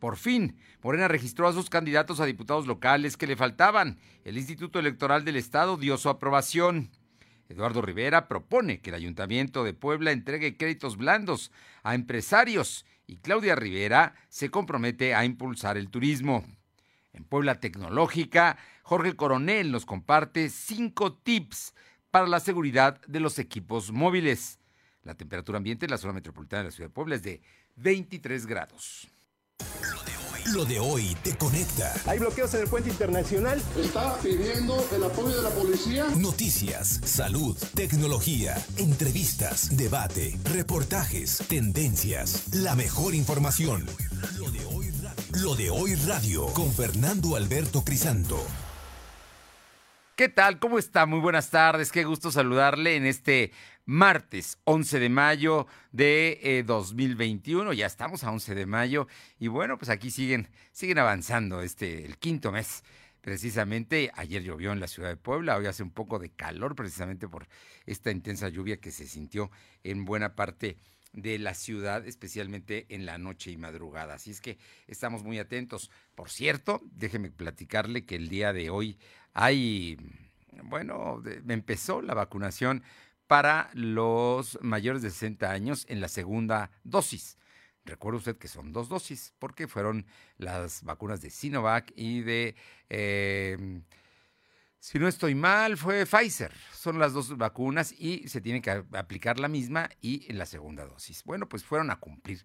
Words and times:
Por 0.00 0.16
fin, 0.16 0.56
Morena 0.82 1.08
registró 1.08 1.46
a 1.46 1.52
sus 1.52 1.68
candidatos 1.68 2.20
a 2.20 2.24
diputados 2.24 2.66
locales 2.66 3.18
que 3.18 3.26
le 3.26 3.36
faltaban. 3.36 3.98
El 4.24 4.38
Instituto 4.38 4.78
Electoral 4.78 5.26
del 5.26 5.36
Estado 5.36 5.76
dio 5.76 5.98
su 5.98 6.08
aprobación. 6.08 6.90
Eduardo 7.50 7.82
Rivera 7.82 8.26
propone 8.26 8.80
que 8.80 8.90
el 8.90 8.96
Ayuntamiento 8.96 9.62
de 9.62 9.74
Puebla 9.74 10.10
entregue 10.10 10.56
créditos 10.56 10.96
blandos 10.96 11.52
a 11.82 11.94
empresarios 11.94 12.86
y 13.06 13.16
Claudia 13.16 13.56
Rivera 13.56 14.14
se 14.30 14.50
compromete 14.50 15.14
a 15.14 15.26
impulsar 15.26 15.76
el 15.76 15.90
turismo. 15.90 16.46
En 17.12 17.24
Puebla 17.24 17.60
Tecnológica, 17.60 18.56
Jorge 18.82 19.16
Coronel 19.16 19.70
nos 19.70 19.84
comparte 19.84 20.48
cinco 20.48 21.12
tips 21.12 21.74
para 22.10 22.26
la 22.26 22.40
seguridad 22.40 23.00
de 23.02 23.20
los 23.20 23.38
equipos 23.38 23.92
móviles. 23.92 24.60
La 25.02 25.14
temperatura 25.14 25.58
ambiente 25.58 25.84
en 25.84 25.90
la 25.90 25.98
zona 25.98 26.14
metropolitana 26.14 26.62
de 26.62 26.68
la 26.68 26.72
ciudad 26.72 26.88
de 26.88 26.94
Puebla 26.94 27.16
es 27.16 27.22
de 27.22 27.42
23 27.76 28.46
grados. 28.46 29.10
Lo 30.52 30.64
de 30.64 30.80
hoy 30.80 31.16
te 31.22 31.36
conecta. 31.36 31.94
Hay 32.06 32.18
bloqueos 32.18 32.52
en 32.54 32.62
el 32.62 32.68
puente 32.68 32.90
internacional. 32.90 33.62
Está 33.78 34.16
pidiendo 34.18 34.84
el 34.92 35.04
apoyo 35.04 35.36
de 35.36 35.42
la 35.42 35.50
policía. 35.50 36.06
Noticias, 36.16 37.00
salud, 37.04 37.56
tecnología, 37.74 38.56
entrevistas, 38.76 39.76
debate, 39.76 40.36
reportajes, 40.52 41.38
tendencias, 41.48 42.52
la 42.54 42.74
mejor 42.74 43.14
información. 43.14 43.86
Lo 44.38 44.50
de 44.50 44.64
hoy 44.66 44.90
radio, 44.90 45.42
Lo 45.42 45.54
de 45.54 45.70
hoy 45.70 45.94
radio 45.94 46.46
con 46.46 46.72
Fernando 46.72 47.36
Alberto 47.36 47.84
Crisanto. 47.84 48.44
¿Qué 50.16 50.28
tal? 50.28 50.58
¿Cómo 50.58 50.78
está? 50.78 51.06
Muy 51.06 51.20
buenas 51.20 51.50
tardes. 51.50 51.92
Qué 51.92 52.04
gusto 52.04 52.30
saludarle 52.30 52.96
en 52.96 53.06
este 53.06 53.52
martes 53.90 54.56
11 54.66 55.00
de 55.00 55.08
mayo 55.08 55.66
de 55.90 56.62
2021. 56.64 57.72
Eh, 57.72 57.76
ya 57.76 57.86
estamos 57.86 58.22
a 58.22 58.30
11 58.30 58.54
de 58.54 58.64
mayo 58.64 59.08
y 59.40 59.48
bueno, 59.48 59.78
pues 59.78 59.88
aquí 59.88 60.12
siguen, 60.12 60.48
siguen 60.70 60.98
avanzando 60.98 61.60
este, 61.60 62.04
el 62.04 62.16
quinto 62.16 62.52
mes. 62.52 62.84
Precisamente 63.20 64.12
ayer 64.14 64.44
llovió 64.44 64.70
en 64.70 64.78
la 64.78 64.86
ciudad 64.86 65.08
de 65.08 65.16
Puebla, 65.16 65.56
hoy 65.56 65.66
hace 65.66 65.82
un 65.82 65.90
poco 65.90 66.20
de 66.20 66.30
calor 66.30 66.76
precisamente 66.76 67.26
por 67.26 67.48
esta 67.84 68.12
intensa 68.12 68.48
lluvia 68.48 68.76
que 68.76 68.92
se 68.92 69.08
sintió 69.08 69.50
en 69.82 70.04
buena 70.04 70.36
parte 70.36 70.76
de 71.12 71.40
la 71.40 71.54
ciudad, 71.54 72.06
especialmente 72.06 72.86
en 72.90 73.06
la 73.06 73.18
noche 73.18 73.50
y 73.50 73.56
madrugada. 73.56 74.14
Así 74.14 74.30
es 74.30 74.40
que 74.40 74.56
estamos 74.86 75.24
muy 75.24 75.40
atentos. 75.40 75.90
Por 76.14 76.30
cierto, 76.30 76.80
déjeme 76.92 77.32
platicarle 77.32 78.06
que 78.06 78.14
el 78.14 78.28
día 78.28 78.52
de 78.52 78.70
hoy 78.70 78.98
hay, 79.34 79.98
bueno, 80.62 81.20
empezó 81.48 82.00
la 82.02 82.14
vacunación 82.14 82.84
para 83.30 83.70
los 83.74 84.58
mayores 84.60 85.02
de 85.02 85.10
60 85.10 85.48
años 85.48 85.86
en 85.88 86.00
la 86.00 86.08
segunda 86.08 86.72
dosis. 86.82 87.38
Recuerde 87.84 88.18
usted 88.18 88.38
que 88.38 88.48
son 88.48 88.72
dos 88.72 88.88
dosis, 88.88 89.34
porque 89.38 89.68
fueron 89.68 90.04
las 90.36 90.82
vacunas 90.82 91.20
de 91.20 91.30
Sinovac 91.30 91.92
y 91.94 92.22
de, 92.22 92.56
em, 92.88 93.84
si 94.80 94.98
no 94.98 95.06
estoy 95.06 95.36
mal, 95.36 95.76
fue 95.76 96.06
Pfizer. 96.06 96.52
Son 96.72 96.98
las 96.98 97.12
dos 97.12 97.38
vacunas 97.38 97.94
y 97.96 98.26
se 98.26 98.40
tiene 98.40 98.60
que 98.60 98.82
aplicar 98.94 99.38
la 99.38 99.46
misma 99.46 99.88
y 100.00 100.28
en 100.28 100.36
la 100.36 100.44
segunda 100.44 100.84
dosis. 100.84 101.22
Bueno, 101.22 101.48
pues 101.48 101.62
fueron 101.62 101.92
a 101.92 102.00
cumplir. 102.00 102.44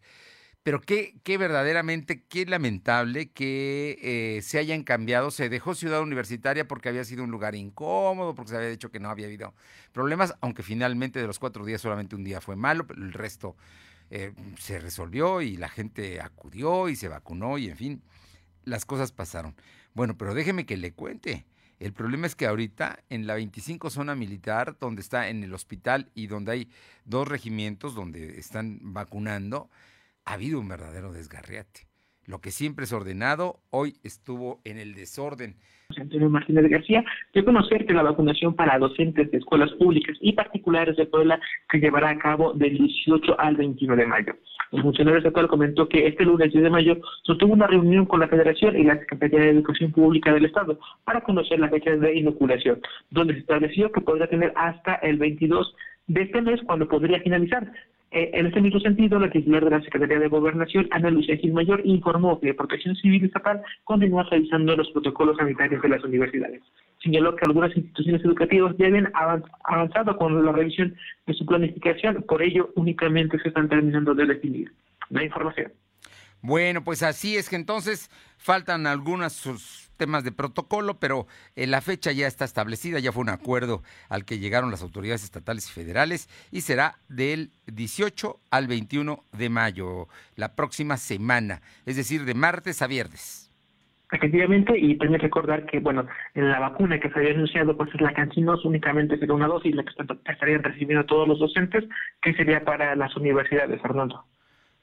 Pero 0.65 0.81
qué, 0.81 1.13
qué 1.21 1.37
verdaderamente, 1.37 2.23
qué 2.23 2.43
lamentable 2.47 3.29
que 3.29 3.99
eh, 4.01 4.41
se 4.41 4.57
hayan 4.57 4.81
cambiado. 4.81 5.29
Se 5.29 5.47
dejó 5.47 5.75
Ciudad 5.75 6.01
Universitaria 6.01 6.67
porque 6.67 6.89
había 6.89 7.05
sido 7.05 7.23
un 7.23 7.29
lugar 7.29 7.53
incómodo, 7.53 8.33
porque 8.33 8.49
se 8.49 8.57
había 8.57 8.69
dicho 8.69 8.89
que 8.89 8.99
no 8.99 9.11
había 9.11 9.27
habido 9.27 9.53
problemas, 9.91 10.33
aunque 10.41 10.63
finalmente 10.63 11.21
de 11.21 11.27
los 11.27 11.37
cuatro 11.37 11.65
días 11.65 11.81
solamente 11.81 12.15
un 12.15 12.23
día 12.23 12.41
fue 12.41 12.55
malo, 12.55 12.87
pero 12.87 13.03
el 13.03 13.13
resto 13.13 13.55
eh, 14.09 14.33
se 14.57 14.79
resolvió 14.79 15.43
y 15.43 15.55
la 15.55 15.69
gente 15.69 16.19
acudió 16.19 16.89
y 16.89 16.95
se 16.95 17.09
vacunó 17.09 17.59
y 17.59 17.69
en 17.69 17.77
fin, 17.77 18.01
las 18.63 18.85
cosas 18.85 19.11
pasaron. 19.11 19.55
Bueno, 19.93 20.17
pero 20.17 20.33
déjeme 20.33 20.65
que 20.65 20.77
le 20.77 20.93
cuente. 20.93 21.45
El 21.77 21.93
problema 21.93 22.25
es 22.25 22.33
que 22.33 22.47
ahorita 22.47 23.03
en 23.11 23.27
la 23.27 23.35
25 23.35 23.91
zona 23.91 24.15
militar, 24.15 24.77
donde 24.79 25.03
está 25.03 25.29
en 25.29 25.43
el 25.43 25.53
hospital 25.53 26.09
y 26.15 26.25
donde 26.25 26.53
hay 26.53 26.69
dos 27.03 27.27
regimientos 27.27 27.93
donde 27.93 28.39
están 28.39 28.79
vacunando, 28.81 29.69
ha 30.25 30.33
habido 30.33 30.59
un 30.59 30.67
verdadero 30.67 31.13
desgarriate. 31.13 31.87
Lo 32.25 32.39
que 32.39 32.49
siempre 32.49 32.85
es 32.85 32.93
ordenado, 32.93 33.59
hoy 33.69 33.93
estuvo 34.03 34.59
en 34.63 34.79
el 34.79 34.95
desorden. 34.95 35.57
Antonio 35.95 36.27
Martínez 36.27 36.67
García, 36.67 37.05
de 37.33 37.45
conocer 37.45 37.85
que 37.85 37.93
la 37.93 38.01
vacunación 38.01 38.55
para 38.55 38.79
docentes 38.79 39.29
de 39.29 39.37
escuelas 39.37 39.71
públicas 39.73 40.17
y 40.19 40.33
particulares 40.33 40.97
de 40.97 41.05
Puebla 41.05 41.39
se 41.69 41.77
llevará 41.77 42.09
a 42.09 42.17
cabo 42.17 42.53
del 42.53 42.79
18 42.79 43.39
al 43.39 43.55
21 43.55 43.95
de 43.95 44.07
mayo. 44.07 44.35
El 44.71 44.81
funcionario 44.81 45.19
estatal 45.19 45.47
comentó 45.47 45.87
que 45.87 46.07
este 46.07 46.25
lunes 46.25 46.51
10 46.51 46.63
de 46.63 46.69
mayo 46.71 46.97
sostuvo 47.21 47.53
una 47.53 47.67
reunión 47.67 48.07
con 48.07 48.19
la 48.19 48.27
Federación 48.27 48.75
y 48.75 48.83
la 48.83 48.97
Secretaría 48.97 49.41
de 49.41 49.49
Educación 49.51 49.91
Pública 49.91 50.33
del 50.33 50.45
Estado 50.45 50.79
para 51.03 51.21
conocer 51.21 51.59
la 51.59 51.69
fecha 51.69 51.91
de 51.91 52.15
inoculación, 52.15 52.81
donde 53.11 53.35
se 53.35 53.41
estableció 53.41 53.91
que 53.91 54.01
podría 54.01 54.27
tener 54.27 54.51
hasta 54.55 54.95
el 54.95 55.17
22 55.17 55.75
de 56.07 56.23
este 56.23 56.41
mes 56.41 56.59
cuando 56.65 56.87
podría 56.87 57.19
finalizar. 57.19 57.71
Eh, 58.11 58.31
en 58.33 58.45
este 58.45 58.61
mismo 58.61 58.79
sentido, 58.79 59.19
la 59.19 59.29
titular 59.29 59.63
de 59.63 59.71
la 59.71 59.81
Secretaría 59.81 60.19
de 60.19 60.27
Gobernación, 60.27 60.87
Ana 60.91 61.09
Lucía 61.09 61.37
Mayor, 61.51 61.81
informó 61.83 62.39
que 62.39 62.53
Protección 62.53 62.95
Civil 62.95 63.25
Estatal 63.25 63.61
continúa 63.83 64.23
revisando 64.23 64.75
los 64.75 64.89
protocolos 64.91 65.37
sanitarios 65.37 65.81
de 65.81 65.89
las 65.89 66.03
universidades. 66.03 66.61
Señaló 67.03 67.35
que 67.35 67.45
algunas 67.45 67.75
instituciones 67.75 68.23
educativas 68.23 68.75
ya 68.77 68.87
habían 68.87 69.11
avanzado 69.63 70.17
con 70.17 70.45
la 70.45 70.51
revisión 70.51 70.95
de 71.25 71.33
su 71.33 71.45
planificación, 71.45 72.23
por 72.23 72.41
ello 72.41 72.71
únicamente 72.75 73.37
se 73.39 73.49
están 73.49 73.67
terminando 73.69 74.13
de 74.13 74.25
definir 74.25 74.71
la 75.09 75.23
información. 75.23 75.71
Bueno, 76.41 76.83
pues 76.83 77.03
así 77.03 77.37
es 77.37 77.49
que 77.49 77.55
entonces 77.55 78.09
faltan 78.37 78.87
algunas 78.87 79.33
temas 79.95 80.23
de 80.23 80.31
protocolo, 80.31 80.99
pero 80.99 81.27
eh, 81.55 81.67
la 81.67 81.81
fecha 81.81 82.11
ya 82.11 82.27
está 82.27 82.45
establecida, 82.45 82.99
ya 82.99 83.11
fue 83.11 83.23
un 83.23 83.29
acuerdo 83.29 83.83
al 84.09 84.25
que 84.25 84.39
llegaron 84.39 84.71
las 84.71 84.81
autoridades 84.81 85.23
estatales 85.23 85.69
y 85.69 85.73
federales 85.73 86.29
y 86.51 86.61
será 86.61 86.95
del 87.09 87.51
18 87.67 88.39
al 88.51 88.67
21 88.67 89.23
de 89.31 89.49
mayo, 89.49 90.07
la 90.35 90.55
próxima 90.55 90.97
semana, 90.97 91.61
es 91.85 91.95
decir, 91.95 92.25
de 92.25 92.33
martes 92.33 92.81
a 92.81 92.87
viernes. 92.87 93.45
Efectivamente, 94.11 94.77
y 94.77 94.97
también 94.97 95.19
recordar 95.19 95.65
que, 95.65 95.79
bueno, 95.79 96.05
en 96.35 96.51
la 96.51 96.59
vacuna 96.59 96.99
que 96.99 97.09
se 97.09 97.19
había 97.19 97.31
anunciado, 97.31 97.75
pues 97.75 97.89
es 97.93 98.01
la 98.01 98.13
Cancinos, 98.13 98.63
únicamente 98.63 99.17
será 99.17 99.33
una 99.33 99.47
dosis, 99.47 99.75
la 99.75 99.83
que 99.83 99.91
estarían 100.31 100.63
recibiendo 100.63 101.05
todos 101.05 101.27
los 101.27 101.39
docentes, 101.39 101.83
que 102.21 102.33
sería 102.33 102.63
para 102.63 102.95
las 102.95 103.15
universidades, 103.15 103.81
Fernando. 103.81 104.23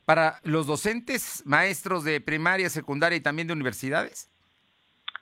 ¿Para 0.04 0.40
los 0.42 0.66
docentes, 0.66 1.44
maestros 1.46 2.02
de 2.02 2.20
primaria, 2.20 2.68
secundaria 2.68 3.16
y 3.16 3.20
también 3.20 3.46
de 3.46 3.54
universidades? 3.54 4.31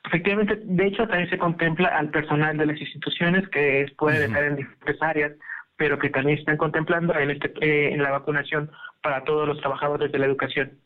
Efectivamente, 0.05 0.59
de 0.63 0.87
hecho 0.87 1.07
también 1.07 1.31
se 1.31 1.39
contempla 1.39 1.89
al 1.89 2.11
personal 2.11 2.57
de 2.57 2.67
las 2.67 2.81
instituciones 2.81 3.49
que 3.49 3.87
pueden 3.99 4.23
estar 4.23 4.45
en 4.45 4.57
diferentes 4.57 5.03
áreas, 5.03 5.33
pero 5.77 5.99
que 5.99 6.11
también 6.11 6.39
están 6.39 6.57
contemplando 6.57 7.15
en, 7.19 7.31
este, 7.31 7.53
eh, 7.61 7.93
en 7.93 8.03
la 8.03 8.11
vacunación 8.11 8.71
para 9.03 9.25
todos 9.25 9.47
los 9.47 9.59
trabajadores 9.61 10.11
de 10.11 10.19
la 10.19 10.27
educación. 10.27 10.79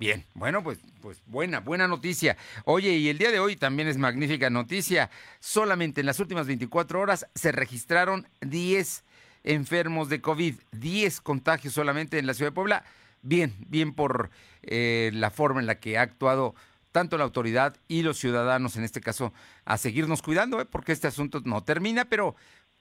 Bien, 0.00 0.24
bueno, 0.32 0.62
pues, 0.62 0.80
pues 1.02 1.22
buena, 1.26 1.60
buena 1.60 1.86
noticia. 1.86 2.38
Oye, 2.64 2.92
y 2.92 3.10
el 3.10 3.18
día 3.18 3.30
de 3.30 3.38
hoy 3.38 3.56
también 3.56 3.86
es 3.86 3.98
magnífica 3.98 4.48
noticia. 4.48 5.10
Solamente 5.40 6.00
en 6.00 6.06
las 6.06 6.20
últimas 6.20 6.46
24 6.46 7.00
horas 7.00 7.26
se 7.34 7.52
registraron 7.52 8.26
10 8.40 9.04
enfermos 9.44 10.08
de 10.08 10.22
COVID, 10.22 10.54
10 10.72 11.20
contagios 11.20 11.74
solamente 11.74 12.18
en 12.18 12.26
la 12.26 12.32
ciudad 12.32 12.50
de 12.50 12.54
Puebla. 12.54 12.84
Bien, 13.20 13.52
bien 13.68 13.92
por 13.92 14.30
eh, 14.62 15.10
la 15.12 15.30
forma 15.30 15.60
en 15.60 15.66
la 15.66 15.80
que 15.80 15.98
ha 15.98 16.02
actuado 16.02 16.54
tanto 16.92 17.16
la 17.18 17.24
autoridad 17.24 17.76
y 17.88 18.02
los 18.02 18.18
ciudadanos, 18.18 18.76
en 18.76 18.84
este 18.84 19.00
caso, 19.00 19.32
a 19.64 19.78
seguirnos 19.78 20.22
cuidando, 20.22 20.60
¿eh? 20.60 20.66
porque 20.66 20.92
este 20.92 21.06
asunto 21.06 21.40
no 21.44 21.62
termina, 21.62 22.04
pero 22.06 22.34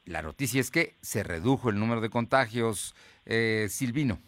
la 0.06 0.22
noticia 0.22 0.59
es 0.59 0.72
que 0.72 0.96
se 1.02 1.24
redujo 1.24 1.70
el 1.70 1.80
número 1.80 2.02
de 2.02 2.09
contagios. 2.09 2.96
Eh, 3.25 3.68
Silvino. 3.70 4.20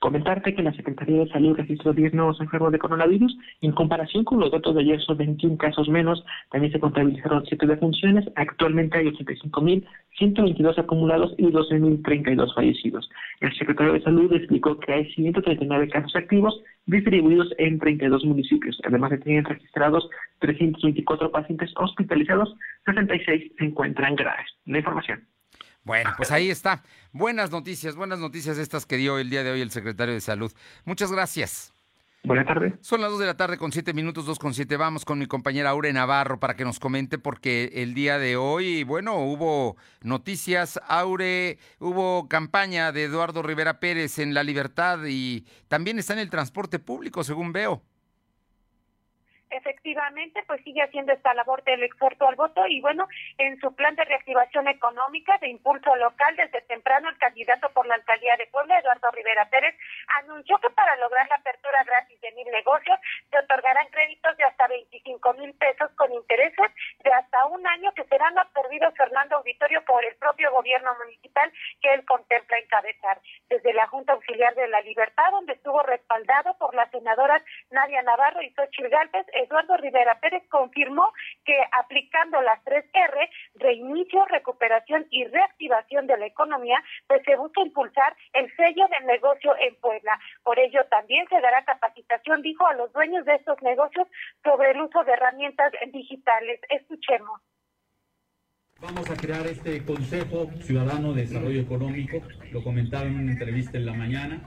Comentarte 0.00 0.54
que 0.54 0.62
la 0.62 0.72
Secretaría 0.72 1.24
de 1.24 1.28
Salud 1.30 1.56
registró 1.56 1.92
10 1.92 2.14
nuevos 2.14 2.40
enfermos 2.40 2.70
de 2.70 2.78
coronavirus. 2.78 3.36
En 3.62 3.72
comparación 3.72 4.22
con 4.24 4.38
los 4.38 4.52
datos 4.52 4.74
de 4.74 4.82
ayer, 4.82 5.00
son 5.00 5.16
21 5.16 5.56
casos 5.56 5.88
menos. 5.88 6.24
También 6.50 6.72
se 6.72 6.78
contabilizaron 6.78 7.44
7 7.44 7.66
defunciones. 7.66 8.24
Actualmente 8.36 8.98
hay 8.98 9.06
85.122 9.06 10.78
acumulados 10.78 11.34
y 11.36 11.46
12.032 11.46 12.54
fallecidos. 12.54 13.10
El 13.40 13.52
secretario 13.54 13.94
de 13.94 14.02
Salud 14.02 14.32
explicó 14.32 14.78
que 14.78 14.92
hay 14.92 15.12
139 15.12 15.88
casos 15.88 16.14
activos 16.14 16.60
distribuidos 16.86 17.52
en 17.58 17.78
32 17.78 18.24
municipios. 18.24 18.80
Además, 18.84 19.10
se 19.10 19.18
tienen 19.18 19.44
registrados 19.44 20.08
324 20.38 21.30
pacientes 21.30 21.72
hospitalizados, 21.76 22.54
66 22.86 23.52
se 23.58 23.64
encuentran 23.64 24.14
graves. 24.14 24.46
La 24.64 24.78
información. 24.78 25.24
Bueno, 25.88 26.12
pues 26.18 26.30
ahí 26.30 26.50
está. 26.50 26.82
Buenas 27.12 27.50
noticias, 27.50 27.96
buenas 27.96 28.18
noticias 28.18 28.58
estas 28.58 28.84
que 28.84 28.98
dio 28.98 29.18
el 29.18 29.30
día 29.30 29.42
de 29.42 29.52
hoy 29.52 29.62
el 29.62 29.70
secretario 29.70 30.12
de 30.12 30.20
Salud. 30.20 30.52
Muchas 30.84 31.10
gracias. 31.10 31.72
Buenas 32.24 32.46
tardes. 32.46 32.74
Son 32.82 33.00
las 33.00 33.10
dos 33.10 33.18
de 33.18 33.24
la 33.24 33.38
tarde 33.38 33.56
con 33.56 33.72
siete 33.72 33.94
minutos, 33.94 34.26
dos 34.26 34.38
con 34.38 34.52
siete. 34.52 34.76
Vamos 34.76 35.06
con 35.06 35.18
mi 35.18 35.24
compañera 35.24 35.70
Aure 35.70 35.90
Navarro 35.94 36.38
para 36.38 36.56
que 36.56 36.64
nos 36.66 36.78
comente 36.78 37.16
porque 37.16 37.70
el 37.72 37.94
día 37.94 38.18
de 38.18 38.36
hoy, 38.36 38.84
bueno, 38.84 39.16
hubo 39.16 39.78
noticias, 40.02 40.78
Aure, 40.88 41.58
hubo 41.78 42.28
campaña 42.28 42.92
de 42.92 43.04
Eduardo 43.04 43.42
Rivera 43.42 43.80
Pérez 43.80 44.18
en 44.18 44.34
La 44.34 44.42
Libertad 44.42 44.98
y 45.08 45.46
también 45.68 45.98
está 45.98 46.12
en 46.12 46.18
el 46.18 46.28
transporte 46.28 46.78
público, 46.78 47.24
según 47.24 47.54
veo. 47.54 47.82
Efectivamente, 49.58 50.44
pues 50.46 50.62
sigue 50.62 50.82
haciendo 50.82 51.12
esta 51.12 51.34
labor 51.34 51.64
del 51.64 51.82
exhorto 51.82 52.28
al 52.28 52.36
voto 52.36 52.64
y 52.68 52.80
bueno, 52.80 53.08
en 53.38 53.58
su 53.60 53.74
plan 53.74 53.96
de 53.96 54.04
reactivación 54.04 54.68
económica 54.68 55.36
de 55.38 55.48
impulso 55.48 55.96
local 55.96 56.36
desde 56.36 56.60
temprano 56.62 57.08
el 57.08 57.18
candidato 57.18 57.68
por 57.70 57.84
la 57.86 57.96
alcaldía 57.96 58.36
de 58.36 58.46
Puebla, 58.46 58.78
Eduardo 58.78 59.10
Rivera 59.10 59.48
Pérez, 59.50 59.74
anunció 60.22 60.58
que 60.58 60.70
para 60.70 60.94
lograr 60.96 61.28
la 61.28 61.36
apertura 61.36 61.82
gratis 61.82 62.20
de 62.20 62.30
mil 62.32 62.46
negocios 62.52 62.98
se 63.30 63.38
otorgarán 63.38 63.88
créditos 63.88 64.36
de 64.36 64.44
hasta 64.44 64.68
25 64.68 65.34
mil 65.34 65.52
pesos 65.54 65.90
con 65.96 66.12
intereses 66.12 66.70
de 67.02 67.12
hasta 67.12 67.46
un 67.46 67.66
año 67.66 67.92
que 67.94 68.04
serán 68.04 68.38
absorbidos 68.38 68.94
Fernando 68.96 69.36
Auditorio 69.38 69.84
por 69.84 70.04
el 70.04 70.14
propio 70.16 70.52
gobierno 70.52 70.94
municipal 70.98 71.52
que 71.82 71.94
él 71.94 72.04
contempla 72.04 72.58
encabezar. 72.58 73.20
Desde 73.48 73.72
la 73.74 73.88
Junta 73.88 74.12
Auxiliar 74.12 74.54
de 74.54 74.68
la 74.68 74.80
Libertad, 74.82 75.30
donde 75.32 75.54
estuvo 75.54 75.82
respaldado 75.82 76.56
por 76.58 76.74
las 76.74 76.90
senadoras 76.90 77.42
Nadia 77.70 78.02
Navarro 78.02 78.42
y 78.42 78.50
Xochitl 78.50 78.88
Galvez, 78.88 79.26
Eduardo 79.48 79.76
Rivera 79.78 80.20
Pérez 80.20 80.42
confirmó 80.48 81.12
que 81.44 81.56
aplicando 81.72 82.40
las 82.42 82.62
tres 82.64 82.84
R, 82.92 83.30
reinicio, 83.54 84.24
recuperación 84.26 85.06
y 85.10 85.24
reactivación 85.24 86.06
de 86.06 86.18
la 86.18 86.26
economía, 86.26 86.82
pues 87.06 87.22
se 87.24 87.36
busca 87.36 87.62
impulsar 87.62 88.14
el 88.34 88.54
sello 88.56 88.86
del 88.88 89.06
negocio 89.06 89.56
en 89.58 89.74
Puebla. 89.76 90.18
Por 90.44 90.58
ello 90.58 90.84
también 90.90 91.26
se 91.28 91.40
dará 91.40 91.64
capacitación, 91.64 92.42
dijo, 92.42 92.66
a 92.66 92.74
los 92.74 92.92
dueños 92.92 93.24
de 93.24 93.36
estos 93.36 93.60
negocios 93.62 94.06
sobre 94.44 94.72
el 94.72 94.82
uso 94.82 95.02
de 95.04 95.12
herramientas 95.12 95.72
digitales. 95.92 96.60
Escuchemos. 96.68 97.40
Vamos 98.80 99.10
a 99.10 99.16
crear 99.16 99.44
este 99.46 99.84
Consejo 99.84 100.48
Ciudadano 100.60 101.12
de 101.12 101.22
Desarrollo 101.22 101.60
Económico, 101.60 102.22
lo 102.52 102.62
comentaba 102.62 103.06
en 103.06 103.16
una 103.16 103.32
entrevista 103.32 103.76
en 103.76 103.86
la 103.86 103.92
mañana, 103.92 104.40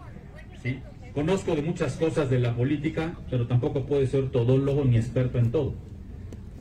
¿sí? 0.61 0.81
Conozco 1.13 1.55
de 1.55 1.61
muchas 1.61 1.97
cosas 1.97 2.29
de 2.29 2.39
la 2.39 2.55
política, 2.55 3.17
pero 3.29 3.45
tampoco 3.45 3.85
puedo 3.85 4.05
ser 4.07 4.29
todólogo 4.29 4.85
ni 4.85 4.95
experto 4.95 5.39
en 5.39 5.51
todo. 5.51 5.73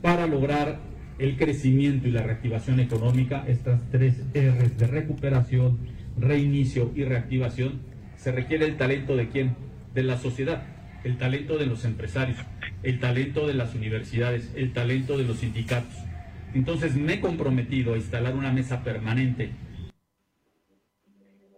Para 0.01 0.27
lograr 0.27 0.79
el 1.19 1.37
crecimiento 1.37 2.09
y 2.09 2.11
la 2.11 2.23
reactivación 2.23 2.81
económica, 2.81 3.45
estas 3.47 3.81
tres 3.91 4.15
R's 4.33 4.77
de 4.77 4.87
recuperación, 4.87 5.77
reinicio 6.17 6.91
y 6.95 7.05
reactivación, 7.05 7.79
se 8.17 8.33
requiere 8.33 8.65
el 8.65 8.75
talento 8.75 9.15
de 9.15 9.29
quién? 9.29 9.55
De 9.95 10.03
la 10.03 10.17
sociedad, 10.17 10.63
el 11.05 11.17
talento 11.17 11.57
de 11.57 11.67
los 11.67 11.85
empresarios, 11.85 12.37
el 12.83 12.99
talento 12.99 13.47
de 13.47 13.53
las 13.53 13.73
universidades, 13.73 14.51
el 14.57 14.73
talento 14.73 15.17
de 15.17 15.23
los 15.23 15.37
sindicatos. 15.37 15.95
Entonces 16.53 16.95
me 16.95 17.13
he 17.13 17.19
comprometido 17.21 17.93
a 17.93 17.97
instalar 17.97 18.35
una 18.35 18.51
mesa 18.51 18.83
permanente 18.83 19.51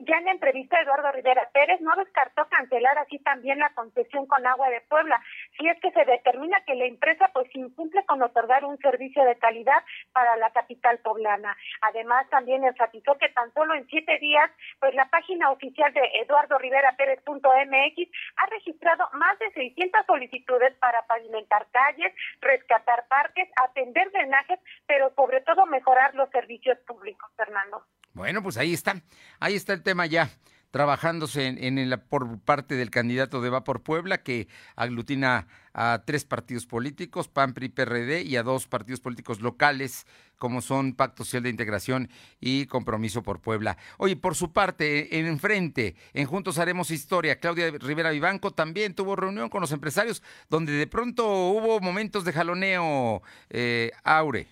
ya 0.05 0.17
en 0.17 0.25
la 0.25 0.31
entrevista, 0.31 0.79
Eduardo 0.79 1.11
Rivera 1.11 1.49
Pérez 1.53 1.79
no 1.81 1.95
descartó 1.95 2.47
cancelar 2.47 2.97
así 2.97 3.19
también 3.19 3.59
la 3.59 3.73
concesión 3.73 4.25
con 4.27 4.45
agua 4.45 4.69
de 4.69 4.81
Puebla, 4.81 5.21
si 5.57 5.67
es 5.67 5.79
que 5.79 5.91
se 5.91 6.05
determina 6.05 6.63
que 6.65 6.75
la 6.75 6.85
empresa 6.85 7.29
pues 7.33 7.47
incumple 7.55 8.05
con 8.05 8.21
otorgar 8.21 8.65
un 8.65 8.77
servicio 8.79 9.23
de 9.23 9.37
calidad 9.37 9.83
para 10.11 10.35
la 10.37 10.51
capital 10.51 10.99
poblana. 10.99 11.55
Además, 11.81 12.29
también 12.29 12.63
enfatizó 12.63 13.17
que 13.17 13.29
tan 13.29 13.53
solo 13.53 13.73
en 13.75 13.87
siete 13.87 14.17
días, 14.19 14.49
pues 14.79 14.93
la 14.95 15.09
página 15.09 15.51
oficial 15.51 15.93
de 15.93 16.01
Eduardo 16.21 16.57
Rivera 16.57 16.95
Pérez.mx 16.97 18.09
ha 18.37 18.45
registrado 18.47 19.09
más 19.13 19.39
de 19.39 19.51
600 19.51 20.05
solicitudes 20.05 20.73
para 20.75 21.03
pavimentar 21.03 21.67
calles, 21.71 22.13
rescatar 22.41 23.07
parques, 23.07 23.49
atender 23.55 24.11
drenajes, 24.11 24.59
pero 24.87 25.13
sobre 25.15 25.41
todo 25.41 25.65
mejorar 25.65 26.15
los 26.15 26.29
servicios 26.29 26.77
públicos, 26.79 27.29
Fernando. 27.35 27.83
Bueno, 28.13 28.43
pues 28.43 28.57
ahí 28.57 28.73
está, 28.73 29.01
ahí 29.39 29.55
está 29.55 29.73
el 29.73 29.81
tema 29.81 30.05
ya 30.05 30.29
trabajándose 30.69 31.45
en, 31.47 31.77
en 31.77 32.01
por 32.09 32.39
parte 32.39 32.75
del 32.75 32.89
candidato 32.89 33.41
de 33.41 33.51
Va 33.51 33.63
por 33.63 33.83
Puebla, 33.83 34.23
que 34.23 34.47
aglutina 34.75 35.47
a 35.73 36.01
tres 36.05 36.25
partidos 36.25 36.65
políticos, 36.65 37.27
PAN, 37.27 37.53
PRI, 37.53 37.69
PRD, 37.69 38.23
y 38.23 38.37
a 38.37 38.43
dos 38.43 38.67
partidos 38.67 38.99
políticos 38.99 39.39
locales, 39.39 40.07
como 40.37 40.61
son 40.61 40.93
Pacto 40.93 41.25
Social 41.25 41.43
de 41.43 41.49
Integración 41.49 42.09
y 42.39 42.65
Compromiso 42.65 43.21
por 43.21 43.39
Puebla. 43.39 43.77
Oye, 43.97 44.15
por 44.15 44.33
su 44.33 44.51
parte, 44.51 45.19
en 45.19 45.27
enfrente, 45.27 45.95
en 46.13 46.25
Juntos 46.25 46.57
Haremos 46.57 46.89
Historia, 46.89 47.39
Claudia 47.39 47.69
Rivera 47.69 48.09
Vivanco 48.09 48.49
también 48.49 48.95
tuvo 48.95 49.15
reunión 49.15 49.49
con 49.49 49.61
los 49.61 49.71
empresarios, 49.71 50.23
donde 50.49 50.71
de 50.71 50.87
pronto 50.87 51.49
hubo 51.49 51.79
momentos 51.81 52.25
de 52.25 52.33
jaloneo, 52.33 53.21
eh, 53.49 53.91
Aure. 54.03 54.47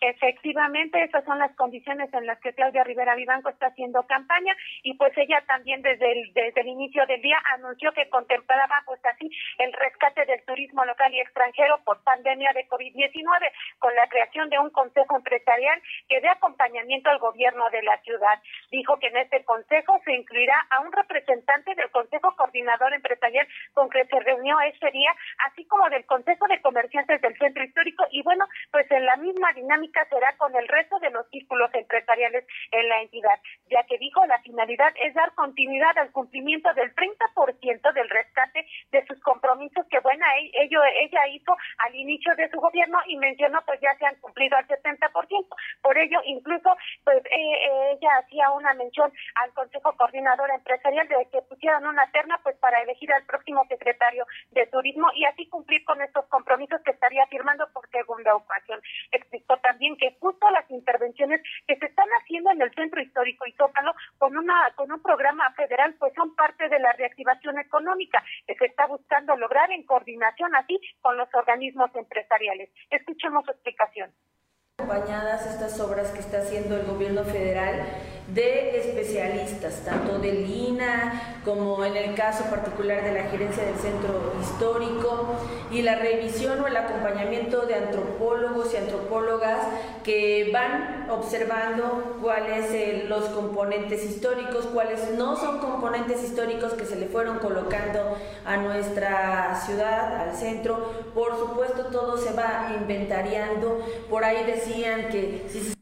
Efectivamente, 0.00 1.04
esas 1.04 1.22
son 1.26 1.38
las 1.38 1.54
condiciones 1.56 2.12
en 2.14 2.24
las 2.24 2.40
que 2.40 2.54
Claudia 2.54 2.84
Rivera 2.84 3.14
Vivanco 3.14 3.50
está 3.50 3.66
haciendo 3.66 4.02
campaña 4.04 4.56
y 4.82 4.94
pues 4.94 5.12
ella 5.18 5.44
también 5.46 5.82
desde 5.82 6.10
el, 6.10 6.32
desde 6.32 6.62
el 6.62 6.68
inicio 6.68 7.04
del 7.04 7.20
día 7.20 7.36
anunció 7.52 7.92
que 7.92 8.08
contemplaba 8.08 8.82
pues 8.86 8.98
así 9.04 9.30
el 9.58 9.70
rescate 9.74 10.24
del 10.24 10.42
turismo 10.46 10.86
local 10.86 11.12
y 11.12 11.20
extranjero 11.20 11.80
por 11.84 12.02
pandemia 12.02 12.50
de 12.54 12.66
COVID-19 12.68 13.52
con 13.78 13.94
la 13.94 14.08
creación 14.08 14.48
de 14.48 14.58
un 14.58 14.70
consejo 14.70 15.16
empresarial 15.16 15.82
que 16.08 16.20
dé 16.22 16.30
acompañamiento 16.30 17.10
al 17.10 17.18
gobierno 17.18 17.68
de 17.68 17.82
la 17.82 17.98
ciudad. 17.98 18.40
Dijo 18.70 18.98
que 18.98 19.08
en 19.08 19.18
este 19.18 19.44
consejo 19.44 20.00
se 20.06 20.14
incluirá 20.14 20.66
a 20.70 20.80
un 20.80 20.92
representante 20.92 21.74
del 21.74 21.90
Consejo 21.90 22.34
Coordinador 22.36 22.94
Empresarial 22.94 23.46
con 23.74 23.90
que 23.90 24.06
se 24.06 24.20
reunió 24.20 24.58
ese 24.60 24.90
día, 24.92 25.14
así 25.46 25.66
como 25.66 25.90
del 25.90 26.06
Consejo 26.06 26.46
de 26.48 26.62
Comerciantes 26.62 27.20
del 27.20 27.36
Centro 27.36 27.64
Histórico 27.64 28.06
y 28.10 28.22
bueno, 28.22 28.46
pues 28.70 28.90
en 28.90 29.04
la 29.04 29.16
misma 29.16 29.52
dinámica 29.52 29.89
será 30.08 30.36
con 30.36 30.54
el 30.54 30.66
resto 30.68 30.98
de 30.98 31.10
los 31.10 31.28
círculos 31.30 31.70
empresariales 31.74 32.44
en 32.72 32.88
la 32.88 33.02
entidad, 33.02 33.38
ya 33.70 33.82
que 33.84 33.98
dijo 33.98 34.24
la 34.26 34.40
finalidad 34.42 34.92
es 34.96 35.14
dar 35.14 35.34
continuidad 35.34 35.96
al 35.98 36.12
cumplimiento 36.12 36.72
del 36.74 36.94
30% 36.94 37.92
del 37.92 38.08
rescate 38.08 38.66
de 38.90 39.06
sus 39.06 39.20
compromisos 39.20 39.86
que 39.90 40.00
bueno, 40.00 40.24
ello, 40.54 40.80
ella 40.84 41.26
hizo 41.28 41.56
al 41.78 41.94
inicio 41.94 42.34
de 42.36 42.48
su 42.50 42.60
gobierno 42.60 42.98
y 43.06 43.16
mencionó 43.16 43.60
pues 43.66 43.80
ya 43.80 43.94
se 43.98 44.06
han 44.06 44.16
cumplido 44.16 44.56
al 44.56 44.66
70%. 44.66 45.46
Por 45.82 45.98
ello, 45.98 46.20
incluso 46.24 46.76
pues 47.04 47.18
eh, 47.26 47.30
eh, 47.30 47.98
ella 47.98 48.10
hacía 48.18 48.50
una 48.50 48.74
mención 48.74 49.12
al 49.36 49.52
Consejo 49.52 49.94
Coordinador 49.96 50.50
Empresarial 50.50 51.08
de 51.08 51.28
que 51.30 51.42
pusieran 51.42 51.86
una 51.86 52.10
terna 52.12 52.38
pues 52.42 52.56
para 52.58 52.80
elegir 52.82 53.12
al 53.12 53.24
próximo 53.24 53.64
secretario 53.68 54.26
de 54.50 54.66
Turismo 54.66 55.08
y 55.14 55.24
así 55.24 55.48
cumplir 55.48 55.84
con 55.84 56.00
estos 56.02 56.26
compromisos 56.26 56.80
que 56.82 56.92
estaría 56.92 57.26
firmando 57.26 57.68
por 57.72 57.88
segunda 57.90 58.34
ocasión. 58.34 58.80
Explicó 59.12 59.56
también 59.58 59.79
que 59.98 60.16
justo 60.20 60.50
las 60.50 60.70
intervenciones 60.70 61.40
que 61.66 61.76
se 61.76 61.86
están 61.86 62.08
haciendo 62.20 62.50
en 62.50 62.60
el 62.60 62.72
centro 62.74 63.00
histórico 63.00 63.46
y 63.46 63.52
Zócalo 63.52 63.94
con 64.18 64.36
una 64.36 64.70
con 64.76 64.92
un 64.92 65.02
programa 65.02 65.50
federal 65.54 65.94
pues 65.98 66.12
son 66.14 66.34
parte 66.34 66.68
de 66.68 66.78
la 66.78 66.92
reactivación 66.92 67.58
económica 67.58 68.22
que 68.46 68.54
se 68.56 68.66
está 68.66 68.86
buscando 68.86 69.36
lograr 69.36 69.70
en 69.70 69.84
coordinación 69.84 70.54
así 70.54 70.78
con 71.00 71.16
los 71.16 71.28
organismos 71.34 71.90
empresariales. 71.94 72.70
Escuchemos 72.90 73.44
su 73.44 73.52
explicación 73.52 74.12
acompañadas 74.80 75.46
estas 75.46 75.78
obras 75.80 76.08
que 76.08 76.20
está 76.20 76.38
haciendo 76.38 76.76
el 76.76 76.86
gobierno 76.86 77.22
federal 77.24 77.86
de 78.34 78.78
especialistas, 78.78 79.80
tanto 79.84 80.18
del 80.18 80.48
INA 80.48 81.40
como 81.44 81.84
en 81.84 81.96
el 81.96 82.14
caso 82.14 82.44
particular 82.44 83.02
de 83.02 83.12
la 83.12 83.24
gerencia 83.24 83.64
del 83.64 83.76
centro 83.76 84.34
histórico 84.40 85.34
y 85.70 85.82
la 85.82 85.96
revisión 85.96 86.60
o 86.60 86.66
el 86.66 86.76
acompañamiento 86.76 87.62
de 87.62 87.74
antropólogos 87.74 88.72
y 88.72 88.76
antropólogas 88.76 89.58
que 90.04 90.50
van 90.52 91.08
observando 91.10 92.18
cuáles 92.22 92.70
eh, 92.70 93.04
los 93.08 93.24
componentes 93.30 94.04
históricos, 94.04 94.66
cuáles 94.66 95.10
no 95.12 95.36
son 95.36 95.58
componentes 95.58 96.22
históricos 96.22 96.74
que 96.74 96.84
se 96.84 96.96
le 96.96 97.06
fueron 97.06 97.38
colocando 97.38 98.16
a 98.44 98.56
nuestra 98.58 99.60
ciudad, 99.66 100.22
al 100.22 100.36
centro. 100.36 100.92
Por 101.14 101.36
supuesto, 101.36 101.86
todo 101.86 102.16
se 102.16 102.32
va 102.32 102.76
inventariando. 102.78 103.80
Por 104.08 104.24
ahí 104.24 104.44
decían 104.70 105.10
que 105.10 105.48
si 105.48 105.74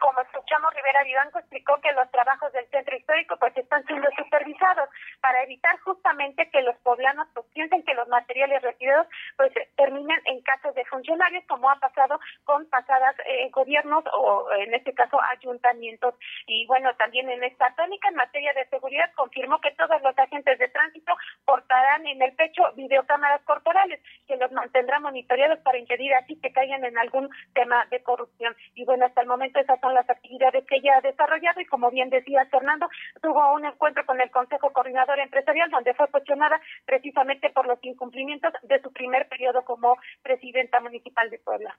como 0.00 0.20
escuchamos, 0.20 0.74
Rivera 0.74 0.82
Vivanco 1.04 1.38
explicó 1.38 1.80
que 1.80 1.92
los 1.92 2.10
trabajos 2.10 2.52
del 2.52 2.66
centro 2.68 2.96
histórico 2.96 3.36
pues 3.38 3.56
están 3.56 3.84
siendo 3.86 4.08
supervisados 4.16 4.88
para 5.20 5.42
evitar 5.42 5.78
justamente 5.80 6.48
que 6.50 6.62
los 6.62 6.76
poblanos 6.78 7.28
pues 7.34 7.46
piensen 7.54 7.82
que 7.84 7.94
los 7.94 8.08
materiales 8.08 8.62
retirados 8.62 9.06
pues 9.36 9.52
terminen 9.76 10.20
en 10.26 10.40
casos 10.42 10.74
de 10.74 10.84
funcionarios 10.86 11.44
como 11.48 11.70
ha 11.70 11.76
pasado 11.76 12.18
con 12.44 12.66
pasadas 12.66 13.16
eh, 13.26 13.48
gobiernos 13.50 14.04
o 14.12 14.46
en 14.58 14.74
este 14.74 14.94
caso 14.94 15.18
ayuntamientos. 15.30 16.14
Y 16.46 16.66
bueno 16.66 16.94
también 16.96 17.28
en 17.30 17.44
esta 17.44 17.74
tónica 17.74 18.08
en 18.08 18.16
materia 18.16 18.52
de 18.54 18.66
seguridad 18.68 19.10
confirmó 19.14 19.60
que 19.60 19.72
todos 19.72 20.00
los 20.02 20.18
agentes 20.18 20.58
de 20.58 20.68
tránsito 20.68 21.14
portarán 21.44 22.06
en 22.06 22.20
el 22.22 22.34
pecho 22.34 22.72
videocámaras 22.74 23.42
corporales 23.42 24.00
que 24.26 24.36
los 24.36 24.50
mantendrá 24.52 25.00
monitoreados 25.00 25.58
para 25.60 25.78
impedir 25.78 26.14
así 26.14 26.38
que 26.40 26.52
caigan 26.52 26.84
en 26.84 26.98
algún 26.98 27.30
tema 27.54 27.86
de 27.90 28.02
corrupción. 28.02 28.54
Y 28.74 28.84
bueno 28.84 29.06
hasta 29.06 29.22
el 29.22 29.28
momento 29.28 29.60
esas 29.60 29.80
son 29.80 29.94
las 29.94 30.08
actividades 30.08 30.64
que 30.66 30.76
ella 30.76 30.91
desarrollado 31.00 31.60
y 31.60 31.66
como 31.66 31.90
bien 31.90 32.10
decía 32.10 32.46
Fernando, 32.50 32.88
tuvo 33.22 33.54
un 33.54 33.64
encuentro 33.64 34.04
con 34.04 34.20
el 34.20 34.30
Consejo 34.30 34.72
Coordinador 34.72 35.18
Empresarial 35.20 35.70
donde 35.70 35.94
fue 35.94 36.08
cuestionada 36.08 36.60
precisamente 36.84 37.50
por 37.50 37.66
los 37.66 37.78
incumplimientos 37.82 38.52
de 38.62 38.80
su 38.82 38.92
primer 38.92 39.28
periodo 39.28 39.64
como 39.64 39.96
presidenta 40.22 40.80
municipal 40.80 41.30
de 41.30 41.38
Puebla. 41.38 41.76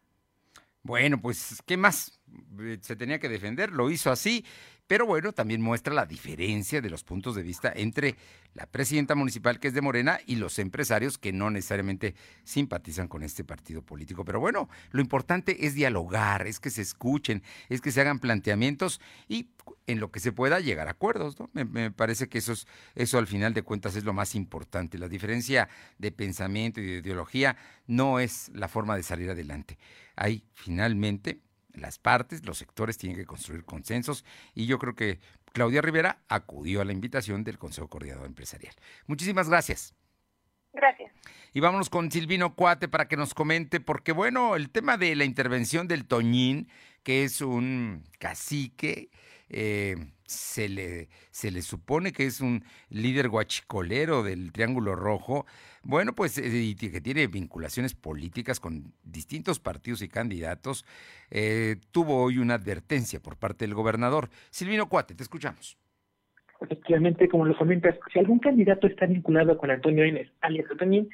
Bueno, 0.81 1.17
pues, 1.21 1.63
¿qué 1.65 1.77
más? 1.77 2.19
eh, 2.59 2.77
se 2.81 2.95
tenía 2.95 3.19
que 3.19 3.29
defender, 3.29 3.71
lo 3.71 3.89
hizo 3.89 4.11
así, 4.11 4.45
pero 4.93 5.07
bueno, 5.07 5.33
también 5.33 5.59
muestra 5.59 5.91
la 5.91 6.05
diferencia 6.05 6.79
de 6.79 6.87
los 6.87 7.03
puntos 7.03 7.33
de 7.33 7.41
vista 7.41 7.73
entre 7.75 8.15
la 8.53 8.67
presidenta 8.67 9.15
municipal, 9.15 9.59
que 9.59 9.69
es 9.69 9.73
de 9.73 9.81
Morena, 9.81 10.19
y 10.27 10.35
los 10.35 10.59
empresarios 10.59 11.17
que 11.17 11.33
no 11.33 11.49
necesariamente 11.49 12.13
simpatizan 12.43 13.07
con 13.07 13.23
este 13.23 13.43
partido 13.43 13.81
político. 13.81 14.23
Pero 14.23 14.39
bueno, 14.39 14.69
lo 14.91 15.01
importante 15.01 15.65
es 15.65 15.73
dialogar, 15.73 16.45
es 16.45 16.59
que 16.59 16.69
se 16.69 16.83
escuchen, 16.83 17.41
es 17.69 17.81
que 17.81 17.91
se 17.91 18.01
hagan 18.01 18.19
planteamientos 18.19 19.01
y 19.27 19.49
en 19.87 19.99
lo 19.99 20.11
que 20.11 20.19
se 20.19 20.31
pueda 20.31 20.59
llegar 20.59 20.87
a 20.87 20.91
acuerdos. 20.91 21.37
Me, 21.53 21.89
parece 21.89 22.29
que 22.29 22.37
eso, 22.37 22.53
es, 22.53 22.67
eso 22.93 23.17
al 23.17 23.25
final 23.25 23.55
de 23.55 23.63
cuentas 23.63 23.95
es 23.95 24.03
lo 24.03 24.13
más 24.13 24.35
importante. 24.35 24.99
La 24.99 25.09
diferencia 25.09 25.69
de 25.97 26.11
pensamiento 26.11 26.81
y 26.81 26.85
de 26.85 26.99
ideología 26.99 27.57
no 27.87 28.19
es 28.19 28.51
la 28.53 28.67
forma 28.67 28.95
de 28.95 29.01
salir 29.01 29.31
adelante. 29.31 29.79
Hay 30.15 30.43
finalmente 30.53 31.39
las 31.73 31.99
partes, 31.99 32.45
los 32.45 32.57
sectores 32.57 32.97
tienen 32.97 33.17
que 33.17 33.25
construir 33.25 33.65
consensos 33.65 34.25
y 34.53 34.65
yo 34.65 34.79
creo 34.79 34.95
que 34.95 35.19
Claudia 35.51 35.81
Rivera 35.81 36.19
acudió 36.29 36.81
a 36.81 36.85
la 36.85 36.93
invitación 36.93 37.43
del 37.43 37.57
Consejo 37.57 37.87
Coordinador 37.87 38.25
Empresarial. 38.25 38.73
Muchísimas 39.07 39.49
gracias. 39.49 39.95
Gracias. 40.73 41.11
Y 41.53 41.59
vámonos 41.59 41.89
con 41.89 42.11
Silvino 42.11 42.55
Cuate 42.55 42.87
para 42.87 43.07
que 43.07 43.15
nos 43.15 43.35
comente, 43.35 43.79
porque 43.79 44.11
bueno, 44.11 44.55
el 44.55 44.71
tema 44.71 44.97
de 44.97 45.15
la 45.15 45.23
intervención 45.23 45.87
del 45.87 46.05
Toñín, 46.05 46.67
que 47.03 47.23
es 47.23 47.41
un 47.41 48.03
cacique, 48.17 49.11
eh, 49.53 49.95
se, 50.25 50.67
le, 50.69 51.09
se 51.31 51.51
le 51.51 51.61
supone 51.61 52.11
que 52.11 52.25
es 52.25 52.41
un 52.41 52.63
líder 52.89 53.29
guachicolero 53.29 54.23
del 54.23 54.51
Triángulo 54.51 54.95
Rojo, 54.95 55.45
bueno, 55.83 56.13
pues 56.13 56.37
eh, 56.37 56.75
que 56.77 57.01
tiene 57.01 57.27
vinculaciones 57.27 57.93
políticas 57.93 58.59
con 58.59 58.93
distintos 59.03 59.59
partidos 59.59 60.01
y 60.01 60.09
candidatos, 60.09 60.85
eh, 61.29 61.77
tuvo 61.91 62.23
hoy 62.23 62.37
una 62.37 62.55
advertencia 62.55 63.19
por 63.19 63.37
parte 63.37 63.65
del 63.65 63.75
gobernador. 63.75 64.29
Silvino 64.49 64.89
Cuate, 64.89 65.15
te 65.15 65.23
escuchamos. 65.23 65.77
Efectivamente, 66.61 67.27
como 67.27 67.45
lo 67.45 67.57
comentas, 67.57 67.95
si 68.11 68.19
algún 68.19 68.39
candidato 68.39 68.87
está 68.87 69.05
vinculado 69.05 69.57
con 69.57 69.69
Antonio 69.69 70.05
Inés, 70.05 70.29
alias 70.39 70.65
Antonín, 70.71 71.09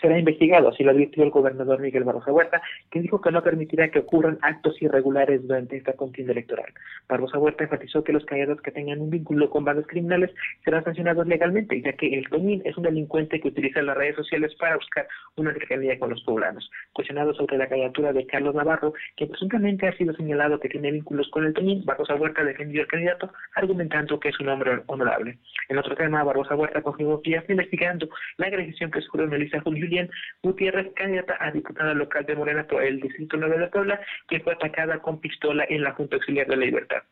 será 0.00 0.18
investigado, 0.18 0.68
así 0.68 0.82
lo 0.82 0.90
advirtió 0.90 1.22
el 1.22 1.30
gobernador 1.30 1.80
Miguel 1.80 2.04
Barroso 2.04 2.32
Huerta, 2.32 2.62
que 2.90 3.00
dijo 3.00 3.20
que 3.20 3.30
no 3.30 3.42
permitirá 3.42 3.90
que 3.90 3.98
ocurran 3.98 4.38
actos 4.42 4.80
irregulares 4.80 5.42
durante 5.42 5.76
esta 5.76 5.92
contienda 5.92 6.32
electoral. 6.32 6.72
Barroso 7.08 7.38
Huerta 7.38 7.64
enfatizó 7.64 8.02
que 8.02 8.12
los 8.12 8.24
candidatos 8.24 8.62
que 8.62 8.70
tengan 8.70 9.00
un 9.00 9.10
vínculo 9.10 9.50
con 9.50 9.64
bandas 9.64 9.86
criminales 9.86 10.30
serán 10.64 10.84
sancionados 10.84 11.26
legalmente, 11.26 11.80
ya 11.82 11.92
que 11.92 12.18
el 12.18 12.28
Toñín 12.28 12.62
es 12.64 12.76
un 12.76 12.84
delincuente 12.84 13.40
que 13.40 13.48
utiliza 13.48 13.82
las 13.82 13.96
redes 13.96 14.16
sociales 14.16 14.54
para 14.54 14.76
buscar 14.76 15.06
una 15.36 15.52
cercanía 15.52 15.98
con 15.98 16.10
los 16.10 16.22
poblanos. 16.22 16.70
Cuestionado 16.92 17.34
sobre 17.34 17.58
la 17.58 17.68
candidatura 17.68 18.12
de 18.12 18.26
Carlos 18.26 18.54
Navarro, 18.54 18.94
que 19.16 19.26
presuntamente 19.26 19.86
ha 19.86 19.96
sido 19.96 20.14
señalado 20.14 20.58
que 20.58 20.68
tiene 20.68 20.90
vínculos 20.90 21.28
con 21.30 21.44
el 21.44 21.52
Toñín, 21.52 21.84
Barroso 21.84 22.14
Huerta 22.16 22.44
defendió 22.44 22.82
al 22.82 22.88
candidato, 22.88 23.30
argumentando 23.54 24.18
que 24.18 24.30
es 24.30 24.40
un 24.40 24.48
hombre 24.48 24.82
honorable. 24.86 25.38
En 25.68 25.78
otro 25.78 25.94
tema, 25.94 26.24
Barbosa 26.24 26.56
Huerta 26.56 26.82
confirmó 26.82 27.20
que 27.22 27.30
ya 27.30 27.38
está 27.38 27.52
investigando 27.52 28.08
la 28.38 28.46
agresión 28.46 28.90
que 28.90 29.00
sufrió 29.00 29.26
Melissa 29.50 29.60
Julián 29.62 30.10
Gutiérrez, 30.42 30.92
candidata 30.94 31.36
a 31.40 31.50
diputada 31.50 31.94
local 31.94 32.24
de 32.24 32.36
Morena 32.36 32.66
por 32.66 32.82
el 32.82 33.00
Distrito 33.00 33.36
9 33.36 33.58
de 33.58 33.66
Puebla, 33.68 34.00
que 34.28 34.40
fue 34.40 34.52
atacada 34.52 34.98
con 35.00 35.20
pistola 35.20 35.64
en 35.68 35.82
la 35.82 35.92
Junta 35.92 36.16
Auxiliar 36.16 36.46
de 36.46 36.56
la 36.56 36.66
Libertad. 36.66 37.02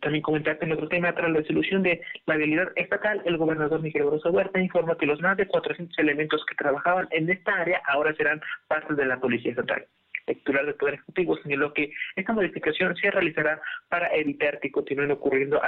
También 0.00 0.22
comentarte 0.22 0.64
en 0.64 0.72
otro 0.72 0.88
tema, 0.88 1.14
tras 1.14 1.30
la 1.30 1.38
resolución 1.38 1.82
de 1.82 2.00
la 2.26 2.36
realidad 2.36 2.72
estatal, 2.76 3.22
el 3.24 3.36
gobernador 3.36 3.80
Miguel 3.80 4.04
Barbosa 4.04 4.30
Huerta 4.30 4.60
informa 4.60 4.96
que 4.96 5.06
los 5.06 5.20
más 5.20 5.36
de 5.36 5.46
400 5.46 5.98
elementos 5.98 6.44
que 6.46 6.54
trabajaban 6.54 7.08
en 7.10 7.28
esta 7.30 7.54
área 7.54 7.80
ahora 7.86 8.14
serán 8.14 8.40
parte 8.68 8.94
de 8.94 9.04
la 9.04 9.18
Policía 9.20 9.50
Estatal 9.50 9.86
el 10.26 10.36
titular 10.38 10.66
del 10.66 10.74
Poder 10.74 10.94
Ejecutivo 10.94 11.36
señaló 11.38 11.72
que 11.72 11.92
esta 12.16 12.32
modificación 12.32 12.96
se 12.96 13.10
realizará 13.10 13.60
para 13.88 14.12
evitar 14.14 14.58
que 14.60 14.70
continúen 14.70 15.12
ocurriendo 15.12 15.62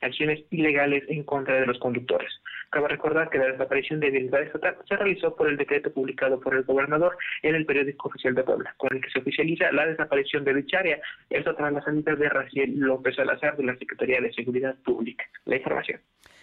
acciones 0.00 0.44
ilegales 0.50 1.04
en 1.08 1.22
contra 1.24 1.60
de 1.60 1.66
los 1.66 1.78
conductores. 1.78 2.30
Cabe 2.70 2.88
recordar 2.88 3.30
que 3.30 3.38
la 3.38 3.46
desaparición 3.46 4.00
de 4.00 4.08
habilidad 4.08 4.42
estatal 4.42 4.76
se 4.88 4.96
realizó 4.96 5.34
por 5.36 5.48
el 5.48 5.56
decreto 5.56 5.92
publicado 5.92 6.40
por 6.40 6.54
el 6.54 6.64
gobernador 6.64 7.16
en 7.42 7.54
el 7.54 7.64
periódico 7.64 8.08
oficial 8.08 8.34
de 8.34 8.42
Puebla, 8.42 8.74
con 8.76 8.94
el 8.94 9.00
que 9.00 9.10
se 9.10 9.20
oficializa 9.20 9.70
la 9.72 9.86
desaparición 9.86 10.44
de 10.44 10.54
dicha 10.54 10.78
área, 10.78 11.00
esto 11.30 11.54
tras 11.54 11.72
la 11.72 11.82
salida 11.82 12.14
de 12.14 12.28
Raciel 12.28 12.78
López 12.78 13.16
Salazar 13.16 13.56
de 13.56 13.64
la 13.64 13.76
Secretaría 13.76 14.20
de 14.20 14.32
Seguridad 14.32 14.76
Pública. 14.84 15.24
La 15.44 15.56
información. 15.56 16.00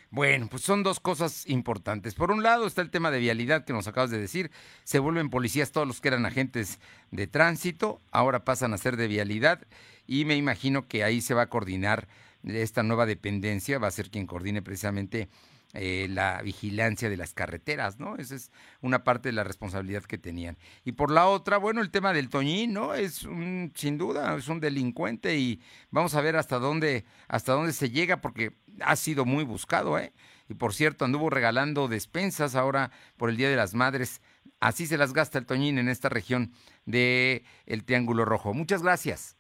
Bueno, 0.10 0.48
pues 0.48 0.62
son 0.62 0.84
dos 0.84 1.00
cosas 1.00 1.50
importantes. 1.50 2.14
Por 2.14 2.30
un 2.30 2.44
lado 2.44 2.68
está 2.68 2.84
el 2.84 2.92
tema 2.92 3.10
de 3.10 3.18
vialidad 3.18 3.66
que 3.66 3.74
nos 3.74 3.88
acabas 3.88 4.12
de 4.12 4.20
decir. 4.20 4.52
Se 4.84 5.00
vuelven 5.00 5.32
policías 5.32 5.72
todos 5.72 5.88
los 5.88 6.02
que 6.02 6.10
eran 6.10 6.28
agentes 6.28 6.80
de 7.10 7.26
tránsito, 7.26 8.00
ahora 8.12 8.46
pasan 8.46 8.74
a 8.74 8.78
ser 8.78 8.96
de 8.96 9.08
vialidad 9.08 9.64
y 10.06 10.26
me 10.26 10.36
imagino 10.36 10.88
que 10.88 11.04
ahí 11.04 11.20
se 11.20 11.34
va 11.34 11.42
a 11.42 11.50
coordinar 11.50 12.08
esta 12.44 12.84
nueva 12.84 13.06
dependencia, 13.06 13.80
va 13.80 13.88
a 13.88 13.92
ser 13.92 14.10
quien 14.10 14.28
coordine 14.28 14.62
precisamente 14.62 15.30
eh, 15.76 16.08
la 16.08 16.40
vigilancia 16.44 17.10
de 17.10 17.18
las 17.18 17.34
carreteras, 17.34 18.00
¿no? 18.00 18.18
Esa 18.18 18.36
es 18.36 18.52
una 18.82 19.04
parte 19.04 19.30
de 19.30 19.34
la 19.34 19.44
responsabilidad 19.44 20.04
que 20.04 20.20
tenían. 20.20 20.56
Y 20.86 20.92
por 20.92 21.10
la 21.10 21.26
otra, 21.26 21.58
bueno, 21.58 21.82
el 21.82 21.90
tema 21.90 22.14
del 22.14 22.30
Toñín, 22.30 22.74
¿no? 22.74 22.94
Es 22.94 23.24
un, 23.24 23.72
sin 23.74 23.98
duda, 23.98 24.36
es 24.38 24.48
un 24.50 24.60
delincuente 24.60 25.36
y 25.36 25.62
vamos 25.90 26.14
a 26.14 26.22
ver 26.22 26.36
hasta 26.36 26.60
dónde, 26.60 27.06
hasta 27.28 27.54
dónde 27.54 27.74
se 27.74 27.90
llega, 27.90 28.22
porque 28.22 28.54
ha 28.82 28.96
sido 28.96 29.26
muy 29.26 29.44
buscado, 29.44 29.98
¿eh? 29.98 30.14
Y 30.48 30.54
por 30.54 30.76
cierto, 30.76 31.06
anduvo 31.06 31.32
regalando 31.32 31.88
despensas 31.88 32.54
ahora 32.54 32.92
por 33.18 33.32
el 33.32 33.38
Día 33.38 33.50
de 33.50 33.56
las 33.56 33.74
Madres. 33.74 34.22
Así 34.60 34.86
se 34.86 35.00
las 35.00 35.12
gasta 35.12 35.40
el 35.40 35.48
Toñín 35.48 35.80
en 35.80 35.90
esta 35.90 36.08
región 36.08 36.52
del 36.86 37.44
el 37.66 37.84
Triángulo 37.84 38.26
Rojo. 38.26 38.54
Muchas 38.54 38.84
gracias. 38.84 39.38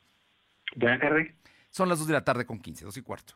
Buenas 0.75 0.99
tardes. 0.99 1.42
Son 1.73 1.89
las 1.89 1.97
2 1.97 2.07
de 2.07 2.13
la 2.13 2.23
tarde 2.23 2.45
con 2.45 2.59
15, 2.59 2.85
2 2.85 2.97
y 2.97 3.01
cuarto. 3.01 3.33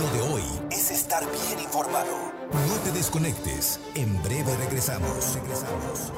Lo 0.00 0.10
de 0.10 0.20
hoy 0.32 0.42
es 0.72 0.90
estar 0.90 1.22
bien 1.22 1.60
informado. 1.60 2.32
No 2.66 2.74
te 2.82 2.90
desconectes. 2.90 3.78
En 3.94 4.20
breve 4.24 4.56
regresamos. 4.56 5.36
Regresamos. 5.36 6.12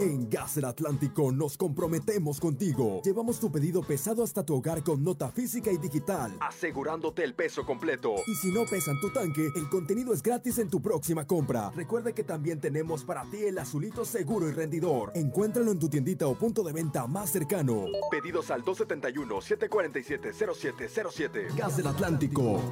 En 0.00 0.30
Gas 0.30 0.54
del 0.54 0.66
Atlántico 0.66 1.32
nos 1.32 1.56
comprometemos 1.56 2.38
contigo. 2.38 3.02
Llevamos 3.04 3.40
tu 3.40 3.50
pedido 3.50 3.82
pesado 3.82 4.22
hasta 4.22 4.46
tu 4.46 4.54
hogar 4.54 4.84
con 4.84 5.02
nota 5.02 5.28
física 5.28 5.72
y 5.72 5.76
digital, 5.76 6.36
asegurándote 6.40 7.24
el 7.24 7.34
peso 7.34 7.66
completo. 7.66 8.14
Y 8.28 8.36
si 8.36 8.52
no 8.52 8.64
pesan 8.64 9.00
tu 9.00 9.12
tanque, 9.12 9.48
el 9.56 9.68
contenido 9.68 10.14
es 10.14 10.22
gratis 10.22 10.58
en 10.58 10.70
tu 10.70 10.80
próxima 10.80 11.26
compra. 11.26 11.72
Recuerda 11.74 12.12
que 12.12 12.22
también 12.22 12.60
tenemos 12.60 13.02
para 13.02 13.24
ti 13.24 13.38
el 13.38 13.58
azulito 13.58 14.04
seguro 14.04 14.48
y 14.48 14.52
rendidor. 14.52 15.10
Encuéntralo 15.16 15.72
en 15.72 15.80
tu 15.80 15.88
tiendita 15.88 16.28
o 16.28 16.38
punto 16.38 16.62
de 16.62 16.72
venta 16.72 17.08
más 17.08 17.30
cercano. 17.30 17.86
Pedidos 18.08 18.52
al 18.52 18.64
271-747-0707. 18.64 21.56
Gas 21.56 21.76
del 21.76 21.88
Atlántico. 21.88 22.62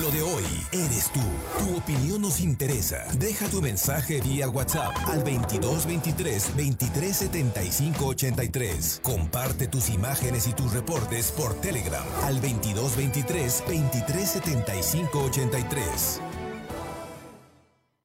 Lo 0.00 0.10
de 0.10 0.22
hoy 0.22 0.44
eres 0.72 1.10
tú. 1.12 1.20
Tu 1.58 1.76
opinión 1.76 2.22
nos 2.22 2.40
interesa. 2.40 3.04
Deja 3.18 3.48
tu 3.48 3.60
mensaje 3.60 4.20
vía 4.20 4.48
WhatsApp 4.48 4.92
al 5.06 5.24
2223 5.24 6.49
237583. 6.56 9.00
Comparte 9.02 9.68
tus 9.68 9.90
imágenes 9.90 10.46
y 10.46 10.52
tus 10.52 10.72
reportes 10.72 11.32
por 11.32 11.54
Telegram 11.54 12.04
al 12.24 12.40
2223 12.40 13.64
237583. 13.66 16.20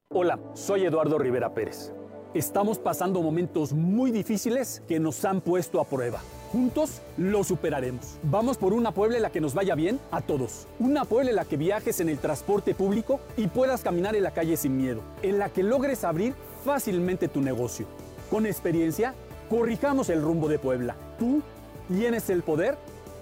Hola, 0.08 0.38
soy 0.54 0.86
Eduardo 0.86 1.18
Rivera 1.18 1.52
Pérez. 1.52 1.92
Estamos 2.32 2.78
pasando 2.78 3.22
momentos 3.22 3.72
muy 3.72 4.10
difíciles 4.10 4.82
que 4.86 5.00
nos 5.00 5.24
han 5.24 5.40
puesto 5.40 5.80
a 5.80 5.84
prueba. 5.84 6.20
Juntos 6.52 7.00
lo 7.16 7.44
superaremos. 7.44 8.18
Vamos 8.22 8.56
por 8.56 8.72
una 8.72 8.92
Puebla 8.92 9.16
en 9.16 9.22
la 9.22 9.30
que 9.30 9.40
nos 9.40 9.54
vaya 9.54 9.74
bien 9.74 9.98
a 10.10 10.20
todos. 10.20 10.66
Una 10.78 11.04
Puebla 11.04 11.30
en 11.30 11.36
la 11.36 11.44
que 11.44 11.56
viajes 11.56 12.00
en 12.00 12.08
el 12.08 12.18
transporte 12.18 12.74
público 12.74 13.20
y 13.36 13.48
puedas 13.48 13.82
caminar 13.82 14.14
en 14.16 14.22
la 14.22 14.32
calle 14.32 14.56
sin 14.56 14.76
miedo. 14.76 15.02
En 15.22 15.38
la 15.38 15.48
que 15.48 15.62
logres 15.62 16.04
abrir 16.04 16.34
fácilmente 16.64 17.28
tu 17.28 17.40
negocio 17.40 17.86
con 18.30 18.46
experiencia, 18.46 19.14
corrijamos 19.48 20.10
el 20.10 20.22
rumbo 20.22 20.48
de 20.48 20.58
Puebla. 20.58 20.96
Tú 21.18 21.42
tienes 21.88 22.28
el 22.30 22.42
poder 22.42 22.76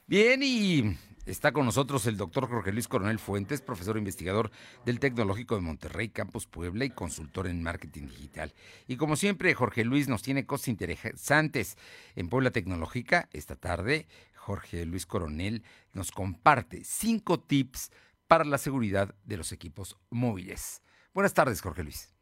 Bien, 0.05 0.41
y 0.43 0.95
está 1.25 1.51
con 1.51 1.65
nosotros 1.65 2.05
el 2.05 2.15
doctor 2.15 2.47
Jorge 2.47 2.71
Luis 2.71 2.87
Coronel 2.87 3.17
Fuentes, 3.17 3.61
profesor 3.61 3.97
investigador 3.97 4.51
del 4.85 4.99
Tecnológico 4.99 5.55
de 5.55 5.61
Monterrey, 5.61 6.09
Campus 6.09 6.45
Puebla 6.45 6.85
y 6.85 6.91
consultor 6.91 7.47
en 7.47 7.63
marketing 7.63 8.03
digital. 8.03 8.53
Y 8.87 8.97
como 8.97 9.15
siempre, 9.15 9.55
Jorge 9.55 9.83
Luis 9.83 10.07
nos 10.07 10.21
tiene 10.21 10.45
cosas 10.45 10.67
interesantes 10.67 11.75
en 12.15 12.29
Puebla 12.29 12.51
Tecnológica. 12.51 13.29
Esta 13.33 13.55
tarde, 13.55 14.07
Jorge 14.35 14.85
Luis 14.85 15.07
Coronel 15.07 15.63
nos 15.91 16.11
comparte 16.11 16.83
cinco 16.85 17.39
tips 17.39 17.89
para 18.27 18.45
la 18.45 18.59
seguridad 18.59 19.15
de 19.23 19.37
los 19.37 19.51
equipos 19.51 19.97
móviles. 20.11 20.83
Buenas 21.15 21.33
tardes, 21.33 21.61
Jorge 21.61 21.83
Luis. 21.83 22.18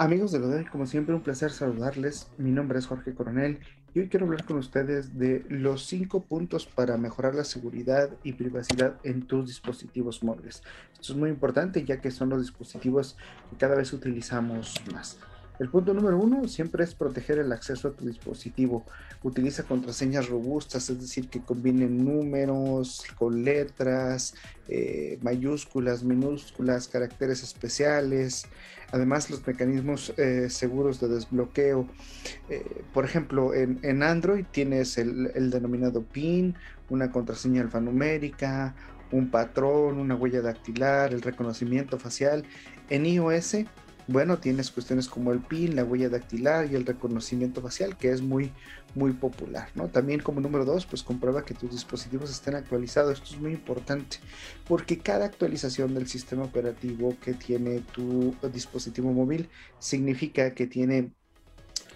Amigos 0.00 0.30
de 0.30 0.38
Lodel, 0.38 0.70
como 0.70 0.86
siempre 0.86 1.12
un 1.12 1.22
placer 1.22 1.50
saludarles. 1.50 2.30
Mi 2.38 2.52
nombre 2.52 2.78
es 2.78 2.86
Jorge 2.86 3.14
Coronel 3.14 3.58
y 3.92 3.98
hoy 3.98 4.08
quiero 4.08 4.26
hablar 4.26 4.44
con 4.44 4.58
ustedes 4.58 5.18
de 5.18 5.44
los 5.48 5.86
cinco 5.86 6.22
puntos 6.22 6.66
para 6.66 6.96
mejorar 6.96 7.34
la 7.34 7.42
seguridad 7.42 8.08
y 8.22 8.34
privacidad 8.34 9.00
en 9.02 9.26
tus 9.26 9.48
dispositivos 9.48 10.22
móviles. 10.22 10.62
Esto 10.92 11.14
es 11.14 11.18
muy 11.18 11.30
importante 11.30 11.84
ya 11.84 12.00
que 12.00 12.12
son 12.12 12.28
los 12.28 12.42
dispositivos 12.42 13.16
que 13.50 13.56
cada 13.56 13.74
vez 13.74 13.92
utilizamos 13.92 14.80
más. 14.94 15.18
El 15.58 15.68
punto 15.70 15.92
número 15.92 16.18
uno 16.18 16.46
siempre 16.46 16.84
es 16.84 16.94
proteger 16.94 17.38
el 17.38 17.50
acceso 17.52 17.88
a 17.88 17.92
tu 17.92 18.06
dispositivo. 18.06 18.84
Utiliza 19.24 19.64
contraseñas 19.64 20.28
robustas, 20.28 20.88
es 20.88 21.00
decir, 21.00 21.28
que 21.28 21.40
combinen 21.40 22.04
números 22.04 23.02
con 23.16 23.42
letras, 23.42 24.34
eh, 24.68 25.18
mayúsculas, 25.20 26.04
minúsculas, 26.04 26.86
caracteres 26.86 27.42
especiales. 27.42 28.46
Además, 28.92 29.30
los 29.30 29.44
mecanismos 29.46 30.14
eh, 30.16 30.48
seguros 30.48 31.00
de 31.00 31.08
desbloqueo. 31.08 31.88
Eh, 32.48 32.84
por 32.94 33.04
ejemplo, 33.04 33.52
en, 33.52 34.02
Android 34.02 34.44
tienes 34.50 34.96
el, 34.96 35.32
el 35.34 35.50
denominado 35.50 36.04
PIN, 36.04 36.54
una 36.88 37.10
contraseña 37.10 37.62
alfanumérica, 37.62 38.76
un 39.10 39.30
patrón, 39.30 39.98
una 39.98 40.14
huella 40.14 40.40
dactilar, 40.40 41.12
el 41.12 41.22
reconocimiento 41.22 41.98
facial. 41.98 42.44
En 42.90 43.06
iOS 43.06 43.56
bueno, 44.08 44.40
tienes 44.40 44.70
cuestiones 44.72 45.08
como 45.08 45.32
el 45.32 45.42
PIN, 45.46 45.76
la 45.76 45.84
huella 45.84 46.08
dactilar 46.08 46.70
y 46.70 46.74
el 46.74 46.86
reconocimiento 46.86 47.62
facial, 47.62 47.98
que 47.98 48.10
es 48.10 48.22
muy, 48.22 48.56
muy 48.94 49.12
popular, 49.12 49.70
¿no? 49.74 49.90
También 49.90 50.20
como 50.22 50.40
número 50.40 50.64
dos, 50.64 50.86
pues 50.86 51.02
comprueba 51.04 51.44
que 51.44 51.54
tus 51.54 51.70
dispositivos 51.72 52.30
estén 52.30 52.54
actualizados. 52.56 53.18
Esto 53.18 53.34
es 53.34 53.40
muy 53.40 53.52
importante, 53.52 54.18
porque 54.64 55.02
cada 55.02 55.26
actualización 55.26 55.94
del 55.94 56.08
sistema 56.08 56.44
operativo 56.44 57.20
que 57.20 57.34
tiene 57.34 57.82
tu 57.82 58.36
dispositivo 58.52 59.12
móvil 59.12 59.50
significa 59.78 60.54
que 60.54 60.66
tiene 60.66 61.12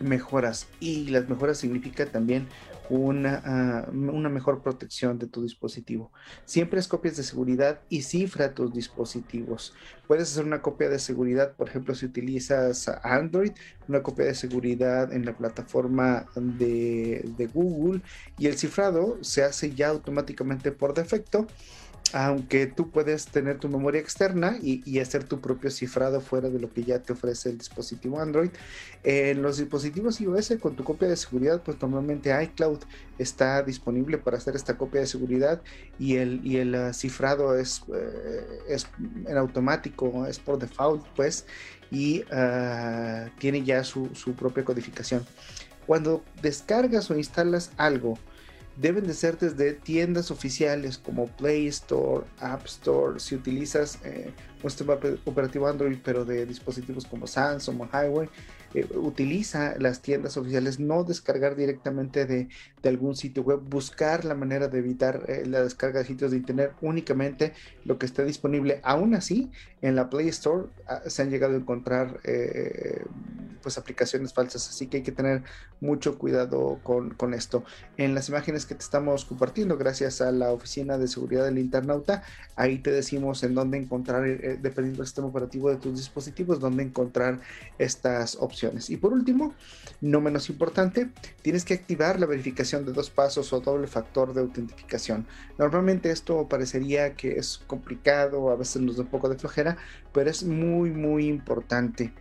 mejoras 0.02 0.68
y 0.80 1.08
las 1.08 1.28
mejoras 1.28 1.58
significa 1.58 2.06
también 2.06 2.48
una, 2.88 3.42
ah, 3.44 3.88
una, 3.90 4.28
mejor 4.28 4.62
protección 4.62 5.18
de 5.18 5.26
tu 5.26 5.42
dispositivo. 5.42 6.12
Siempre 6.44 6.78
es 6.78 6.88
copias 6.88 7.16
de 7.16 7.22
seguridad 7.22 7.80
y 7.88 8.02
cifra 8.02 8.54
tus 8.54 8.72
dispositivos. 8.72 9.72
Puedes 10.06 10.30
hacer 10.30 10.44
una 10.44 10.60
copia 10.60 10.88
de 10.88 10.98
seguridad, 10.98 11.52
por 11.54 11.68
ejemplo, 11.68 11.94
si 11.94 12.06
utilizas 12.06 12.88
Android, 13.02 13.52
una 13.88 14.02
copia 14.02 14.26
de 14.26 14.34
seguridad 14.34 15.12
en 15.12 15.24
la 15.24 15.36
plataforma 15.36 16.26
de, 16.34 17.24
de 17.38 17.46
Google 17.46 18.02
y 18.38 18.46
el 18.46 18.58
cifrado 18.58 19.18
se 19.22 19.42
hace 19.42 19.74
ya 19.74 19.88
automáticamente 19.88 20.72
por 20.72 20.92
defecto 20.92 21.46
aunque 22.12 22.66
tú 22.66 22.90
puedes 22.90 23.26
tener 23.26 23.58
tu 23.58 23.68
memoria 23.68 24.00
externa 24.00 24.58
y, 24.60 24.98
hacer 25.00 25.24
tu 25.24 25.40
propio 25.40 25.70
cifrado 25.70 26.20
fuera 26.20 26.48
de 26.48 26.60
lo 26.60 26.72
que 26.72 26.84
ya 26.84 27.00
te 27.00 27.12
ofrece 27.12 27.50
el 27.50 27.58
dispositivo 27.58 28.20
Android. 28.20 28.50
En 29.02 29.42
los 29.42 29.56
dispositivos 29.56 30.20
iOS 30.20 30.54
con 30.60 30.76
tu 30.76 30.84
copia 30.84 31.08
de 31.08 31.16
seguridad, 31.16 31.62
pues 31.62 31.80
normalmente 31.80 32.30
iCloud 32.44 32.80
está 33.18 33.62
disponible 33.62 34.18
para 34.18 34.36
hacer 34.36 34.54
esta 34.54 34.76
copia 34.76 35.00
de 35.00 35.06
seguridad 35.06 35.62
y 35.98 36.16
el, 36.16 36.40
y 36.44 36.58
el 36.58 36.74
uh, 36.74 36.92
cifrado 36.92 37.56
es, 37.56 37.82
eh, 37.94 38.58
es 38.68 38.86
en 39.26 39.36
automático, 39.36 40.26
es 40.26 40.38
por 40.38 40.58
default, 40.58 41.04
pues, 41.16 41.46
y 41.90 42.22
uh, 42.32 43.28
tiene 43.38 43.64
ya 43.64 43.82
su, 43.84 44.10
su 44.14 44.34
propia 44.34 44.64
codificación. 44.64 45.26
Cuando 45.86 46.22
descargas 46.42 47.10
o 47.10 47.16
instalas 47.16 47.72
algo, 47.76 48.18
deben 48.76 49.06
de 49.06 49.14
ser 49.14 49.38
desde 49.38 49.72
tiendas 49.72 50.30
oficiales 50.30 50.98
como 50.98 51.26
Play 51.26 51.66
Store, 51.68 52.24
App 52.40 52.66
Store, 52.66 53.20
si 53.20 53.34
utilizas 53.34 53.98
eh, 54.04 54.32
un 54.62 54.70
sistema 54.70 54.98
operativo 55.24 55.66
Android 55.66 55.98
pero 56.04 56.24
de 56.24 56.46
dispositivos 56.46 57.06
como 57.06 57.26
Samsung 57.26 57.80
o 57.82 57.88
Highway, 57.92 58.28
eh, 58.74 58.86
utiliza 58.94 59.74
las 59.78 60.00
tiendas 60.00 60.36
oficiales, 60.38 60.80
no 60.80 61.04
descargar 61.04 61.56
directamente 61.56 62.24
de, 62.24 62.48
algún 62.84 63.14
sitio 63.14 63.42
web, 63.42 63.60
buscar 63.60 64.24
la 64.24 64.34
manera 64.34 64.68
de 64.68 64.78
evitar 64.78 65.24
eh, 65.28 65.44
la 65.46 65.62
descarga 65.62 66.00
de 66.00 66.06
sitios 66.06 66.30
de 66.30 66.38
internet, 66.38 66.72
únicamente 66.80 67.52
lo 67.84 67.98
que 67.98 68.06
esté 68.06 68.24
disponible. 68.24 68.80
Aún 68.82 69.14
así, 69.14 69.50
en 69.82 69.94
la 69.94 70.08
Play 70.08 70.28
Store 70.28 70.68
ah, 70.88 71.02
se 71.06 71.22
han 71.22 71.30
llegado 71.30 71.54
a 71.54 71.58
encontrar 71.58 72.20
eh, 72.24 73.04
pues 73.62 73.78
aplicaciones 73.78 74.32
falsas, 74.32 74.68
así 74.68 74.86
que 74.86 74.98
hay 74.98 75.02
que 75.02 75.12
tener 75.12 75.42
mucho 75.80 76.18
cuidado 76.18 76.80
con, 76.82 77.10
con, 77.10 77.34
esto. 77.34 77.64
En 77.96 78.14
las 78.14 78.28
imágenes 78.28 78.66
que 78.66 78.74
te 78.74 78.82
estamos 78.82 79.24
compartiendo, 79.24 79.76
gracias 79.76 80.20
a 80.20 80.32
la 80.32 80.50
Oficina 80.50 80.98
de 80.98 81.06
Seguridad 81.06 81.44
del 81.44 81.58
Internauta, 81.58 82.24
ahí 82.56 82.78
te 82.78 82.90
decimos 82.90 83.44
en 83.44 83.54
dónde 83.54 83.78
encontrar, 83.78 84.26
dependiendo 84.56 84.98
del 84.98 85.06
sistema 85.06 85.28
operativo 85.28 85.70
de 85.70 85.76
tus 85.76 85.96
dispositivos, 85.96 86.60
dónde 86.60 86.82
encontrar 86.82 87.40
estas 87.78 88.36
opciones 88.36 88.90
y 88.90 88.96
por 88.96 89.12
último, 89.12 89.54
no 90.00 90.20
menos 90.20 90.48
importante, 90.50 91.10
tienes 91.42 91.64
que 91.64 91.74
activar 91.74 92.18
la 92.20 92.26
verificación 92.26 92.84
de 92.84 92.92
dos 92.92 93.10
pasos 93.10 93.52
o 93.52 93.60
doble 93.60 93.86
factor 93.86 94.34
de 94.34 94.40
autentificación. 94.40 95.26
Normalmente 95.58 96.10
esto 96.10 96.48
parecería 96.48 97.14
que 97.14 97.32
es 97.32 97.58
complicado, 97.66 98.50
a 98.50 98.56
veces 98.56 98.82
nos 98.82 98.96
da 98.96 99.02
un 99.02 99.08
poco 99.08 99.28
de 99.28 99.38
flojera, 99.38 99.76
pero 100.12 100.30
es 100.30 100.44
muy, 100.44 100.90
muy 100.90 101.26
importante. 101.26 102.12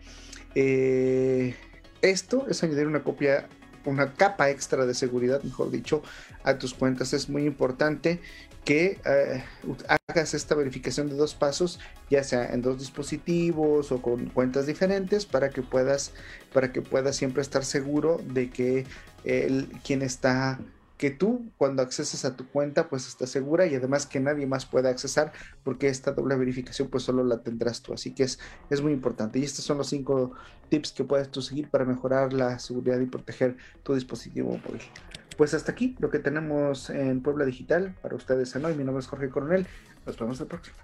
Eh, 0.56 1.56
esto 2.02 2.48
es 2.48 2.64
añadir 2.64 2.88
una 2.88 3.04
copia 3.04 3.48
una 3.86 4.14
capa 4.14 4.50
extra 4.50 4.86
de 4.86 4.94
seguridad, 4.94 5.44
mejor 5.44 5.72
dicho, 5.72 6.02
a 6.44 6.58
tus 6.58 6.74
cuentas. 6.74 7.14
Es 7.14 7.30
muy 7.30 7.46
importante 7.46 8.20
que 8.66 9.00
eh, 9.06 9.44
hagas 9.88 10.34
esta 10.34 10.56
verificación 10.56 11.10
de 11.10 11.16
dos 11.16 11.34
pasos, 11.34 11.80
ya 12.10 12.24
sea 12.24 12.54
en 12.54 12.62
dos 12.62 12.80
dispositivos 12.80 13.92
o 13.92 14.02
con 14.02 14.28
cuentas 14.28 14.68
diferentes, 14.68 15.26
para 15.26 15.50
que 15.50 15.62
puedas, 15.62 16.14
para 16.54 16.72
que 16.72 16.82
puedas 16.82 17.16
siempre 17.16 17.42
estar 17.42 17.66
seguro 17.66 18.20
de 18.24 18.50
que 18.50 18.86
el, 19.24 19.68
quien 19.84 20.02
está 20.02 20.60
que 21.02 21.10
tú 21.10 21.52
cuando 21.58 21.82
acceses 21.82 22.26
a 22.26 22.36
tu 22.36 22.48
cuenta 22.48 22.88
pues 22.88 23.08
estás 23.08 23.32
segura 23.32 23.66
y 23.66 23.74
además 23.74 24.06
que 24.06 24.20
nadie 24.20 24.46
más 24.46 24.68
pueda 24.68 24.92
accesar 24.92 25.34
porque 25.64 25.88
esta 25.88 26.12
doble 26.12 26.36
verificación 26.36 26.90
pues 26.90 27.02
solo 27.02 27.24
la 27.24 27.42
tendrás 27.42 27.82
tú. 27.82 27.92
Así 27.92 28.14
que 28.14 28.22
es, 28.22 28.38
es 28.70 28.84
muy 28.84 28.94
importante. 28.94 29.40
Y 29.40 29.44
estos 29.44 29.66
son 29.66 29.80
los 29.80 29.90
cinco 29.90 30.34
tips 30.70 30.92
que 30.92 31.04
puedes 31.04 31.32
tú 31.32 31.42
seguir 31.42 31.72
para 31.72 31.86
mejorar 31.86 32.34
la 32.34 32.60
seguridad 32.60 33.00
y 33.00 33.08
proteger 33.08 33.58
tu 33.82 33.96
dispositivo 33.96 34.52
móvil. 34.52 34.84
Pues 35.38 35.56
hasta 35.56 35.72
aquí 35.72 35.96
lo 35.98 36.12
que 36.12 36.20
tenemos 36.20 36.92
en 36.92 37.24
Puebla 37.24 37.46
Digital 37.46 37.96
para 38.04 38.16
ustedes 38.16 38.56
en 38.56 38.66
hoy. 38.66 38.76
Mi 38.76 38.84
nombre 38.84 39.02
es 39.02 39.08
Jorge 39.08 39.30
Coronel. 39.30 39.66
Nos 40.06 40.20
vemos 40.20 40.40
la 40.40 40.46
próxima. 40.46 40.78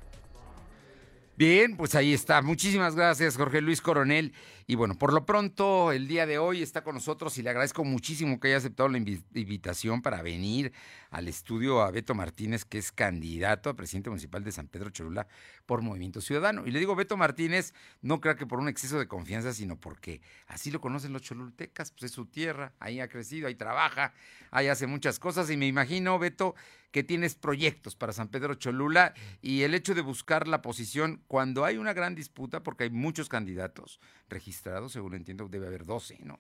Bien, 1.38 1.77
pues 1.77 1.93
ahí 1.93 2.15
está. 2.15 2.41
Muchísimas 2.41 2.95
gracias, 2.95 3.38
Jorge 3.38 3.62
Luis 3.62 3.82
Coronel. 3.82 4.34
Y 4.69 4.75
bueno, 4.75 4.95
por 4.95 5.13
lo 5.13 5.25
pronto, 5.25 5.93
el 5.93 6.10
día 6.10 6.25
de 6.25 6.39
hoy 6.39 6.62
está 6.62 6.84
con 6.84 6.95
nosotros 6.95 7.38
y 7.38 7.41
le 7.41 7.49
agradezco 7.51 7.86
muchísimo 7.86 8.38
que 8.38 8.49
haya 8.49 8.58
aceptado 8.58 8.89
la 8.89 8.97
invitación 8.97 10.01
para 10.01 10.21
venir 10.21 10.73
al 11.10 11.30
estudio 11.30 11.82
a 11.82 11.89
Beto 11.89 12.13
Martínez, 12.13 12.65
que 12.65 12.77
es 12.77 12.91
candidato 12.91 13.69
a 13.69 13.77
presidente 13.77 14.10
municipal 14.10 14.43
de 14.43 14.51
San 14.51 14.67
Pedro 14.67 14.89
Cholula 14.89 15.25
por 15.65 15.82
Movimiento 15.82 16.19
Ciudadano. 16.19 16.67
Y 16.67 16.71
le 16.71 16.80
digo 16.80 16.97
Beto 16.97 17.15
Martínez, 17.15 17.73
no 18.01 18.19
creo 18.19 18.36
que 18.36 18.45
por 18.45 18.60
un 18.60 18.67
exceso 18.67 18.99
de 18.99 19.08
confianza, 19.08 19.53
sino 19.53 19.80
porque 19.80 20.19
así 20.47 20.69
lo 20.69 20.82
conocen 20.82 21.13
los 21.13 21.21
cholultecas, 21.21 21.91
pues 21.91 22.03
es 22.03 22.12
su 22.12 22.25
tierra, 22.25 22.73
ahí 22.82 22.99
ha 22.99 23.08
crecido, 23.08 23.47
ahí 23.47 23.56
trabaja, 23.56 24.13
ahí 24.51 24.67
hace 24.67 24.86
muchas 24.86 25.17
cosas. 25.17 25.49
Y 25.49 25.56
me 25.56 25.67
imagino, 25.67 26.19
Beto, 26.19 26.56
que 26.91 27.03
tienes 27.03 27.36
proyectos 27.36 27.95
para 27.95 28.13
San 28.13 28.30
Pedro 28.30 28.56
Cholula 28.56 29.13
y 29.41 29.63
el 29.63 29.73
hecho 29.73 29.93
de 29.93 30.01
buscar 30.01 30.47
la 30.47 30.62
posición 30.62 31.21
cuando 31.27 31.65
hay 31.65 31.77
una 31.77 31.93
gran 31.93 32.15
disputa, 32.15 32.63
porque 32.63 32.86
hay 32.86 32.89
muchos 32.89 33.30
candidatos 33.30 33.99
registrados, 34.30 34.57
según 34.89 35.15
entiendo, 35.15 35.48
debe 35.48 35.67
haber 35.67 35.86
12, 35.86 36.20
¿no? 36.24 36.39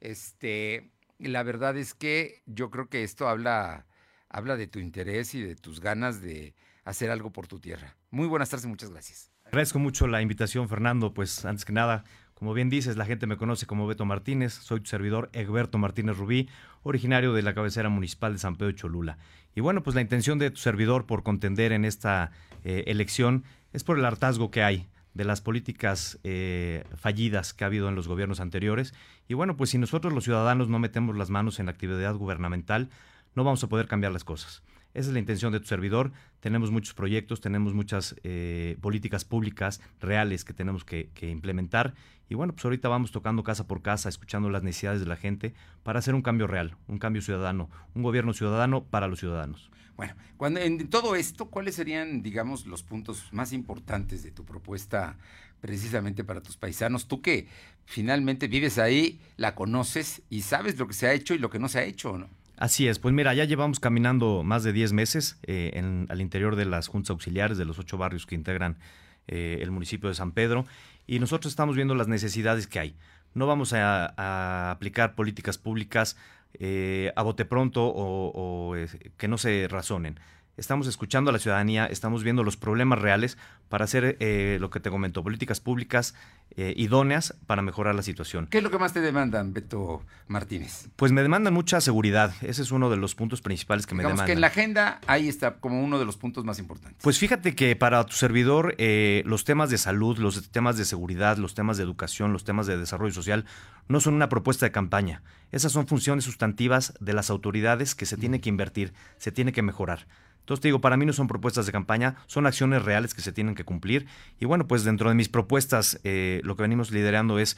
Este, 0.00 0.90
la 1.18 1.42
verdad 1.42 1.76
es 1.76 1.94
que 1.94 2.42
yo 2.46 2.70
creo 2.70 2.88
que 2.88 3.02
esto 3.02 3.28
habla, 3.28 3.86
habla 4.28 4.56
de 4.56 4.66
tu 4.66 4.78
interés 4.78 5.34
y 5.34 5.42
de 5.42 5.56
tus 5.56 5.80
ganas 5.80 6.20
de 6.20 6.54
hacer 6.84 7.10
algo 7.10 7.30
por 7.32 7.46
tu 7.46 7.58
tierra. 7.60 7.96
Muy 8.10 8.26
buenas 8.26 8.50
tardes 8.50 8.66
y 8.66 8.68
muchas 8.68 8.90
gracias. 8.90 9.30
Agradezco 9.44 9.78
mucho 9.78 10.06
la 10.06 10.22
invitación, 10.22 10.68
Fernando. 10.68 11.14
Pues 11.14 11.44
antes 11.44 11.64
que 11.64 11.72
nada, 11.72 12.04
Como 12.34 12.52
bien 12.52 12.68
dices, 12.68 12.96
la 12.96 13.06
gente 13.06 13.28
me 13.28 13.36
conoce 13.36 13.64
como 13.64 13.86
Beto 13.86 14.04
Martínez, 14.04 14.52
soy 14.52 14.80
tu 14.80 14.86
servidor 14.86 15.30
Egberto 15.32 15.78
Martínez 15.78 16.16
Rubí, 16.16 16.48
originario 16.82 17.32
de 17.32 17.42
la 17.42 17.54
cabecera 17.54 17.88
municipal 17.88 18.32
de 18.32 18.40
San 18.40 18.56
Pedro 18.56 18.72
Cholula. 18.72 19.18
Y 19.54 19.60
bueno, 19.60 19.84
pues 19.84 19.94
la 19.94 20.00
intención 20.00 20.40
de 20.40 20.50
tu 20.50 20.56
servidor 20.56 21.06
por 21.06 21.22
contender 21.22 21.70
en 21.70 21.84
esta 21.84 22.32
eh, 22.64 22.82
elección 22.88 23.44
es 23.72 23.84
por 23.84 23.98
el 23.98 24.04
hartazgo 24.04 24.50
que 24.50 24.64
hay 24.64 24.88
de 25.14 25.24
las 25.24 25.40
políticas 25.40 26.18
eh, 26.24 26.84
fallidas 26.96 27.54
que 27.54 27.64
ha 27.64 27.68
habido 27.68 27.88
en 27.88 27.94
los 27.94 28.08
gobiernos 28.08 28.40
anteriores. 28.40 28.94
Y 29.28 29.34
bueno, 29.34 29.56
pues 29.56 29.70
si 29.70 29.78
nosotros 29.78 30.12
los 30.12 30.24
ciudadanos 30.24 30.68
no 30.68 30.78
metemos 30.78 31.16
las 31.16 31.30
manos 31.30 31.60
en 31.60 31.66
la 31.66 31.72
actividad 31.72 32.14
gubernamental, 32.14 32.90
no 33.34 33.44
vamos 33.44 33.62
a 33.64 33.68
poder 33.68 33.86
cambiar 33.86 34.12
las 34.12 34.24
cosas. 34.24 34.62
Esa 34.94 35.08
es 35.08 35.12
la 35.12 35.18
intención 35.18 35.52
de 35.52 35.58
tu 35.58 35.66
servidor. 35.66 36.12
Tenemos 36.38 36.70
muchos 36.70 36.94
proyectos, 36.94 37.40
tenemos 37.40 37.74
muchas 37.74 38.14
eh, 38.22 38.78
políticas 38.80 39.24
públicas 39.24 39.80
reales 40.00 40.44
que 40.44 40.54
tenemos 40.54 40.84
que, 40.84 41.10
implementar. 41.20 41.94
Y 42.28 42.36
bueno, 42.36 42.52
pues 42.52 42.64
ahorita 42.64 42.88
vamos 42.88 43.10
tocando 43.10 43.42
casa 43.42 43.66
por 43.66 43.82
casa, 43.82 44.08
escuchando 44.08 44.48
las 44.50 44.62
necesidades 44.62 45.00
de 45.00 45.06
la 45.06 45.16
gente 45.16 45.52
para 45.82 45.98
hacer 45.98 46.14
un 46.14 46.22
cambio 46.22 46.46
real, 46.46 46.76
un 46.86 46.98
cambio 46.98 47.22
ciudadano, 47.22 47.68
un 47.94 48.02
gobierno 48.02 48.32
ciudadano 48.32 48.84
para 48.84 49.08
los 49.08 49.18
ciudadanos. 49.18 49.68
Bueno, 49.96 50.14
cuando 50.36 50.60
en 50.60 50.88
todo 50.88 51.16
esto, 51.16 51.46
¿cuáles 51.46 51.74
serían, 51.74 52.22
digamos, 52.22 52.66
los 52.66 52.82
puntos 52.82 53.32
más 53.32 53.52
importantes 53.52 54.22
de 54.22 54.30
tu 54.30 54.44
propuesta 54.44 55.18
precisamente 55.60 56.24
para 56.24 56.40
tus 56.40 56.56
paisanos? 56.56 57.08
Tú 57.08 57.20
que 57.20 57.48
finalmente 57.84 58.46
vives 58.46 58.78
ahí, 58.78 59.20
la 59.36 59.54
conoces 59.54 60.22
y 60.30 60.42
sabes 60.42 60.78
lo 60.78 60.86
que 60.86 60.94
se 60.94 61.08
ha 61.08 61.12
hecho 61.12 61.34
y 61.34 61.38
lo 61.38 61.50
que 61.50 61.58
no 61.58 61.68
se 61.68 61.80
ha 61.80 61.84
hecho, 61.84 62.16
¿no? 62.16 62.28
Así 62.56 62.86
es, 62.86 63.00
pues 63.00 63.12
mira, 63.12 63.34
ya 63.34 63.44
llevamos 63.44 63.80
caminando 63.80 64.44
más 64.44 64.62
de 64.62 64.72
10 64.72 64.92
meses 64.92 65.38
eh, 65.42 65.72
al 66.08 66.20
interior 66.20 66.54
de 66.54 66.64
las 66.64 66.86
juntas 66.86 67.10
auxiliares 67.10 67.58
de 67.58 67.64
los 67.64 67.78
ocho 67.80 67.98
barrios 67.98 68.26
que 68.26 68.36
integran 68.36 68.78
eh, 69.26 69.58
el 69.60 69.72
municipio 69.72 70.08
de 70.08 70.14
San 70.14 70.30
Pedro 70.32 70.64
y 71.06 71.18
nosotros 71.18 71.52
estamos 71.52 71.74
viendo 71.74 71.96
las 71.96 72.06
necesidades 72.06 72.68
que 72.68 72.78
hay. 72.78 72.96
No 73.34 73.48
vamos 73.48 73.72
a, 73.72 74.70
aplicar 74.70 75.16
políticas 75.16 75.58
públicas 75.58 76.16
eh, 76.54 77.12
a 77.16 77.22
bote 77.22 77.44
pronto 77.44 77.82
o 77.84 78.76
que 79.16 79.26
no 79.26 79.36
se 79.36 79.66
razonen 79.68 80.20
estamos 80.56 80.86
escuchando 80.86 81.30
a 81.30 81.32
la 81.32 81.38
ciudadanía, 81.38 81.86
estamos 81.86 82.22
viendo 82.22 82.44
los 82.44 82.56
problemas 82.56 82.98
reales 82.98 83.38
para 83.68 83.84
hacer 83.84 84.16
eh, 84.20 84.58
lo 84.60 84.70
que 84.70 84.80
te 84.80 84.90
comento, 84.90 85.22
políticas 85.22 85.60
públicas 85.60 86.14
eh, 86.56 86.74
idóneas 86.76 87.34
para 87.46 87.62
mejorar 87.62 87.94
la 87.94 88.02
situación. 88.02 88.46
¿Qué 88.50 88.58
es 88.58 88.64
lo 88.64 88.70
que 88.70 88.78
más 88.78 88.92
te 88.92 89.00
demandan, 89.00 89.52
Beto 89.52 90.02
Martínez? 90.28 90.88
Pues 90.96 91.12
me 91.12 91.22
demandan 91.22 91.54
mucha 91.54 91.80
seguridad, 91.80 92.34
ese 92.42 92.62
es 92.62 92.70
uno 92.70 92.90
de 92.90 92.96
los 92.96 93.14
puntos 93.14 93.42
principales 93.42 93.86
que 93.86 93.94
me 93.94 94.02
demandan. 94.02 94.26
que 94.26 94.32
en 94.32 94.40
la 94.40 94.48
agenda 94.48 95.00
ahí 95.06 95.28
está 95.28 95.56
como 95.56 95.82
uno 95.82 95.98
de 95.98 96.04
los 96.04 96.16
puntos 96.16 96.44
más 96.44 96.58
importantes. 96.58 97.02
Pues 97.02 97.18
fíjate 97.18 97.54
que 97.54 97.74
para 97.76 98.04
tu 98.04 98.14
servidor 98.14 98.74
eh, 98.78 99.22
los 99.26 99.44
temas 99.44 99.70
de 99.70 99.78
salud, 99.78 100.18
los 100.18 100.50
temas 100.50 100.76
de 100.76 100.84
seguridad, 100.84 101.36
los 101.38 101.54
temas 101.54 101.76
de 101.76 101.82
educación, 101.82 102.32
los 102.32 102.44
temas 102.44 102.66
de 102.66 102.76
desarrollo 102.76 103.12
social 103.12 103.44
no 103.88 104.00
son 104.00 104.14
una 104.14 104.28
propuesta 104.28 104.66
de 104.66 104.72
campaña. 104.72 105.22
Esas 105.50 105.72
son 105.72 105.86
funciones 105.86 106.24
sustantivas 106.24 106.94
de 107.00 107.12
las 107.12 107.30
autoridades 107.30 107.94
que 107.94 108.06
se 108.06 108.16
tiene 108.16 108.40
que 108.40 108.48
invertir, 108.48 108.92
se 109.18 109.32
tiene 109.32 109.52
que 109.52 109.62
mejorar. 109.62 110.06
Entonces 110.44 110.60
te 110.60 110.68
digo, 110.68 110.82
para 110.82 110.98
mí 110.98 111.06
no 111.06 111.14
son 111.14 111.26
propuestas 111.26 111.64
de 111.64 111.72
campaña, 111.72 112.16
son 112.26 112.46
acciones 112.46 112.84
reales 112.84 113.14
que 113.14 113.22
se 113.22 113.32
tienen 113.32 113.54
que 113.54 113.64
cumplir. 113.64 114.06
Y 114.38 114.44
bueno, 114.44 114.66
pues 114.66 114.84
dentro 114.84 115.08
de 115.08 115.14
mis 115.14 115.30
propuestas, 115.30 115.98
eh, 116.04 116.42
lo 116.44 116.54
que 116.54 116.60
venimos 116.60 116.90
liderando 116.90 117.38
es, 117.38 117.56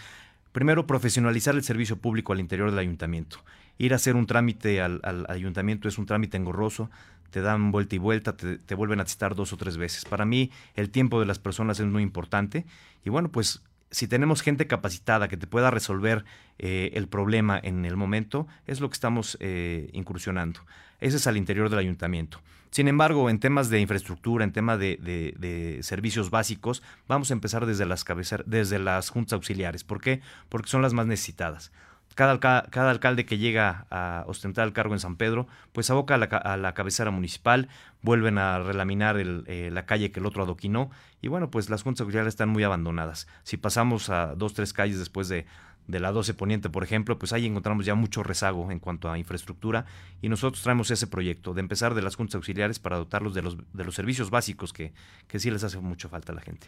primero, 0.53 0.87
profesionalizar 0.87 1.57
el 1.57 1.65
servicio 1.65 1.97
público 1.97 2.33
al 2.33 2.39
interior 2.39 2.71
del 2.71 2.79
ayuntamiento. 2.79 3.39
Ir 3.77 3.93
a 3.93 3.97
hacer 3.97 4.15
un 4.15 4.27
trámite 4.27 4.81
al, 4.81 5.01
ayuntamiento 5.29 5.89
es 5.89 5.99
un 5.99 6.07
trámite 6.07 6.37
engorroso, 6.37 6.89
te 7.31 7.41
dan 7.41 7.73
vuelta 7.73 7.97
y 7.97 7.99
vuelta, 7.99 8.37
te, 8.37 8.75
vuelven 8.77 9.01
a 9.01 9.05
citar 9.05 9.35
dos 9.35 9.53
o 9.53 9.57
tres 9.57 9.79
veces. 9.79 10.05
Para 10.05 10.25
mí, 10.25 10.53
el 10.77 10.91
tiempo 10.91 11.19
de 11.19 11.27
las 11.27 11.41
personas 11.41 11.81
es 11.81 11.87
muy 11.87 12.05
importante. 12.05 12.67
Y 13.05 13.11
bueno, 13.11 13.33
pues 13.33 13.65
si 13.91 14.07
tenemos 14.07 14.43
gente 14.43 14.69
capacitada 14.69 15.27
que 15.27 15.37
te 15.37 15.49
pueda 15.49 15.73
resolver 15.73 16.25
eh, 16.61 16.93
el 16.95 17.09
problema 17.09 17.59
en 17.61 17.85
el 17.85 17.97
momento, 17.97 18.47
es 18.69 18.81
lo 18.81 18.89
que 18.89 18.95
estamos 18.95 19.37
eh, 19.41 19.91
incursionando. 19.93 20.61
Ese 21.01 21.17
es 21.17 21.27
al 21.27 21.37
interior 21.37 21.69
del 21.69 21.81
ayuntamiento. 21.81 22.41
Sin 22.71 22.89
embargo, 22.89 23.31
en 23.31 23.39
temas 23.39 23.71
de 23.71 23.81
infraestructura, 23.81 24.45
en 24.45 24.53
temas 24.53 24.79
de, 24.79 25.79
servicios 25.83 26.31
básicos, 26.31 26.83
vamos 27.09 27.31
a 27.31 27.35
empezar 27.35 27.67
desde 27.67 27.87
las, 27.87 28.05
desde 28.47 28.79
las 28.79 29.09
juntas 29.11 29.35
auxiliares. 29.35 29.85
¿Por 29.85 30.01
qué? 30.01 30.21
Porque 30.49 30.69
son 30.69 30.83
las 30.83 30.93
más 30.93 31.07
necesitadas. 31.07 31.73
Cada, 32.15 32.41
cada, 32.41 32.91
alcalde 32.91 33.27
que 33.27 33.37
llega 33.37 33.87
a 33.91 34.25
ostentar 34.27 34.67
el 34.67 34.73
cargo 34.73 34.95
en 34.95 35.01
San 35.01 35.17
Pedro, 35.17 35.47
pues 35.73 35.91
aboca 35.91 36.15
a 36.15 36.57
la, 36.57 36.73
cabecera 36.73 37.11
municipal, 37.11 37.69
vuelven 38.01 38.39
a 38.39 38.59
relaminar 38.61 39.17
eh, 39.19 39.71
la 39.71 39.85
calle 39.85 40.11
que 40.13 40.21
el 40.21 40.27
otro 40.27 40.45
adoquinó, 40.45 40.91
y 41.21 41.29
bueno, 41.29 41.51
pues 41.51 41.69
las 41.69 41.83
juntas 41.83 42.01
auxiliares 42.01 42.33
están 42.33 42.49
muy 42.49 42.63
abandonadas. 42.63 43.27
Si 43.43 43.59
pasamos 43.59 44.09
a 44.09 44.35
dos, 44.35 44.55
tres 44.55 44.73
calles 44.73 44.99
después 44.99 45.29
de, 45.29 45.45
de 45.87 46.01
la 46.01 46.13
12 46.13 46.35
Poniente, 46.35 46.69
por 46.69 46.83
ejemplo, 46.83 47.19
pues 47.19 47.33
ahí 47.33 47.47
encontramos 47.47 47.87
ya 47.87 47.95
mucho 47.95 48.23
rezago 48.23 48.71
en 48.71 48.81
cuanto 48.81 49.11
a 49.11 49.19
infraestructura 49.19 49.87
y 50.21 50.29
nosotros 50.29 50.63
traemos 50.63 50.91
ese 50.91 51.07
proyecto 51.07 51.55
de 51.55 51.61
empezar 51.61 51.95
de 51.95 52.03
las 52.03 52.17
juntas 52.17 52.37
auxiliares 52.37 52.79
para 52.79 52.97
dotarlos 52.97 53.35
de 53.35 53.43
los, 53.43 53.57
de 53.73 53.85
los 53.85 53.95
servicios 53.95 54.31
básicos 54.31 54.73
que, 54.73 54.93
que 55.29 55.39
sí 55.39 55.51
les 55.51 55.65
hace 55.65 55.79
mucho 55.79 56.09
falta 56.09 56.33
a 56.33 56.35
la 56.35 56.41
gente. 56.41 56.67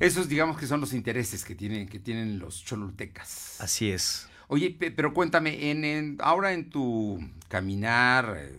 Esos 0.00 0.28
digamos 0.28 0.58
que 0.58 0.66
son 0.66 0.80
los 0.80 0.92
intereses 0.92 1.44
que 1.44 1.54
tienen, 1.54 1.88
que 1.88 1.98
tienen 1.98 2.38
los 2.38 2.64
cholultecas. 2.64 3.60
Así 3.60 3.90
es. 3.90 4.28
Oye, 4.48 4.70
pero 4.70 5.12
cuéntame, 5.12 5.70
en, 5.70 6.16
ahora 6.20 6.52
en 6.52 6.70
tu 6.70 7.20
caminar, 7.48 8.36
eh, 8.38 8.58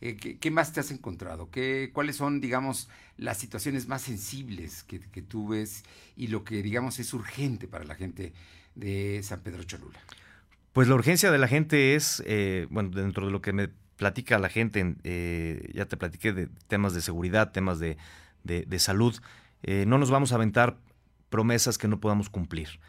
eh, 0.00 0.16
¿qué, 0.16 0.50
más 0.50 0.72
te 0.72 0.80
has 0.80 0.90
encontrado? 0.90 1.50
¿Qué, 1.50 1.90
¿Cuáles 1.92 2.16
son, 2.16 2.40
digamos, 2.40 2.88
las 3.16 3.38
situaciones 3.38 3.86
más 3.86 4.02
sensibles 4.02 4.82
que, 4.82 4.98
que 4.98 5.22
tú 5.22 5.48
ves 5.48 5.84
y 6.16 6.28
lo 6.28 6.42
que, 6.42 6.62
digamos, 6.62 6.98
es 6.98 7.14
urgente 7.14 7.68
para 7.68 7.84
la 7.84 7.94
gente 7.94 8.32
de 8.74 9.20
San 9.22 9.40
Pedro 9.40 9.62
Cholula? 9.64 10.00
Pues 10.72 10.86
la 10.88 10.94
urgencia 10.94 11.30
de 11.30 11.38
la 11.38 11.48
gente 11.48 11.96
es, 11.96 12.22
eh, 12.26 12.66
bueno, 12.70 12.90
dentro 12.90 13.26
de 13.26 13.32
lo 13.32 13.42
que 13.42 13.52
me 13.52 13.68
platica 13.96 14.38
la 14.38 14.48
gente, 14.48 14.94
eh, 15.02 15.70
ya 15.74 15.86
te 15.86 15.96
platiqué 15.96 16.32
de 16.32 16.48
temas 16.68 16.94
de 16.94 17.00
seguridad, 17.00 17.50
temas 17.50 17.80
de, 17.80 17.96
de, 18.44 18.78
salud, 18.78 19.14
eh, 19.62 19.84
no 19.86 19.98
nos 19.98 20.10
vamos 20.10 20.32
a 20.32 20.36
aventar 20.36 20.78
promesas 21.28 21.76
que 21.76 21.88
no 21.88 22.00
podamos 22.00 22.30
cumplir. 22.30 22.80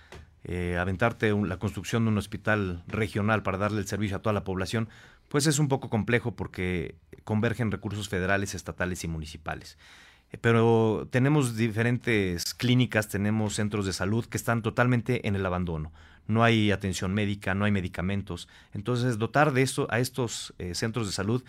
aventarte 0.80 1.34
la 1.34 1.58
construcción 1.58 2.06
de 2.06 2.12
un 2.12 2.17
hospital 2.17 2.84
regional 2.88 3.44
para 3.44 3.58
darle 3.58 3.80
el 3.80 3.88
servicio 3.88 4.17
a 4.17 4.22
toda 4.22 4.34
la 4.34 4.44
población, 4.44 4.88
pues 5.28 5.46
es 5.48 5.60
un 5.60 5.67
poco 5.67 5.89
complejo 5.89 6.36
porque 6.36 6.96
convergen 7.24 7.72
recursos 7.72 8.10
federales, 8.10 8.56
estatales 8.56 9.04
y 9.04 9.08
municipales. 9.08 9.78
Eh, 10.32 10.38
pero 10.39 11.08
tenemos 11.12 11.56
diferentes 11.56 12.54
clínicas, 12.54 13.08
tenemos 13.08 13.56
centros 13.56 13.86
de 13.86 13.94
salud 13.94 14.26
que 14.26 14.38
están 14.38 14.62
totalmente 14.62 15.28
en 15.28 15.36
el 15.36 15.46
abandono. 15.46 15.91
No 16.28 16.44
hay 16.44 16.72
atención 16.72 17.13
médica, 17.13 17.54
no 17.54 17.65
hay 17.65 17.72
medicamentos. 17.72 18.48
Entonces, 18.74 19.17
dotar 19.17 19.54
de 19.54 19.62
esto 19.62 19.88
a 19.89 20.00
estos 20.00 20.54
eh, 20.60 20.76
centros 20.76 21.08
de 21.08 21.13
salud 21.13 21.44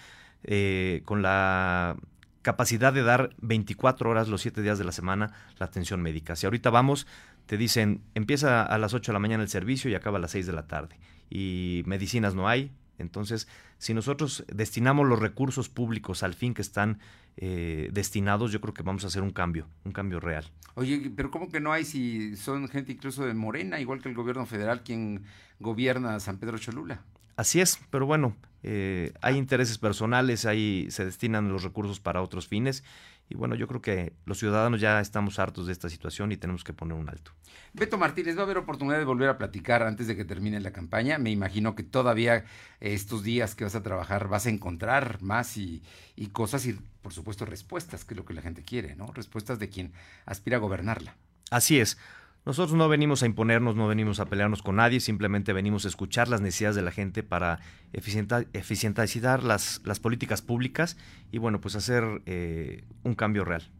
eh, 0.44 1.02
con 1.04 1.22
la 1.22 1.96
capacidad 2.42 2.92
de 2.92 3.02
dar 3.02 3.30
24 3.40 4.10
horas 4.10 4.28
los 4.28 4.40
7 4.40 4.62
días 4.62 4.78
de 4.78 4.84
la 4.84 4.90
semana 4.90 5.32
la 5.58 5.66
atención 5.66 6.02
médica. 6.02 6.34
Si 6.34 6.46
ahorita 6.46 6.70
vamos, 6.70 7.06
te 7.46 7.56
dicen, 7.56 8.02
empieza 8.14 8.62
a 8.62 8.78
las 8.78 8.94
8 8.94 9.12
de 9.12 9.14
la 9.14 9.20
mañana 9.20 9.44
el 9.44 9.48
servicio 9.48 9.90
y 9.90 9.94
acaba 9.94 10.18
a 10.18 10.20
las 10.20 10.32
6 10.32 10.46
de 10.46 10.52
la 10.52 10.66
tarde. 10.66 10.98
Y 11.30 11.82
medicinas 11.86 12.34
no 12.34 12.48
hay. 12.48 12.72
Entonces, 12.98 13.48
si 13.82 13.94
nosotros 13.94 14.44
destinamos 14.46 15.08
los 15.08 15.18
recursos 15.18 15.68
públicos 15.68 16.22
al 16.22 16.34
fin 16.34 16.54
que 16.54 16.62
están 16.62 17.00
eh, 17.36 17.88
destinados, 17.90 18.52
yo 18.52 18.60
creo 18.60 18.72
que 18.72 18.84
vamos 18.84 19.02
a 19.02 19.08
hacer 19.08 19.22
un 19.22 19.32
cambio, 19.32 19.66
un 19.84 19.90
cambio 19.90 20.20
real. 20.20 20.44
Oye, 20.74 21.10
pero 21.16 21.32
¿cómo 21.32 21.50
que 21.50 21.58
no 21.58 21.72
hay 21.72 21.84
si 21.84 22.36
son 22.36 22.68
gente 22.68 22.92
incluso 22.92 23.26
de 23.26 23.34
Morena, 23.34 23.80
igual 23.80 24.00
que 24.00 24.08
el 24.08 24.14
gobierno 24.14 24.46
federal 24.46 24.84
quien 24.84 25.24
gobierna 25.58 26.20
San 26.20 26.38
Pedro 26.38 26.58
Cholula? 26.58 27.02
Así 27.34 27.60
es, 27.60 27.80
pero 27.90 28.06
bueno, 28.06 28.36
eh, 28.62 29.14
hay 29.20 29.36
intereses 29.36 29.78
personales, 29.78 30.46
ahí 30.46 30.86
se 30.90 31.04
destinan 31.04 31.48
los 31.48 31.64
recursos 31.64 31.98
para 31.98 32.22
otros 32.22 32.46
fines 32.46 32.84
y 33.32 33.34
bueno, 33.34 33.54
yo 33.54 33.66
creo 33.66 33.80
que 33.80 34.12
los 34.26 34.38
ciudadanos 34.38 34.80
ya 34.80 35.00
estamos 35.00 35.38
hartos 35.38 35.66
de 35.66 35.72
esta 35.72 35.88
situación 35.88 36.32
y 36.32 36.36
tenemos 36.36 36.64
que 36.64 36.74
poner 36.74 36.98
un 36.98 37.08
alto. 37.08 37.32
Beto 37.72 37.96
Martínez, 37.96 38.36
¿va 38.36 38.40
a 38.40 38.44
haber 38.44 38.58
oportunidad 38.58 38.98
de 38.98 39.06
volver 39.06 39.30
a 39.30 39.38
platicar 39.38 39.82
antes 39.82 40.06
de 40.06 40.16
que 40.16 40.26
termine 40.26 40.60
la 40.60 40.72
campaña? 40.72 41.16
Me 41.16 41.30
imagino 41.30 41.74
que 41.74 41.82
todavía 41.82 42.44
estos 42.80 43.22
días 43.22 43.54
que 43.54 43.64
vas 43.72 43.80
a 43.80 43.82
trabajar 43.82 44.28
vas 44.28 44.46
a 44.46 44.50
encontrar 44.50 45.22
más 45.22 45.56
y, 45.56 45.82
y 46.16 46.28
cosas 46.28 46.66
y 46.66 46.74
por 47.00 47.12
supuesto 47.12 47.44
respuestas, 47.44 48.04
que 48.04 48.14
es 48.14 48.18
lo 48.18 48.24
que 48.24 48.34
la 48.34 48.42
gente 48.42 48.62
quiere, 48.62 48.94
¿no? 48.96 49.12
Respuestas 49.12 49.58
de 49.58 49.68
quien 49.68 49.92
aspira 50.26 50.58
a 50.58 50.60
gobernarla. 50.60 51.16
Así 51.50 51.80
es. 51.80 51.98
Nosotros 52.44 52.76
no 52.76 52.88
venimos 52.88 53.22
a 53.22 53.26
imponernos, 53.26 53.76
no 53.76 53.86
venimos 53.86 54.18
a 54.18 54.26
pelearnos 54.26 54.62
con 54.62 54.76
nadie, 54.76 54.98
simplemente 54.98 55.52
venimos 55.52 55.84
a 55.84 55.88
escuchar 55.88 56.26
las 56.28 56.40
necesidades 56.40 56.74
de 56.74 56.82
la 56.82 56.90
gente 56.90 57.22
para 57.22 57.60
eficientizar 57.92 59.44
las, 59.44 59.80
las 59.84 60.00
políticas 60.00 60.42
públicas 60.42 60.96
y 61.30 61.38
bueno, 61.38 61.60
pues 61.60 61.76
hacer 61.76 62.04
eh, 62.26 62.84
un 63.04 63.14
cambio 63.14 63.44
real. 63.44 63.70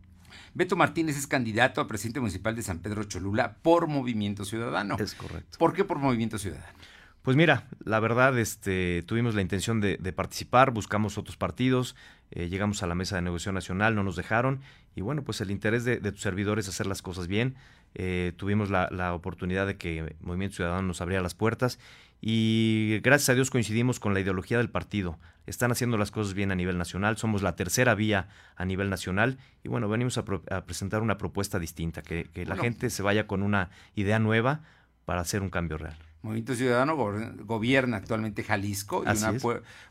Beto 0.55 0.77
Martínez 0.77 1.17
es 1.17 1.27
candidato 1.27 1.81
a 1.81 1.89
presidente 1.89 2.21
municipal 2.21 2.55
de 2.55 2.63
San 2.63 2.79
Pedro 2.79 3.03
Cholula 3.05 3.57
por 3.63 3.89
Movimiento 3.89 4.45
Ciudadano. 4.45 4.97
Es 4.99 5.15
correcto. 5.15 5.59
¿Por 5.59 5.73
qué 5.73 5.85
por 5.85 5.99
Movimiento 5.99 6.39
Ciudadano? 6.39 6.79
Pues 7.23 7.37
mira, 7.37 7.69
la 7.85 8.01
verdad, 8.01 8.37
este, 8.39 9.05
tuvimos 9.07 9.37
la 9.37 9.43
intención 9.43 9.81
de, 9.81 9.97
participar, 10.13 10.73
buscamos 10.73 11.19
otros 11.19 11.37
partidos, 11.37 11.95
eh, 12.33 12.49
llegamos 12.49 12.83
a 12.83 12.89
la 12.89 12.97
mesa 12.97 13.15
de 13.15 13.23
negociación 13.23 13.55
nacional, 13.55 13.95
no 13.95 14.03
nos 14.03 14.17
dejaron, 14.17 14.61
y 14.97 15.03
bueno, 15.03 15.23
pues 15.23 15.41
el 15.41 15.53
interés 15.53 15.85
de, 15.85 15.99
tus 16.01 16.21
servidores 16.21 16.67
es 16.67 16.75
hacer 16.75 16.87
las 16.87 17.01
cosas 17.01 17.29
bien. 17.29 17.55
Eh, 17.95 18.33
tuvimos 18.37 18.71
la, 18.71 18.89
la, 18.91 19.15
oportunidad 19.15 19.67
de 19.67 19.77
que 19.77 20.17
Movimiento 20.21 20.57
Ciudadano 20.57 20.83
nos 20.83 21.01
abriera 21.01 21.23
las 21.23 21.35
puertas 21.35 21.79
y 22.25 23.01
gracias 23.03 23.29
a 23.31 23.35
Dios 23.35 23.51
coincidimos 23.51 24.01
con 24.01 24.15
la 24.15 24.21
ideología 24.21 24.57
del 24.57 24.71
partido. 24.71 25.19
Están 25.47 25.73
haciendo 25.73 25.99
las 25.99 26.11
cosas 26.11 26.35
bien 26.35 26.53
a 26.53 26.55
nivel 26.55 26.79
nacional, 26.79 27.19
somos 27.19 27.43
la 27.43 27.57
tercera 27.57 27.95
vía 27.95 28.29
a 28.57 28.65
nivel 28.65 28.91
nacional 28.91 29.39
y 29.63 29.69
bueno, 29.69 29.89
venimos 29.89 30.19
a, 30.19 30.25
presentar 30.25 31.03
una 31.03 31.19
propuesta 31.19 31.59
distinta, 31.59 32.01
que, 32.03 32.29
la 32.47 32.57
gente 32.57 32.91
se 32.91 33.03
vaya 33.03 33.27
con 33.27 33.43
una 33.43 33.71
idea 33.97 34.19
nueva 34.19 34.61
para 35.05 35.21
hacer 35.21 35.43
un 35.43 35.51
cambio 35.51 35.79
real. 35.79 35.97
Movimiento 36.23 36.55
Ciudadano 36.55 36.97
gobierna 36.97 37.97
actualmente 37.97 38.45
Jalisco 38.45 39.05
y 39.05 39.09
una 39.09 39.39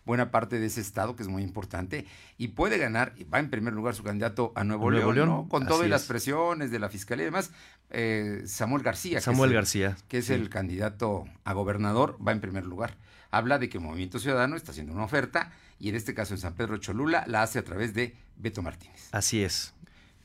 buena 0.06 0.32
parte 0.32 0.60
de 0.60 0.66
ese 0.66 0.80
estado 0.80 1.16
que 1.16 1.24
es 1.24 1.30
muy 1.30 1.44
importante 1.44 2.06
y 2.38 2.50
puede 2.50 2.78
ganar, 2.78 3.14
y 3.18 3.26
va 3.26 3.40
en 3.40 3.50
primer 3.50 3.74
lugar 3.74 3.96
su 3.96 4.04
candidato 4.04 4.54
a 4.56 4.64
Nuevo, 4.64 4.90
León, 4.90 5.50
con 5.50 5.68
todas 5.68 5.90
las 5.90 6.06
presiones 6.06 6.72
de 6.72 6.80
la 6.80 6.90
fiscalía 6.90 7.24
y 7.24 7.26
demás, 7.26 7.52
eh, 7.90 8.44
Samuel 8.46 8.82
García. 8.82 9.20
Samuel 9.20 9.54
García. 9.54 9.98
Que 10.08 10.20
es 10.20 10.30
el 10.30 10.50
candidato 10.50 11.26
a 11.44 11.54
gobernador, 11.54 12.18
va 12.26 12.32
en 12.32 12.40
primer 12.40 12.66
lugar. 12.66 12.96
Habla 13.30 13.60
de 13.60 13.70
que 13.70 13.80
Movimiento 13.80 14.20
Ciudadano 14.20 14.56
está 14.56 14.72
haciendo 14.72 14.94
una 14.94 15.04
oferta 15.04 15.52
y 15.80 15.90
en 15.90 15.96
este 15.96 16.14
caso 16.14 16.34
en 16.34 16.40
San 16.40 16.54
Pedro 16.54 16.78
Cholula 16.78 17.26
la 17.28 17.44
hace 17.44 17.60
a 17.60 17.64
través 17.64 17.94
de 17.94 18.16
Beto 18.38 18.62
Martínez. 18.62 19.10
Así 19.12 19.44
es. 19.44 19.74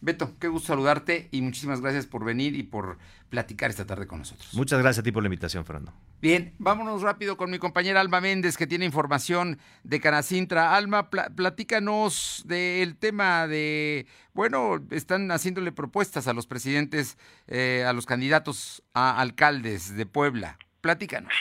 Beto, 0.00 0.34
qué 0.38 0.48
gusto 0.48 0.68
saludarte 0.68 1.28
y 1.30 1.42
muchísimas 1.42 1.80
gracias 1.80 2.06
por 2.06 2.24
venir 2.24 2.54
y 2.54 2.62
por 2.62 2.98
platicar 3.28 3.70
esta 3.70 3.86
tarde 3.86 4.06
con 4.06 4.20
nosotros. 4.20 4.54
Muchas 4.54 4.78
gracias 4.80 5.00
a 5.00 5.02
ti 5.02 5.12
por 5.12 5.22
la 5.22 5.28
invitación, 5.28 5.64
Fernando. 5.64 5.92
Bien, 6.20 6.54
vámonos 6.58 7.02
rápido 7.02 7.36
con 7.36 7.50
mi 7.50 7.58
compañera 7.58 8.00
Alma 8.00 8.20
Méndez, 8.20 8.56
que 8.56 8.66
tiene 8.66 8.84
información 8.84 9.58
de 9.84 10.00
Canacintra. 10.00 10.76
Alma, 10.76 11.10
platícanos 11.10 12.44
del 12.46 12.96
tema 12.96 13.46
de, 13.46 14.06
bueno, 14.32 14.84
están 14.90 15.30
haciéndole 15.30 15.72
propuestas 15.72 16.28
a 16.28 16.32
los 16.32 16.46
presidentes, 16.46 17.18
eh, 17.46 17.84
a 17.86 17.92
los 17.92 18.06
candidatos 18.06 18.82
a 18.94 19.20
alcaldes 19.20 19.96
de 19.96 20.06
Puebla. 20.06 20.58
Platícanos. 20.80 21.32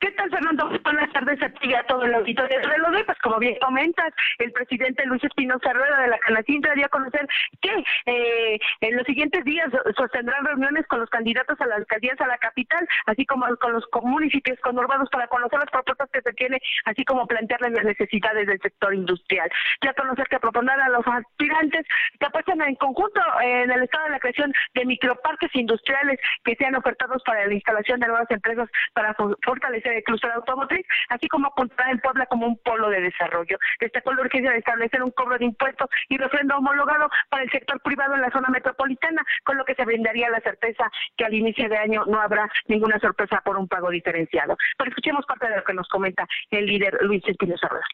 ¿Qué 0.00 0.10
tal, 0.12 0.30
Fernando? 0.30 0.66
Buenas 0.82 1.12
tardes 1.12 1.42
a 1.42 1.50
ti 1.50 1.68
y 1.68 1.74
a 1.74 1.82
todo 1.82 2.04
el 2.04 2.14
auditorio 2.14 2.58
de 2.58 2.66
Reloj. 2.66 3.04
Pues 3.04 3.18
como 3.18 3.38
bien 3.38 3.54
comentas, 3.60 4.10
el 4.38 4.50
presidente 4.50 5.04
Luis 5.04 5.22
Espinosa 5.22 5.74
Rueda 5.74 6.00
de 6.00 6.08
la 6.08 6.18
Canacintra 6.20 6.72
dio 6.72 6.86
a 6.86 6.88
conocer 6.88 7.28
que 7.60 7.84
eh, 8.06 8.58
en 8.80 8.96
los 8.96 9.04
siguientes 9.04 9.44
días 9.44 9.68
sostendrán 9.94 10.46
reuniones 10.46 10.86
con 10.86 11.00
los 11.00 11.10
candidatos 11.10 11.60
a 11.60 11.66
las 11.66 11.80
alcaldías 11.80 12.18
a 12.18 12.28
la 12.28 12.38
capital, 12.38 12.88
así 13.04 13.26
como 13.26 13.44
con 13.56 13.74
los 13.74 13.84
municipios 14.02 14.58
conurbados 14.60 15.10
para 15.10 15.26
conocer 15.26 15.58
las 15.58 15.70
propuestas 15.70 16.08
que 16.10 16.22
se 16.22 16.32
tiene, 16.32 16.58
así 16.86 17.04
como 17.04 17.26
plantearles 17.26 17.72
las 17.72 17.84
necesidades 17.84 18.46
del 18.46 18.60
sector 18.62 18.94
industrial. 18.94 19.50
Ya 19.82 19.92
conocer 19.92 20.26
que 20.28 20.40
propondrán 20.40 20.80
a 20.80 20.88
los 20.88 21.06
aspirantes 21.06 21.86
que 22.18 22.24
apuesten 22.24 22.62
en 22.62 22.74
conjunto 22.76 23.20
en 23.42 23.70
el 23.70 23.82
estado 23.82 24.04
de 24.04 24.12
la 24.12 24.20
creación 24.20 24.50
de 24.72 24.86
microparques 24.86 25.54
industriales 25.54 26.18
que 26.42 26.56
sean 26.56 26.74
ofertados 26.74 27.22
para 27.24 27.46
la 27.46 27.52
instalación 27.52 28.00
de 28.00 28.06
nuevas 28.06 28.30
empresas 28.30 28.66
para 28.94 29.14
fortalecer 29.44 29.89
de 29.90 30.02
clúster 30.02 30.30
automotriz, 30.32 30.86
así 31.08 31.28
como 31.28 31.48
apuntar 31.48 31.90
en 31.90 31.98
Puebla 32.00 32.26
como 32.26 32.46
un 32.46 32.58
polo 32.58 32.88
de 32.90 33.00
desarrollo. 33.00 33.58
Destacó 33.78 34.12
la 34.12 34.22
urgencia 34.22 34.52
de 34.52 34.58
establecer 34.58 35.02
un 35.02 35.10
cobro 35.10 35.38
de 35.38 35.44
impuestos 35.44 35.88
y 36.08 36.16
refrendo 36.16 36.56
homologado 36.56 37.10
para 37.28 37.44
el 37.44 37.50
sector 37.50 37.80
privado 37.82 38.14
en 38.14 38.22
la 38.22 38.30
zona 38.30 38.48
metropolitana, 38.48 39.22
con 39.44 39.56
lo 39.56 39.64
que 39.64 39.74
se 39.74 39.84
brindaría 39.84 40.30
la 40.30 40.40
certeza 40.40 40.90
que 41.16 41.24
al 41.24 41.34
inicio 41.34 41.68
de 41.68 41.76
año 41.76 42.04
no 42.06 42.20
habrá 42.20 42.50
ninguna 42.68 42.98
sorpresa 42.98 43.40
por 43.44 43.56
un 43.56 43.68
pago 43.68 43.90
diferenciado. 43.90 44.56
Pero 44.78 44.90
escuchemos 44.90 45.26
parte 45.26 45.48
de 45.48 45.56
lo 45.56 45.64
que 45.64 45.74
nos 45.74 45.88
comenta 45.88 46.26
el 46.50 46.66
líder 46.66 46.98
Luis 47.02 47.22
Rueda. 47.38 47.84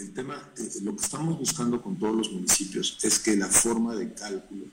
El 0.00 0.12
tema, 0.12 0.34
eh, 0.56 0.62
lo 0.82 0.96
que 0.96 1.02
estamos 1.02 1.38
buscando 1.38 1.80
con 1.80 1.96
todos 1.98 2.16
los 2.16 2.32
municipios 2.32 2.98
es 3.02 3.18
que 3.18 3.36
la 3.36 3.46
forma 3.46 3.94
de 3.94 4.12
cálculo, 4.12 4.66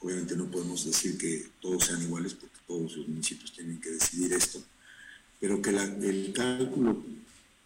obviamente 0.00 0.36
no 0.36 0.50
podemos 0.50 0.84
decir 0.84 1.18
que 1.18 1.46
todos 1.60 1.84
sean 1.84 2.02
iguales 2.02 2.34
porque 2.34 2.58
todos 2.66 2.96
los 2.96 3.08
municipios 3.08 3.52
tienen 3.52 3.80
que 3.80 3.90
decidir 3.90 4.32
esto, 4.32 4.58
pero 5.40 5.60
que 5.62 5.70
el 5.70 6.32
cálculo 6.34 7.02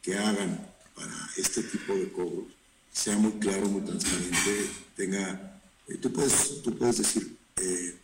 que 0.01 0.17
hagan 0.17 0.67
para 0.95 1.13
este 1.37 1.63
tipo 1.65 1.95
de 1.95 2.11
cobros 2.13 2.53
sea 2.91 3.17
muy 3.17 3.33
claro, 3.33 3.67
muy 3.67 3.83
transparente, 3.83 4.71
tenga, 4.95 5.61
eh, 5.89 5.97
tú, 5.97 6.13
puedes, 6.13 6.63
tú 6.63 6.79
puedes 6.79 6.99
decir, 6.99 7.37
eh, 7.57 7.99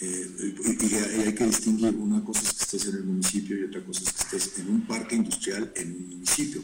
eh, 0.00 0.54
y, 0.80 0.94
hay 1.26 1.34
que 1.34 1.44
distinguir, 1.44 1.94
una 1.96 2.24
cosa 2.24 2.42
es 2.42 2.52
que 2.52 2.62
estés 2.62 2.88
en 2.88 2.96
el 2.98 3.04
municipio 3.04 3.58
y 3.58 3.64
otra 3.64 3.82
cosa 3.82 4.04
es 4.04 4.12
que 4.12 4.36
estés 4.36 4.58
en 4.60 4.70
un 4.70 4.86
parque 4.86 5.16
industrial 5.16 5.72
en 5.74 5.96
un 5.96 6.08
municipio. 6.10 6.62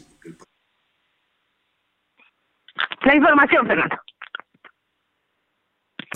La 3.01 3.15
información, 3.15 3.67
Fernando 3.67 3.97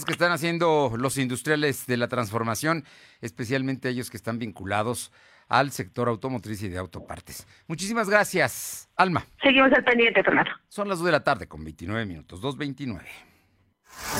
que 0.05 0.13
están 0.13 0.31
haciendo 0.31 0.93
los 0.97 1.17
industriales 1.17 1.85
de 1.85 1.97
la 1.97 2.07
transformación, 2.07 2.85
especialmente 3.19 3.89
ellos 3.89 4.09
que 4.09 4.17
están 4.17 4.39
vinculados 4.39 5.11
al 5.47 5.71
sector 5.71 6.07
automotriz 6.07 6.61
y 6.63 6.69
de 6.69 6.77
autopartes. 6.77 7.47
Muchísimas 7.67 8.09
gracias, 8.09 8.89
Alma. 8.95 9.25
Seguimos 9.41 9.71
al 9.73 9.83
pendiente, 9.83 10.23
Fernando. 10.23 10.51
Son 10.67 10.87
las 10.87 10.99
2 10.99 11.05
de 11.05 11.11
la 11.11 11.23
tarde 11.23 11.47
con 11.47 11.63
29 11.63 12.05
minutos, 12.05 12.41
2.29. 12.41 13.01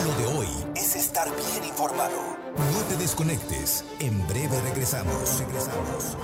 Lo 0.06 0.14
de 0.18 0.26
hoy 0.38 0.48
es 0.76 0.96
estar 0.96 1.28
bien 1.28 1.70
informado. 1.70 2.38
No 2.56 2.82
te 2.90 2.96
desconectes. 2.98 3.86
En 4.00 4.28
breve 4.28 4.60
regresamos. 4.62 5.40
Regresamos. 5.40 6.18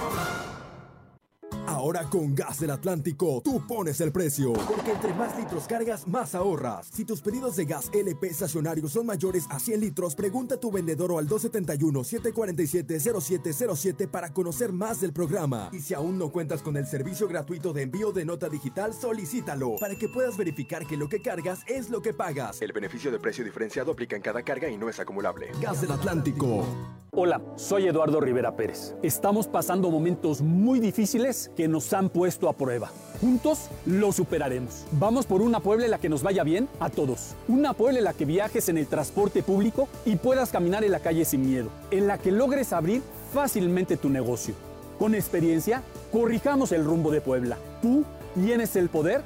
Ahora 1.73 2.07
con 2.07 2.35
Gas 2.35 2.59
del 2.59 2.69
Atlántico, 2.69 3.41
tú 3.43 3.65
pones 3.65 3.99
el 3.99 4.11
precio. 4.11 4.53
Porque 4.53 4.91
entre 4.91 5.11
más 5.15 5.35
litros 5.35 5.65
cargas, 5.65 6.07
más 6.07 6.35
ahorras. 6.35 6.87
Si 6.93 7.03
tus 7.03 7.19
pedidos 7.19 7.55
de 7.55 7.65
gas 7.65 7.89
LP 7.91 8.27
estacionario 8.27 8.87
son 8.87 9.07
mayores 9.07 9.47
a 9.49 9.59
100 9.59 9.81
litros, 9.81 10.13
pregunta 10.13 10.53
a 10.55 10.59
tu 10.59 10.71
vendedor 10.71 11.13
o 11.13 11.17
al 11.17 11.27
271-747-0707 11.27 14.07
para 14.07 14.31
conocer 14.31 14.71
más 14.71 15.01
del 15.01 15.13
programa. 15.13 15.69
Y 15.71 15.79
si 15.79 15.95
aún 15.95 16.19
no 16.19 16.29
cuentas 16.29 16.61
con 16.61 16.77
el 16.77 16.85
servicio 16.85 17.27
gratuito 17.27 17.73
de 17.73 17.81
envío 17.81 18.11
de 18.11 18.23
nota 18.23 18.49
digital, 18.49 18.93
solicítalo 18.93 19.77
para 19.79 19.95
que 19.95 20.07
puedas 20.07 20.37
verificar 20.37 20.85
que 20.85 20.95
lo 20.95 21.09
que 21.09 21.23
cargas 21.23 21.61
es 21.65 21.89
lo 21.89 22.03
que 22.03 22.13
pagas. 22.13 22.61
El 22.61 22.71
beneficio 22.71 23.11
de 23.11 23.17
precio 23.17 23.43
diferenciado 23.43 23.93
aplica 23.93 24.15
en 24.15 24.21
cada 24.21 24.43
carga 24.43 24.69
y 24.69 24.77
no 24.77 24.89
es 24.89 24.99
acumulable. 24.99 25.49
Gas 25.59 25.81
del 25.81 25.93
Atlántico. 25.93 26.67
Hola, 27.15 27.39
soy 27.57 27.87
Eduardo 27.87 28.19
Rivera 28.19 28.55
Pérez. 28.55 28.95
Estamos 29.03 29.47
pasando 29.47 29.91
momentos 29.91 30.41
muy 30.41 30.79
difíciles 30.79 31.51
que 31.55 31.62
nos 31.67 31.93
han 31.93 32.09
puesto 32.09 32.49
a 32.49 32.53
prueba. 32.53 32.91
Juntos 33.21 33.69
lo 33.85 34.11
superaremos. 34.11 34.85
Vamos 34.91 35.25
por 35.25 35.41
una 35.41 35.59
Puebla 35.59 35.85
en 35.85 35.91
la 35.91 35.97
que 35.97 36.09
nos 36.09 36.23
vaya 36.23 36.43
bien 36.43 36.67
a 36.79 36.89
todos. 36.89 37.35
Una 37.47 37.73
Puebla 37.73 37.99
en 37.99 38.05
la 38.05 38.13
que 38.13 38.25
viajes 38.25 38.69
en 38.69 38.77
el 38.77 38.87
transporte 38.87 39.43
público 39.43 39.87
y 40.05 40.15
puedas 40.15 40.49
caminar 40.49 40.83
en 40.83 40.91
la 40.91 40.99
calle 40.99 41.25
sin 41.25 41.47
miedo. 41.47 41.69
En 41.91 42.07
la 42.07 42.17
que 42.17 42.31
logres 42.31 42.73
abrir 42.73 43.01
fácilmente 43.33 43.97
tu 43.97 44.09
negocio. 44.09 44.55
Con 44.99 45.15
experiencia, 45.15 45.81
corrijamos 46.11 46.71
el 46.71 46.85
rumbo 46.85 47.11
de 47.11 47.21
Puebla. 47.21 47.57
Tú 47.81 48.03
tienes 48.35 48.75
el 48.75 48.89
poder 48.89 49.21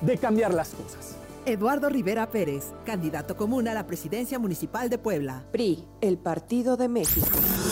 de 0.00 0.18
cambiar 0.18 0.54
las 0.54 0.70
cosas. 0.70 1.16
Eduardo 1.46 1.88
Rivera 1.88 2.30
Pérez, 2.30 2.66
candidato 2.84 3.36
común 3.36 3.66
a 3.68 3.74
la 3.74 3.86
presidencia 3.86 4.38
municipal 4.38 4.88
de 4.90 4.98
Puebla. 4.98 5.44
PRI, 5.52 5.84
el 6.00 6.18
Partido 6.18 6.76
de 6.76 6.88
México. 6.88 7.26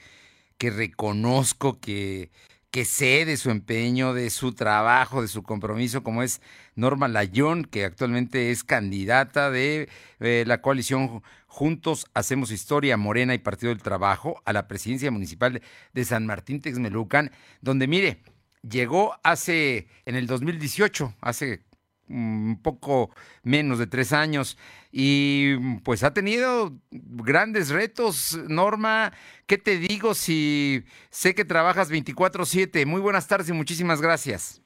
que 0.58 0.70
reconozco, 0.70 1.80
que, 1.80 2.30
que 2.70 2.84
sé 2.84 3.24
de 3.24 3.38
su 3.38 3.50
empeño, 3.50 4.12
de 4.12 4.28
su 4.28 4.52
trabajo, 4.52 5.22
de 5.22 5.28
su 5.28 5.42
compromiso, 5.42 6.02
como 6.02 6.22
es 6.22 6.42
Norma 6.74 7.08
Layón, 7.08 7.64
que 7.64 7.86
actualmente 7.86 8.50
es 8.50 8.62
candidata 8.62 9.50
de 9.50 9.88
eh, 10.20 10.44
la 10.46 10.60
coalición 10.60 11.22
Juntos 11.46 12.06
Hacemos 12.12 12.50
Historia, 12.50 12.98
Morena 12.98 13.32
y 13.34 13.38
Partido 13.38 13.70
del 13.70 13.82
Trabajo 13.82 14.42
a 14.44 14.52
la 14.52 14.68
presidencia 14.68 15.10
municipal 15.10 15.62
de 15.94 16.04
San 16.04 16.26
Martín 16.26 16.60
Texmelucan, 16.60 17.30
donde 17.62 17.86
mire, 17.86 18.20
llegó 18.68 19.16
hace, 19.24 19.88
en 20.04 20.14
el 20.14 20.26
2018, 20.26 21.14
hace 21.22 21.62
un 22.08 22.60
poco 22.62 23.10
menos 23.42 23.78
de 23.78 23.86
tres 23.86 24.12
años 24.12 24.58
y 24.90 25.78
pues 25.80 26.04
ha 26.04 26.12
tenido 26.12 26.72
grandes 26.90 27.70
retos. 27.70 28.38
Norma, 28.48 29.12
¿qué 29.46 29.56
te 29.56 29.78
digo 29.78 30.14
si 30.14 30.84
sé 31.10 31.34
que 31.34 31.44
trabajas 31.44 31.90
24/7? 31.90 32.86
Muy 32.86 33.00
buenas 33.00 33.26
tardes 33.26 33.48
y 33.48 33.52
muchísimas 33.52 34.02
gracias. 34.02 34.62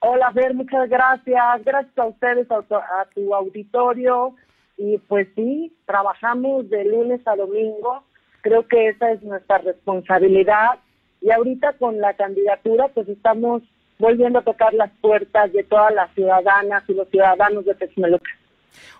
Hola, 0.00 0.30
Fer, 0.32 0.54
muchas 0.54 0.88
gracias. 0.88 1.64
Gracias 1.64 1.98
a 1.98 2.06
ustedes, 2.06 2.50
a 2.50 2.56
a 2.56 3.04
tu 3.14 3.34
auditorio. 3.34 4.34
Y 4.78 4.98
pues 5.08 5.28
sí, 5.34 5.74
trabajamos 5.86 6.68
de 6.70 6.84
lunes 6.84 7.20
a 7.26 7.34
domingo. 7.34 8.04
Creo 8.42 8.66
que 8.68 8.88
esa 8.88 9.10
es 9.12 9.22
nuestra 9.22 9.58
responsabilidad. 9.58 10.78
Y 11.20 11.30
ahorita 11.30 11.74
con 11.78 11.98
la 11.98 12.14
candidatura, 12.14 12.88
pues 12.88 13.08
estamos 13.08 13.62
volviendo 13.98 14.38
a 14.38 14.42
tocar 14.42 14.74
las 14.74 14.90
puertas 15.00 15.52
de 15.52 15.64
todas 15.64 15.94
las 15.94 16.12
ciudadanas 16.14 16.84
y 16.88 16.94
los 16.94 17.08
ciudadanos 17.08 17.64
de 17.64 17.74
Texmelucan. 17.74 18.34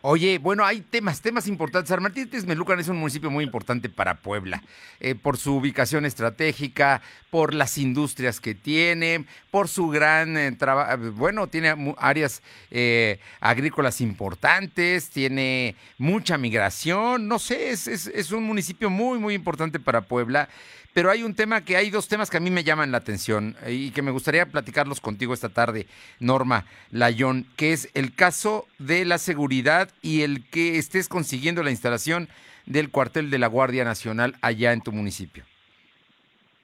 Oye, 0.02 0.38
bueno, 0.38 0.64
hay 0.64 0.80
temas, 0.82 1.20
temas 1.20 1.48
importantes. 1.48 1.88
San 1.88 2.12
Texmelucan 2.12 2.78
es 2.78 2.88
un 2.88 2.98
municipio 2.98 3.30
muy 3.30 3.44
importante 3.44 3.88
para 3.88 4.14
Puebla, 4.14 4.62
eh, 5.00 5.14
por 5.14 5.37
su 5.37 5.56
ubicación 5.56 6.04
estratégica, 6.04 7.02
por 7.30 7.54
las 7.54 7.76
industrias 7.76 8.40
que 8.40 8.54
tiene, 8.54 9.24
por 9.50 9.68
su 9.68 9.88
gran 9.88 10.37
eh, 10.37 10.52
trabajo, 10.52 11.11
bueno, 11.12 11.48
tiene 11.48 11.94
áreas 11.98 12.42
eh, 12.70 13.18
agrícolas 13.40 14.00
importantes, 14.00 15.11
tiene 15.11 15.74
mucha 15.98 16.38
migración, 16.38 17.26
no 17.26 17.38
sé, 17.38 17.70
es, 17.70 17.88
es, 17.88 18.06
es 18.06 18.32
un 18.32 18.44
municipio 18.44 18.90
muy, 18.90 19.18
muy 19.18 19.35
importante 19.35 19.80
para 19.80 20.02
Puebla 20.02 20.48
pero 20.96 21.11
hay 21.11 21.24
un 21.24 21.35
tema 21.35 21.61
que 21.61 21.76
hay 21.76 21.90
dos 21.90 22.09
temas 22.09 22.30
que 22.30 22.38
a 22.38 22.40
mí 22.40 22.50
me 22.50 22.64
llaman 22.64 22.90
la 22.90 22.96
atención 22.96 23.54
eh, 23.66 23.72
y 23.74 23.90
que 23.90 24.00
me 24.00 24.12
gustaría 24.12 24.46
platicarlos 24.46 25.02
contigo 25.02 25.35
esta 25.35 25.50
tarde, 25.50 25.85
Norma 26.20 26.64
Layón, 26.90 27.44
que 27.59 27.74
es 27.74 27.90
el 27.92 28.14
caso 28.14 28.64
de 28.78 29.04
la 29.04 29.18
seguridad 29.18 29.90
y 30.00 30.22
el 30.22 30.48
que 30.48 30.78
estés 30.78 31.11
consiguiendo 31.11 31.62
la 31.62 31.70
instalación 31.70 32.28
del 32.64 32.90
cuartel 32.90 33.28
de 33.28 33.38
la 33.38 33.46
Guardia 33.46 33.85
Nacional 33.85 34.37
allá 34.40 34.72
en 34.72 34.80
tu 34.80 34.90
municipio. 34.90 35.44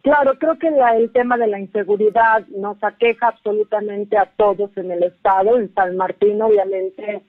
Claro, 0.01 0.33
creo 0.39 0.59
que 0.59 0.69
el 0.69 1.13
tema 1.13 1.37
de 1.37 1.49
la 1.49 1.61
inseguridad 1.61 2.47
nos 2.57 2.83
aqueja 2.83 3.29
absolutamente 3.29 4.17
a 4.17 4.25
todos 4.39 4.71
en 4.79 4.93
el 4.93 5.03
Estado, 5.03 5.59
en 5.59 5.75
San 5.75 5.95
Martín 5.99 6.41
obviamente 6.41 7.21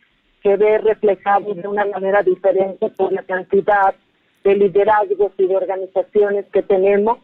se 0.42 0.56
ve 0.56 0.78
reflejado 0.78 1.54
de 1.54 1.68
una 1.68 1.84
manera 1.84 2.24
diferente 2.24 2.88
por 2.92 3.12
la 3.12 3.24
cantidad 3.24 3.94
de 4.44 4.56
liderazgos 4.56 5.32
y 5.38 5.48
de 5.48 5.56
organizaciones 5.56 6.46
que 6.52 6.64
tenemos, 6.64 7.20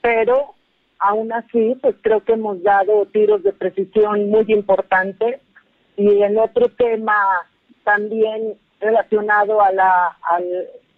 pero 0.00 0.54
aún 0.98 1.32
así, 1.32 1.76
pues 1.80 1.94
creo 2.00 2.24
que 2.24 2.32
hemos 2.32 2.62
dado 2.62 3.06
tiros 3.06 3.42
de 3.42 3.52
precisión 3.52 4.30
muy 4.30 4.44
importantes. 4.48 5.40
Y 5.96 6.22
en 6.22 6.38
otro 6.38 6.68
tema 6.68 7.14
también 7.84 8.54
relacionado 8.80 9.62
a, 9.62 9.72
la, 9.72 10.16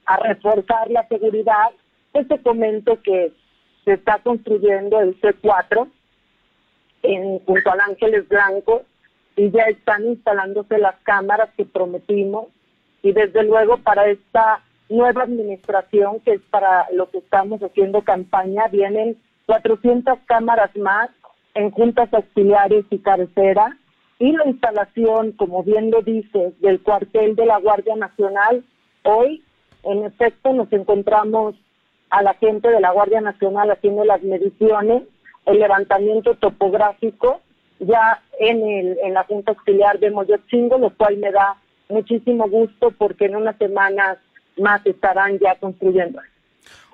a, 0.06 0.16
reforzar 0.16 0.90
la 0.90 1.06
seguridad, 1.06 1.70
pues 2.12 2.26
te 2.26 2.42
comento 2.42 3.00
que 3.02 3.32
se 3.84 3.92
está 3.92 4.18
construyendo 4.18 5.00
el 5.00 5.20
C4 5.20 5.88
en, 7.02 7.38
junto 7.44 7.70
al 7.70 7.80
Ángeles 7.80 8.26
Blanco 8.28 8.82
y 9.36 9.50
ya 9.50 9.64
están 9.64 10.04
instalándose 10.06 10.78
las 10.78 10.96
cámaras 11.04 11.50
que 11.56 11.64
prometimos 11.64 12.48
y 13.02 13.12
desde 13.12 13.44
luego 13.44 13.78
para 13.78 14.08
esta 14.08 14.60
nueva 14.88 15.22
administración, 15.22 16.20
que 16.20 16.32
es 16.32 16.40
para 16.50 16.86
lo 16.92 17.10
que 17.10 17.18
estamos 17.18 17.62
haciendo 17.62 18.02
campaña, 18.02 18.68
vienen 18.68 19.16
400 19.46 20.18
cámaras 20.26 20.74
más 20.76 21.10
en 21.54 21.70
juntas 21.70 22.12
auxiliares 22.12 22.84
y 22.90 22.98
cabecera 22.98 23.76
y 24.18 24.32
la 24.32 24.46
instalación, 24.46 25.32
como 25.32 25.62
bien 25.62 25.90
lo 25.90 26.02
dices, 26.02 26.58
del 26.60 26.82
cuartel 26.82 27.36
de 27.36 27.46
la 27.46 27.58
Guardia 27.58 27.94
Nacional. 27.96 28.64
Hoy, 29.04 29.44
en 29.84 30.04
efecto, 30.04 30.52
nos 30.52 30.72
encontramos 30.72 31.54
a 32.10 32.22
la 32.22 32.34
gente 32.34 32.68
de 32.68 32.80
la 32.80 32.90
Guardia 32.90 33.20
Nacional 33.20 33.70
haciendo 33.70 34.04
las 34.04 34.22
mediciones, 34.22 35.04
el 35.46 35.58
levantamiento 35.58 36.34
topográfico 36.34 37.40
ya 37.80 38.20
en, 38.40 38.66
el, 38.66 38.98
en 39.02 39.14
la 39.14 39.24
Junta 39.24 39.52
Auxiliar 39.52 39.98
de 39.98 40.10
Moyochingo, 40.10 40.78
lo 40.78 40.90
cual 40.90 41.16
me 41.18 41.30
da 41.30 41.56
muchísimo 41.88 42.48
gusto 42.48 42.90
porque 42.98 43.26
en 43.26 43.36
unas 43.36 43.56
semanas 43.56 44.18
más 44.58 44.84
estarán 44.86 45.38
ya 45.38 45.54
construyendo. 45.58 46.20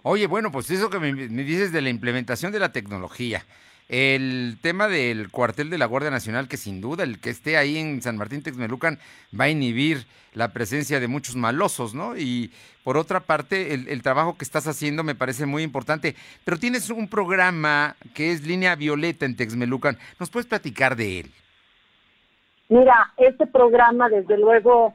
Oye, 0.02 0.26
bueno, 0.26 0.52
pues 0.52 0.70
eso 0.70 0.90
que 0.90 0.98
me, 0.98 1.12
dices 1.14 1.72
de 1.72 1.80
la 1.80 1.88
implementación 1.88 2.52
de 2.52 2.58
la 2.58 2.72
tecnología, 2.72 3.42
el 3.88 4.58
tema 4.60 4.86
del 4.88 5.30
cuartel 5.30 5.70
de 5.70 5.78
la 5.78 5.86
Guardia 5.86 6.10
Nacional, 6.10 6.46
que 6.46 6.58
sin 6.58 6.80
duda 6.80 7.04
el 7.04 7.20
que 7.20 7.30
esté 7.30 7.56
ahí 7.56 7.78
en 7.78 8.02
San 8.02 8.18
Martín 8.18 8.42
Texmelucan 8.42 8.98
va 9.38 9.44
a 9.44 9.48
inhibir 9.48 10.06
la 10.34 10.52
presencia 10.52 11.00
de 11.00 11.08
muchos 11.08 11.36
malosos, 11.36 11.94
¿no? 11.94 12.16
Y 12.16 12.52
por 12.82 12.98
otra 12.98 13.20
parte, 13.20 13.72
el, 13.72 13.88
el, 13.88 14.02
trabajo 14.02 14.36
que 14.36 14.44
estás 14.44 14.66
haciendo 14.66 15.04
me 15.04 15.14
parece 15.14 15.46
muy 15.46 15.62
importante. 15.62 16.16
Pero 16.44 16.58
tienes 16.58 16.90
un 16.90 17.08
programa 17.08 17.96
que 18.14 18.32
es 18.32 18.46
Línea 18.46 18.74
Violeta 18.74 19.24
en 19.24 19.36
Texmelucan. 19.36 19.96
¿Nos 20.20 20.28
puedes 20.28 20.46
platicar 20.46 20.96
de 20.96 21.20
él? 21.20 21.30
Mira, 22.68 23.12
este 23.16 23.46
programa 23.46 24.08
desde 24.08 24.36
luego 24.36 24.94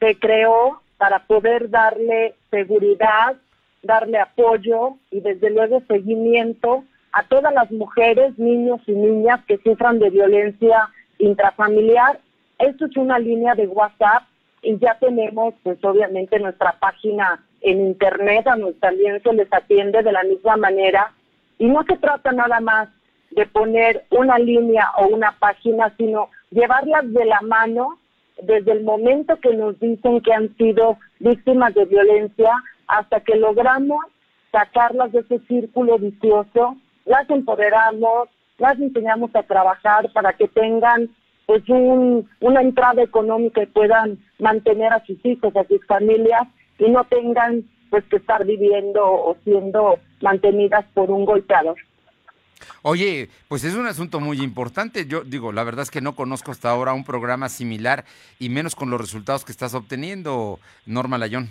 se 0.00 0.18
creó 0.18 0.80
para 0.98 1.20
poder 1.26 1.70
darle 1.70 2.34
seguridad, 2.50 3.36
darle 3.82 4.18
apoyo 4.18 4.96
y 5.10 5.20
desde 5.20 5.50
luego 5.50 5.82
seguimiento 5.88 6.84
a 7.12 7.22
todas 7.24 7.52
las 7.54 7.70
mujeres, 7.70 8.38
niños 8.38 8.80
y 8.86 8.92
niñas 8.92 9.40
que 9.46 9.58
sufran 9.58 9.98
de 9.98 10.10
violencia 10.10 10.88
intrafamiliar. 11.18 12.20
Esto 12.58 12.86
es 12.86 12.96
una 12.96 13.18
línea 13.18 13.54
de 13.54 13.66
WhatsApp 13.66 14.24
y 14.62 14.78
ya 14.78 14.98
tenemos 14.98 15.54
pues 15.62 15.82
obviamente 15.84 16.38
nuestra 16.38 16.72
página 16.78 17.42
en 17.60 17.80
internet, 17.80 18.46
a 18.46 18.56
nuestra 18.56 18.90
también 18.90 19.22
se 19.22 19.32
les 19.32 19.52
atiende 19.52 20.02
de 20.02 20.12
la 20.12 20.22
misma 20.24 20.56
manera 20.56 21.12
y 21.58 21.66
no 21.66 21.82
se 21.84 21.96
trata 21.96 22.32
nada 22.32 22.60
más 22.60 22.88
de 23.30 23.46
poner 23.46 24.04
una 24.10 24.38
línea 24.38 24.90
o 24.98 25.08
una 25.08 25.32
página, 25.38 25.92
sino 25.96 26.30
llevarlas 26.50 27.12
de 27.12 27.24
la 27.24 27.40
mano 27.42 27.98
desde 28.42 28.72
el 28.72 28.84
momento 28.84 29.38
que 29.40 29.54
nos 29.54 29.78
dicen 29.80 30.20
que 30.20 30.32
han 30.32 30.54
sido 30.56 30.98
víctimas 31.20 31.74
de 31.74 31.84
violencia 31.86 32.52
hasta 32.86 33.20
que 33.20 33.36
logramos 33.36 34.04
sacarlas 34.52 35.12
de 35.12 35.20
ese 35.20 35.38
círculo 35.46 35.98
vicioso, 35.98 36.76
las 37.04 37.28
empoderamos, 37.30 38.28
las 38.58 38.78
enseñamos 38.78 39.34
a 39.34 39.42
trabajar 39.42 40.10
para 40.12 40.32
que 40.32 40.48
tengan 40.48 41.08
pues 41.46 41.68
un, 41.68 42.28
una 42.40 42.60
entrada 42.60 43.02
económica 43.02 43.62
y 43.62 43.66
puedan 43.66 44.18
mantener 44.38 44.92
a 44.92 45.04
sus 45.04 45.24
hijos, 45.24 45.54
a 45.56 45.64
sus 45.64 45.84
familias 45.86 46.42
y 46.78 46.90
no 46.90 47.04
tengan 47.04 47.64
pues 47.90 48.04
que 48.06 48.16
estar 48.16 48.44
viviendo 48.44 49.04
o 49.04 49.36
siendo 49.44 49.98
mantenidas 50.20 50.84
por 50.92 51.10
un 51.10 51.24
golpeador. 51.24 51.76
Oye, 52.82 53.28
pues 53.48 53.64
es 53.64 53.74
un 53.74 53.86
asunto 53.86 54.20
muy 54.20 54.40
importante. 54.40 55.06
Yo 55.06 55.22
digo, 55.24 55.52
la 55.52 55.64
verdad 55.64 55.82
es 55.82 55.90
que 55.90 56.00
no 56.00 56.14
conozco 56.14 56.50
hasta 56.50 56.70
ahora 56.70 56.94
un 56.94 57.04
programa 57.04 57.48
similar 57.48 58.04
y 58.38 58.48
menos 58.48 58.74
con 58.74 58.90
los 58.90 59.00
resultados 59.00 59.44
que 59.44 59.52
estás 59.52 59.74
obteniendo, 59.74 60.58
Norma 60.86 61.18
Layón. 61.18 61.50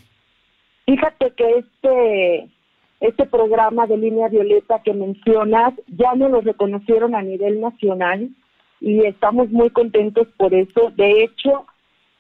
Fíjate 0.86 1.34
que 1.36 1.60
este 1.60 2.50
este 3.02 3.26
programa 3.26 3.88
de 3.88 3.98
línea 3.98 4.30
violeta 4.30 4.82
que 4.84 4.94
mencionas 4.94 5.74
ya 5.88 6.14
no 6.16 6.30
lo 6.30 6.42
reconocieron 6.42 7.14
a 7.14 7.22
nivel 7.22 7.60
nacional 7.60 8.30
y 8.80 9.06
estamos 9.06 9.50
muy 9.50 9.70
contentos 9.70 10.28
por 10.38 10.54
eso. 10.54 10.92
De 10.96 11.24
hecho, 11.24 11.66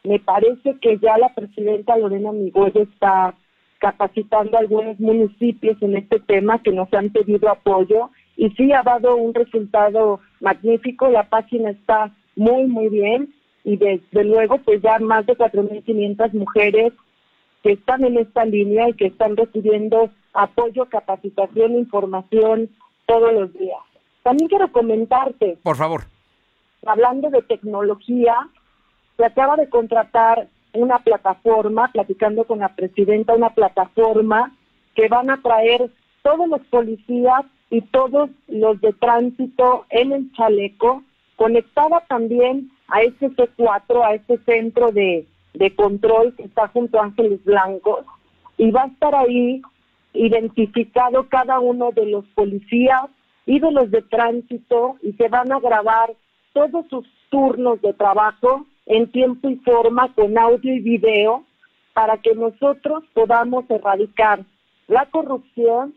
me 0.03 0.19
parece 0.19 0.77
que 0.81 0.99
ya 0.99 1.17
la 1.17 1.33
presidenta 1.33 1.97
Lorena 1.97 2.31
Migoya 2.31 2.81
está 2.81 3.35
capacitando 3.79 4.57
a 4.57 4.61
algunos 4.61 4.99
municipios 4.99 5.81
en 5.81 5.97
este 5.97 6.19
tema 6.19 6.61
que 6.61 6.71
nos 6.71 6.91
han 6.93 7.09
pedido 7.09 7.49
apoyo 7.49 8.09
y 8.37 8.49
sí 8.51 8.71
ha 8.73 8.83
dado 8.83 9.15
un 9.15 9.33
resultado 9.33 10.19
magnífico, 10.41 11.09
la 11.09 11.23
página 11.29 11.71
está 11.71 12.11
muy, 12.35 12.65
muy 12.65 12.89
bien 12.89 13.33
y 13.63 13.77
desde 13.77 14.23
luego 14.23 14.57
pues 14.59 14.81
ya 14.81 14.99
más 14.99 15.25
de 15.25 15.37
4.500 15.37 16.33
mujeres 16.33 16.93
que 17.63 17.73
están 17.73 18.03
en 18.03 18.17
esta 18.17 18.45
línea 18.45 18.89
y 18.89 18.93
que 18.93 19.07
están 19.07 19.35
recibiendo 19.35 20.11
apoyo, 20.33 20.85
capacitación, 20.85 21.73
información 21.73 22.69
todos 23.07 23.33
los 23.33 23.53
días. 23.53 23.79
También 24.21 24.49
quiero 24.49 24.71
comentarte. 24.71 25.57
Por 25.63 25.75
favor. 25.75 26.03
Hablando 26.85 27.29
de 27.29 27.41
tecnología, 27.41 28.35
se 29.17 29.25
acaba 29.25 29.55
de 29.55 29.69
contratar 29.69 30.47
una 30.73 30.99
plataforma, 30.99 31.89
platicando 31.91 32.43
con 32.43 32.59
la 32.59 32.75
presidenta, 32.75 33.33
una 33.33 33.51
plataforma 33.51 34.55
que 34.93 35.07
van 35.07 35.29
a 35.29 35.41
traer 35.41 35.89
todos 36.21 36.47
los 36.47 36.61
policías 36.67 37.45
y 37.69 37.81
todos 37.81 38.29
los 38.47 38.79
de 38.81 38.93
tránsito 38.93 39.85
en 39.89 40.11
el 40.11 40.31
chaleco, 40.33 41.03
conectada 41.35 42.03
también 42.07 42.71
a 42.87 43.01
este 43.01 43.29
C4, 43.29 44.03
a 44.03 44.13
este 44.13 44.37
centro 44.39 44.91
de, 44.91 45.25
de 45.53 45.75
control 45.75 46.35
que 46.35 46.43
está 46.43 46.67
junto 46.69 46.99
a 46.99 47.05
Ángeles 47.05 47.43
Blancos, 47.43 48.05
y 48.57 48.71
va 48.71 48.83
a 48.83 48.87
estar 48.87 49.15
ahí 49.15 49.61
identificado 50.13 51.27
cada 51.27 51.59
uno 51.59 51.91
de 51.91 52.05
los 52.05 52.25
policías 52.35 53.09
y 53.45 53.59
de 53.59 53.71
los 53.71 53.91
de 53.91 54.01
tránsito 54.01 54.95
y 55.01 55.13
se 55.13 55.27
van 55.27 55.51
a 55.51 55.59
grabar 55.59 56.13
todos 56.53 56.85
sus 56.89 57.05
turnos 57.29 57.81
de 57.81 57.93
trabajo 57.93 58.65
en 58.85 59.11
tiempo 59.11 59.49
y 59.49 59.57
forma 59.57 60.13
con 60.13 60.37
audio 60.37 60.73
y 60.73 60.79
video 60.79 61.43
para 61.93 62.17
que 62.17 62.33
nosotros 62.33 63.03
podamos 63.13 63.69
erradicar 63.69 64.45
la 64.87 65.05
corrupción 65.07 65.95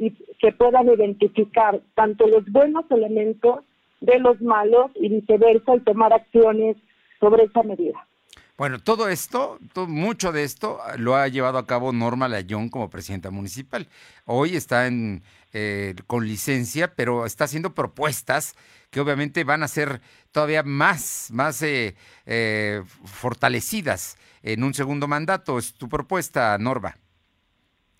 y 0.00 0.10
que 0.40 0.52
puedan 0.52 0.88
identificar 0.88 1.80
tanto 1.94 2.26
los 2.26 2.44
buenos 2.50 2.84
elementos 2.90 3.60
de 4.00 4.18
los 4.18 4.40
malos 4.40 4.90
y 4.94 5.10
viceversa 5.10 5.76
y 5.76 5.80
tomar 5.80 6.12
acciones 6.12 6.76
sobre 7.20 7.44
esa 7.44 7.62
medida. 7.62 8.06
Bueno, 8.56 8.78
todo 8.78 9.08
esto, 9.08 9.58
mucho 9.88 10.32
de 10.32 10.44
esto 10.44 10.80
lo 10.98 11.16
ha 11.16 11.28
llevado 11.28 11.56
a 11.56 11.66
cabo 11.66 11.92
Norma 11.92 12.28
Layón 12.28 12.68
como 12.68 12.90
presidenta 12.90 13.30
municipal. 13.30 13.88
Hoy 14.26 14.54
está 14.54 14.86
en, 14.86 15.22
eh, 15.54 15.94
con 16.06 16.26
licencia, 16.26 16.94
pero 16.94 17.24
está 17.24 17.44
haciendo 17.44 17.74
propuestas 17.74 18.56
que 18.90 19.00
obviamente 19.00 19.44
van 19.44 19.62
a 19.62 19.68
ser 19.68 20.02
todavía 20.30 20.62
más, 20.62 21.30
más 21.32 21.62
eh, 21.62 21.94
eh, 22.26 22.82
fortalecidas 23.04 24.18
en 24.42 24.62
un 24.62 24.74
segundo 24.74 25.08
mandato. 25.08 25.58
Es 25.58 25.72
tu 25.72 25.88
propuesta, 25.88 26.58
Norma. 26.58 26.96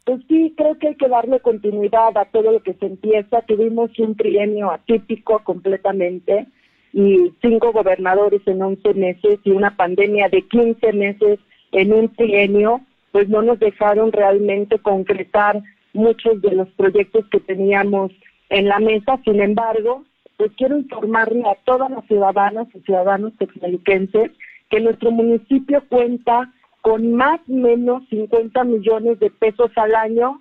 Pues 0.05 0.21
sí, 0.29 0.55
creo 0.57 0.79
que 0.79 0.89
hay 0.89 0.95
que 0.97 1.09
darle 1.09 1.41
continuidad 1.41 2.17
a 2.17 2.25
todo 2.27 2.53
lo 2.53 2.63
que 2.63 2.75
se 2.75 2.87
empieza. 2.87 3.43
Tuvimos 3.43 3.97
un 3.99 4.17
trienio 4.17 4.71
atípico 4.71 5.41
completamente 5.45 6.47
y 6.93 7.33
cinco 7.41 7.73
gobernadores 7.73 8.41
en 8.47 8.63
11 8.63 8.95
meses 8.95 9.39
y 9.45 9.51
una 9.51 9.77
pandemia 9.77 10.29
de 10.29 10.43
15 10.43 10.93
meses 10.93 11.39
en 11.73 11.93
un 11.93 12.09
trienio, 12.15 12.81
pues 13.13 13.29
no 13.29 13.43
nos 13.43 13.59
dejaron 13.61 14.11
realmente 14.11 14.79
concretar 14.79 15.63
muchos 15.93 16.41
de 16.43 16.53
los 16.53 16.69
proyectos 16.71 17.25
que 17.31 17.41
teníamos 17.41 18.11
en 18.49 18.69
la 18.69 18.79
mesa. 18.81 19.21
Sin 19.25 19.41
embargo, 19.41 20.05
pues 20.37 20.51
quiero 20.57 20.79
informarle 20.79 21.43
a 21.47 21.55
todas 21.65 21.91
las 21.91 22.05
ciudadanas 22.07 22.67
y 22.75 22.81
ciudadanos 22.81 23.33
texmeliquenses 23.39 24.31
que 24.71 24.81
nuestro 24.81 25.11
municipio 25.11 25.83
cuenta 25.89 26.53
con 26.83 27.13
más 27.13 27.41
o 27.49 27.53
menos 27.53 28.03
50 28.09 28.65
millones 28.65 29.19
de 29.21 29.31
pesos 29.31 29.71
al 29.77 29.95
año 29.95 30.41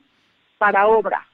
para 0.57 0.87
obra, 0.87 1.27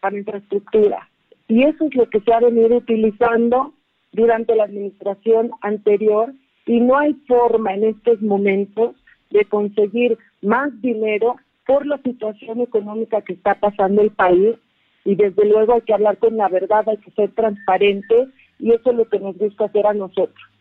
para 0.00 0.18
infraestructura. 0.18 1.08
Y 1.48 1.62
eso 1.64 1.84
es 1.84 1.94
lo 1.94 2.08
que 2.08 2.20
se 2.20 2.32
ha 2.32 2.40
venido 2.40 2.76
utilizando 2.76 3.72
durante 4.12 4.54
la 4.54 4.64
administración 4.64 5.50
anterior 5.60 6.32
y 6.66 6.80
no 6.80 6.96
hay 6.96 7.14
forma 7.26 7.74
en 7.74 7.84
estos 7.84 8.20
momentos 8.22 8.96
de 9.30 9.44
conseguir 9.44 10.18
más 10.42 10.70
dinero 10.80 11.36
por 11.66 11.86
la 11.86 11.98
situación 11.98 12.60
económica 12.60 13.22
que 13.22 13.34
está 13.34 13.54
pasando 13.54 14.02
el 14.02 14.10
país 14.10 14.56
y 15.04 15.16
desde 15.16 15.44
luego 15.46 15.74
hay 15.74 15.82
que 15.82 15.92
hablar 15.92 16.18
con 16.18 16.36
la 16.36 16.48
verdad, 16.48 16.88
hay 16.88 16.96
que 16.98 17.10
ser 17.10 17.30
transparente 17.32 18.28
y 18.58 18.72
eso 18.72 18.90
es 18.90 18.96
lo 18.96 19.08
que 19.08 19.18
nos 19.18 19.36
gusta 19.36 19.66
hacer 19.66 19.86
a 19.86 19.94
nosotros. 19.94 20.53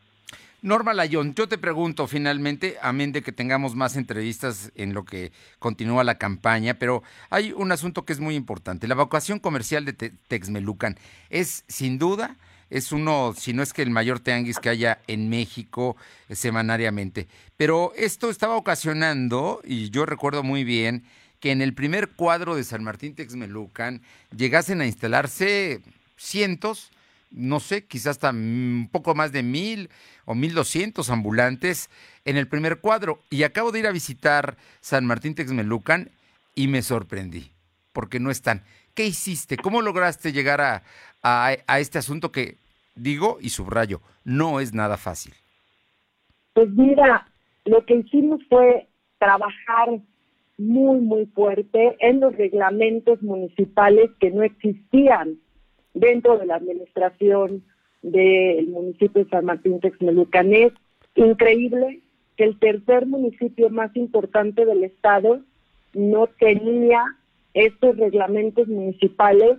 Norma 0.63 0.93
Layón, 0.93 1.35
yo 1.35 1.49
te 1.49 1.57
pregunto 1.57 2.07
finalmente, 2.07 2.77
amén 2.81 3.11
de 3.11 3.21
que 3.21 3.33
tengamos 3.33 3.75
más 3.75 3.97
entrevistas 3.97 4.71
en 4.75 4.93
lo 4.93 5.03
que 5.03 5.33
continúa 5.59 6.05
la 6.05 6.17
campaña, 6.17 6.75
pero 6.75 7.03
hay 7.29 7.51
un 7.51 7.73
asunto 7.73 8.05
que 8.05 8.13
es 8.13 8.21
muy 8.21 8.35
importante. 8.35 8.87
La 8.87 8.95
vocación 8.95 9.39
comercial 9.39 9.83
de 9.83 9.91
Texmelucan 9.91 10.97
es 11.29 11.65
sin 11.67 11.99
duda, 11.99 12.37
es 12.69 12.93
uno, 12.93 13.33
si 13.37 13.51
no 13.51 13.61
es 13.61 13.73
que 13.73 13.81
el 13.81 13.89
mayor 13.89 14.21
tianguis 14.21 14.57
que 14.57 14.69
haya 14.69 15.01
en 15.07 15.27
México 15.27 15.97
eh, 16.29 16.35
semanariamente. 16.35 17.27
Pero 17.57 17.91
esto 17.97 18.29
estaba 18.29 18.55
ocasionando, 18.55 19.61
y 19.65 19.89
yo 19.89 20.05
recuerdo 20.05 20.43
muy 20.43 20.63
bien, 20.63 21.03
que 21.41 21.51
en 21.51 21.61
el 21.61 21.73
primer 21.73 22.11
cuadro 22.11 22.55
de 22.55 22.63
San 22.63 22.85
Martín 22.85 23.15
Texmelucan 23.15 24.01
llegasen 24.33 24.79
a 24.79 24.85
instalarse 24.85 25.81
cientos, 26.15 26.89
no 27.33 27.59
sé, 27.59 27.85
quizás 27.85 28.11
hasta 28.11 28.29
un 28.29 28.89
poco 28.91 29.15
más 29.15 29.31
de 29.31 29.43
mil 29.43 29.89
o 30.25 30.35
mil 30.35 30.53
doscientos 30.53 31.09
ambulantes 31.09 31.89
en 32.25 32.37
el 32.37 32.47
primer 32.47 32.79
cuadro. 32.79 33.19
Y 33.29 33.43
acabo 33.43 33.71
de 33.71 33.79
ir 33.79 33.87
a 33.87 33.91
visitar 33.91 34.55
San 34.79 35.05
Martín 35.05 35.35
Texmelucan 35.35 36.11
y 36.55 36.67
me 36.67 36.81
sorprendí, 36.81 37.51
porque 37.91 38.19
no 38.19 38.29
están. 38.29 38.63
¿Qué 38.93 39.05
hiciste? 39.05 39.57
¿Cómo 39.57 39.81
lograste 39.81 40.31
llegar 40.31 40.61
a, 40.61 40.83
a, 41.23 41.79
este 41.79 41.97
asunto 41.97 42.31
que, 42.31 42.57
digo 42.95 43.37
y 43.41 43.49
subrayo, 43.49 44.01
no 44.23 44.59
es 44.59 44.73
nada 44.73 44.97
fácil? 44.97 45.33
Pues 46.53 46.69
mira, 46.69 47.27
lo 47.65 47.83
que 47.85 47.95
hicimos 47.95 48.41
fue 48.47 48.87
trabajar 49.17 49.99
muy, 50.59 50.99
muy 50.99 51.25
fuerte 51.27 51.95
en 51.99 52.19
los 52.19 52.35
reglamentos 52.35 53.21
municipales 53.23 54.11
que 54.19 54.29
no 54.29 54.43
existían 54.43 55.39
dentro 55.93 56.37
de 56.37 56.45
la 56.45 56.55
administración 56.55 57.63
del 58.01 58.67
municipio 58.67 59.23
de 59.23 59.29
San 59.29 59.45
Martín 59.45 59.79
Texmelucan. 59.79 60.53
Es 60.53 60.73
increíble 61.15 62.01
que 62.37 62.43
el 62.45 62.59
tercer 62.59 63.05
municipio 63.05 63.69
más 63.69 63.95
importante 63.95 64.65
del 64.65 64.83
estado 64.83 65.39
no 65.93 66.27
tenía 66.39 67.03
estos 67.53 67.97
reglamentos 67.97 68.67
municipales 68.67 69.57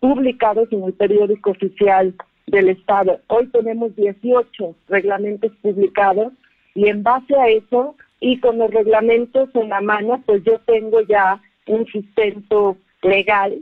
publicados 0.00 0.68
en 0.72 0.82
el 0.84 0.92
periódico 0.94 1.50
oficial 1.50 2.14
del 2.46 2.70
estado. 2.70 3.20
Hoy 3.28 3.46
tenemos 3.48 3.94
18 3.96 4.74
reglamentos 4.88 5.52
publicados 5.62 6.32
y 6.74 6.88
en 6.88 7.02
base 7.02 7.34
a 7.36 7.48
eso 7.48 7.96
y 8.20 8.40
con 8.40 8.58
los 8.58 8.70
reglamentos 8.70 9.50
en 9.54 9.68
la 9.68 9.80
mano, 9.80 10.22
pues 10.26 10.42
yo 10.44 10.58
tengo 10.60 11.00
ya 11.02 11.40
un 11.66 11.86
sustento 11.86 12.76
legal 13.02 13.58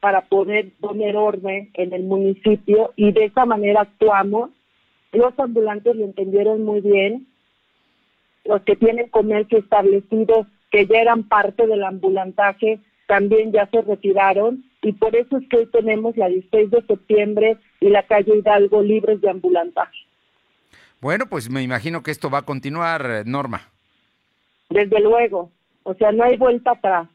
para 0.00 0.22
poder 0.22 0.70
poner 0.80 1.16
orden 1.16 1.70
en 1.74 1.92
el 1.92 2.04
municipio 2.04 2.92
y 2.96 3.12
de 3.12 3.26
esa 3.26 3.44
manera 3.44 3.82
actuamos. 3.82 4.50
Los 5.12 5.38
ambulantes 5.38 5.96
lo 5.96 6.04
entendieron 6.04 6.64
muy 6.64 6.80
bien. 6.80 7.26
Los 8.44 8.62
que 8.62 8.76
tienen 8.76 9.08
comercio 9.08 9.58
establecido, 9.58 10.46
que 10.70 10.86
ya 10.86 11.00
eran 11.00 11.24
parte 11.24 11.66
del 11.66 11.82
ambulantaje, 11.82 12.78
también 13.06 13.52
ya 13.52 13.66
se 13.66 13.80
retiraron 13.82 14.64
y 14.82 14.92
por 14.92 15.16
eso 15.16 15.38
es 15.38 15.48
que 15.48 15.56
hoy 15.58 15.66
tenemos 15.66 16.16
la 16.16 16.28
16 16.28 16.70
de 16.70 16.82
septiembre 16.82 17.56
y 17.80 17.88
la 17.88 18.04
calle 18.04 18.36
Hidalgo 18.36 18.82
libres 18.82 19.20
de 19.20 19.30
ambulantaje. 19.30 19.96
Bueno, 21.00 21.26
pues 21.28 21.50
me 21.50 21.62
imagino 21.62 22.02
que 22.02 22.10
esto 22.10 22.30
va 22.30 22.38
a 22.38 22.42
continuar, 22.42 23.24
Norma. 23.24 23.68
Desde 24.68 25.00
luego, 25.00 25.50
o 25.84 25.94
sea, 25.94 26.12
no 26.12 26.24
hay 26.24 26.36
vuelta 26.36 26.72
atrás. 26.72 27.08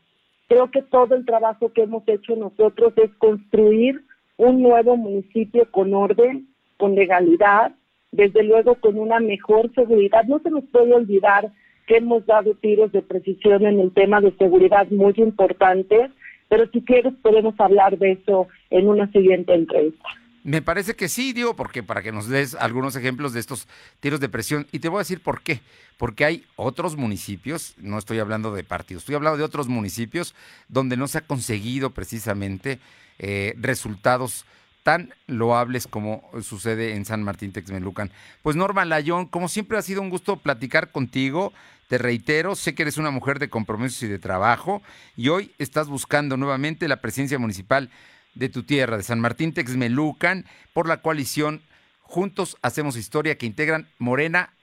Creo 0.54 0.70
que 0.70 0.84
todo 0.84 1.16
el 1.16 1.26
trabajo 1.26 1.74
que 1.74 1.82
hemos 1.82 2.08
hecho 2.08 2.36
nosotros 2.36 2.94
es 2.98 3.10
construir 3.18 4.04
un 4.38 4.62
nuevo 4.62 4.96
municipio 4.96 5.68
con 5.72 5.96
orden, 5.96 6.48
con 6.78 6.94
legalidad, 6.94 7.72
desde 8.12 8.44
luego 8.44 8.76
con 8.76 9.00
una 9.00 9.20
mejor 9.20 9.74
seguridad. 9.74 10.26
No 10.26 10.38
se 10.42 10.52
nos 10.52 10.64
puede 10.66 10.94
olvidar 10.94 11.52
que 11.88 11.98
hemos 11.98 12.24
dado 12.28 12.54
tiros 12.54 12.92
de 12.92 13.02
precisión 13.02 13.66
en 13.66 13.80
el 13.80 13.92
tema 13.94 14.22
de 14.22 14.32
seguridad 14.38 14.88
muy 14.92 15.16
importantes, 15.18 16.12
pero 16.50 16.70
si 16.70 16.84
quieres 16.84 17.16
podemos 17.24 17.60
hablar 17.60 17.98
de 17.98 18.12
eso 18.12 18.48
en 18.70 18.88
una 18.90 19.12
siguiente 19.12 19.56
entrevista. 19.56 20.08
Me 20.44 20.62
parece 20.62 20.96
que 20.96 21.08
sí, 21.08 21.32
digo, 21.32 21.56
porque 21.56 21.84
para 21.84 22.02
que 22.02 22.12
nos 22.12 22.28
des 22.28 22.54
algunos 22.56 22.98
ejemplos 22.98 23.32
de 23.32 23.40
estos 23.40 23.68
tiros 24.02 24.20
de 24.20 24.28
presión. 24.28 24.68
Y 24.74 24.80
te 24.80 24.90
voy 24.90 24.98
a 24.98 25.00
decir 25.00 25.22
por 25.22 25.42
qué. 25.42 25.62
Porque 25.98 26.26
hay 26.26 26.46
otros 26.58 26.98
municipios, 26.98 27.76
no 27.78 27.98
estoy 27.98 28.20
hablando 28.20 28.54
de 28.54 28.64
partidos, 28.64 29.04
estoy 29.04 29.16
hablando 29.16 29.38
de 29.38 29.44
otros 29.44 29.70
municipios 29.70 30.36
donde 30.68 30.98
no 30.98 31.08
se 31.08 31.20
ha 31.20 31.22
conseguido 31.22 31.92
precisamente 31.92 32.80
eh, 33.20 33.56
resultados 33.58 34.46
tan 34.84 35.14
loables 35.28 35.88
como 35.88 36.30
sucede 36.42 36.96
en 36.96 37.06
San 37.06 37.24
Martín 37.24 37.54
Texmelucan. 37.54 38.12
Pues 38.42 38.58
Norma 38.58 38.84
Layón, 38.84 39.28
como 39.28 39.48
siempre 39.48 39.78
ha 39.78 39.82
sido 39.82 40.02
un 40.02 40.10
gusto 40.10 40.38
platicar 40.38 40.92
contigo. 40.92 41.54
Te 41.88 41.98
reitero, 41.98 42.56
sé 42.56 42.76
que 42.76 42.82
eres 42.82 42.98
una 42.98 43.12
mujer 43.12 43.40
de 43.40 43.50
compromisos 43.50 44.04
y 44.04 44.08
de 44.08 44.20
trabajo 44.20 44.82
y 45.16 45.30
hoy 45.30 45.52
estás 45.58 45.88
buscando 45.88 46.38
nuevamente 46.38 46.88
la 46.88 47.02
presencia 47.02 47.40
municipal 47.40 47.90
de 48.36 48.50
tu 48.50 48.64
tierra, 48.64 48.98
de 48.98 49.04
San 49.04 49.20
Martín 49.20 49.54
Texmelucan, 49.54 50.46
por 50.74 50.88
la 50.88 51.02
coalición 51.02 51.62
Juntos 52.02 52.58
Hacemos 52.62 52.98
Historia, 52.98 53.38
que 53.38 53.46
integran 53.46 53.88
Morena 53.98 54.54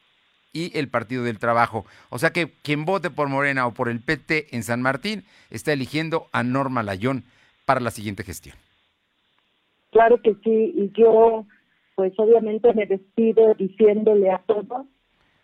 y 0.53 0.77
el 0.79 0.89
Partido 0.89 1.25
del 1.25 1.39
Trabajo. 1.39 1.85
O 2.09 2.19
sea 2.19 2.31
que 2.31 2.51
quien 2.63 2.85
vote 2.85 3.11
por 3.11 3.29
Morena 3.29 3.67
o 3.67 3.75
por 3.75 3.89
el 3.89 4.01
PT 4.01 4.55
en 4.55 4.63
San 4.63 4.83
Martín 4.83 5.25
está 5.51 5.73
eligiendo 5.73 6.27
a 6.33 6.43
Norma 6.43 6.83
Layón 6.83 7.25
para 7.65 7.81
la 7.81 7.91
siguiente 7.91 8.25
gestión. 8.25 8.57
Claro 9.91 10.21
que 10.23 10.35
sí, 10.45 10.75
y 10.77 10.91
yo 10.95 11.47
pues 11.95 12.13
obviamente 12.17 12.73
me 12.73 12.87
despido 12.87 13.55
diciéndole 13.55 14.31
a 14.31 14.39
todos 14.39 14.87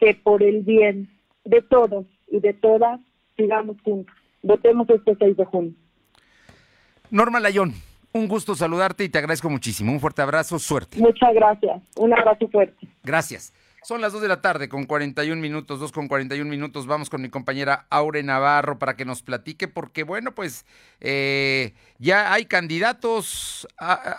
que 0.00 0.14
por 0.14 0.42
el 0.42 0.62
bien 0.62 1.10
de 1.44 1.60
todos 1.62 2.06
y 2.28 2.40
de 2.40 2.54
todas 2.54 3.00
sigamos 3.36 3.76
juntos. 3.82 4.14
Votemos 4.42 4.88
este 4.88 5.16
6 5.18 5.36
de 5.36 5.44
junio. 5.44 5.74
Norma 7.10 7.40
Layón, 7.40 7.74
un 8.16 8.28
gusto 8.28 8.54
saludarte 8.54 9.04
y 9.04 9.08
te 9.08 9.18
agradezco 9.18 9.50
muchísimo. 9.50 9.92
Un 9.92 10.00
fuerte 10.00 10.22
abrazo, 10.22 10.58
suerte. 10.58 10.98
Muchas 10.98 11.34
gracias. 11.34 11.82
Un 11.96 12.12
abrazo 12.12 12.48
fuerte. 12.48 12.88
Gracias. 13.02 13.52
Son 13.86 14.00
las 14.00 14.12
2 14.12 14.22
de 14.22 14.26
la 14.26 14.40
tarde 14.40 14.68
con 14.68 14.84
41 14.84 15.40
minutos, 15.40 15.78
2 15.78 15.92
con 15.92 16.08
41 16.08 16.50
minutos. 16.50 16.88
Vamos 16.88 17.08
con 17.08 17.22
mi 17.22 17.28
compañera 17.28 17.86
Aure 17.88 18.24
Navarro 18.24 18.80
para 18.80 18.96
que 18.96 19.04
nos 19.04 19.22
platique, 19.22 19.68
porque 19.68 20.02
bueno, 20.02 20.34
pues 20.34 20.66
eh, 21.00 21.72
ya 21.98 22.32
hay 22.32 22.46
candidatos, 22.46 23.68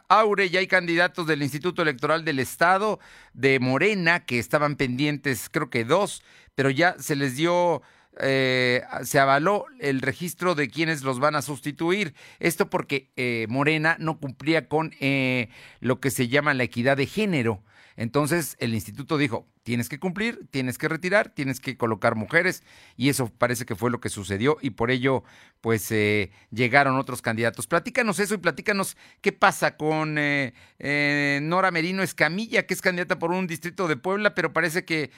Aure, 0.08 0.50
ya 0.50 0.62
hay 0.62 0.68
candidatos 0.68 1.28
del 1.28 1.44
Instituto 1.44 1.82
Electoral 1.82 2.24
del 2.24 2.40
Estado, 2.40 3.00
de 3.34 3.60
Morena, 3.60 4.24
que 4.24 4.40
estaban 4.40 4.78
pendientes, 4.78 5.50
creo 5.52 5.70
que 5.70 5.84
dos, 5.84 6.24
pero 6.56 6.70
ya 6.70 6.96
se 6.98 7.18
les 7.18 7.36
dio 7.36 7.82
eh, 8.20 8.84
se 9.04 9.20
avaló 9.20 9.66
el 9.80 10.02
registro 10.02 10.56
de 10.56 10.70
quienes 10.70 11.04
los 11.04 11.20
van 11.20 11.36
a 11.36 11.42
sustituir. 11.42 12.14
Esto 12.40 12.70
porque 12.70 13.12
eh, 13.16 13.48
Morena 13.50 13.96
no 14.00 14.20
cumplía 14.20 14.68
con 14.68 14.94
eh, 15.00 15.50
lo 15.80 16.00
que 16.00 16.12
se 16.12 16.28
llama 16.28 16.54
la 16.54 16.64
equidad 16.64 16.98
de 16.98 17.06
género. 17.06 17.64
Entonces 17.98 18.56
el 18.60 18.76
instituto 18.76 19.18
dijo, 19.18 19.48
tienes 19.64 19.90
que 19.90 20.00
cumplir, 20.00 20.48
tienes 20.52 20.78
que 20.78 20.88
retirar, 20.88 21.30
tienes 21.30 21.60
que 21.60 21.78
colocar 21.78 22.14
mujeres 22.14 22.64
y 22.96 23.10
eso 23.10 23.30
parece 23.36 23.66
que 23.66 23.76
fue 23.76 23.90
lo 23.90 24.00
que 24.00 24.10
sucedió 24.10 24.58
y 24.62 24.70
por 24.70 24.92
ello 24.92 25.24
pues 25.62 25.92
eh, 25.92 26.32
llegaron 26.52 26.96
otros 26.98 27.24
candidatos. 27.24 27.66
Platícanos 27.66 28.20
eso 28.20 28.36
y 28.36 28.38
platícanos 28.38 28.96
qué 29.20 29.32
pasa 29.32 29.78
con 29.78 30.20
eh, 30.20 30.54
eh, 30.78 31.40
Nora 31.42 31.72
Merino 31.72 32.04
Escamilla, 32.04 32.68
que 32.68 32.76
es 32.76 32.82
candidata 32.82 33.18
por 33.18 33.32
un 33.32 33.48
distrito 33.48 33.88
de 33.88 33.98
Puebla, 33.98 34.36
pero 34.36 34.54
parece 34.54 34.86
que 34.86 35.12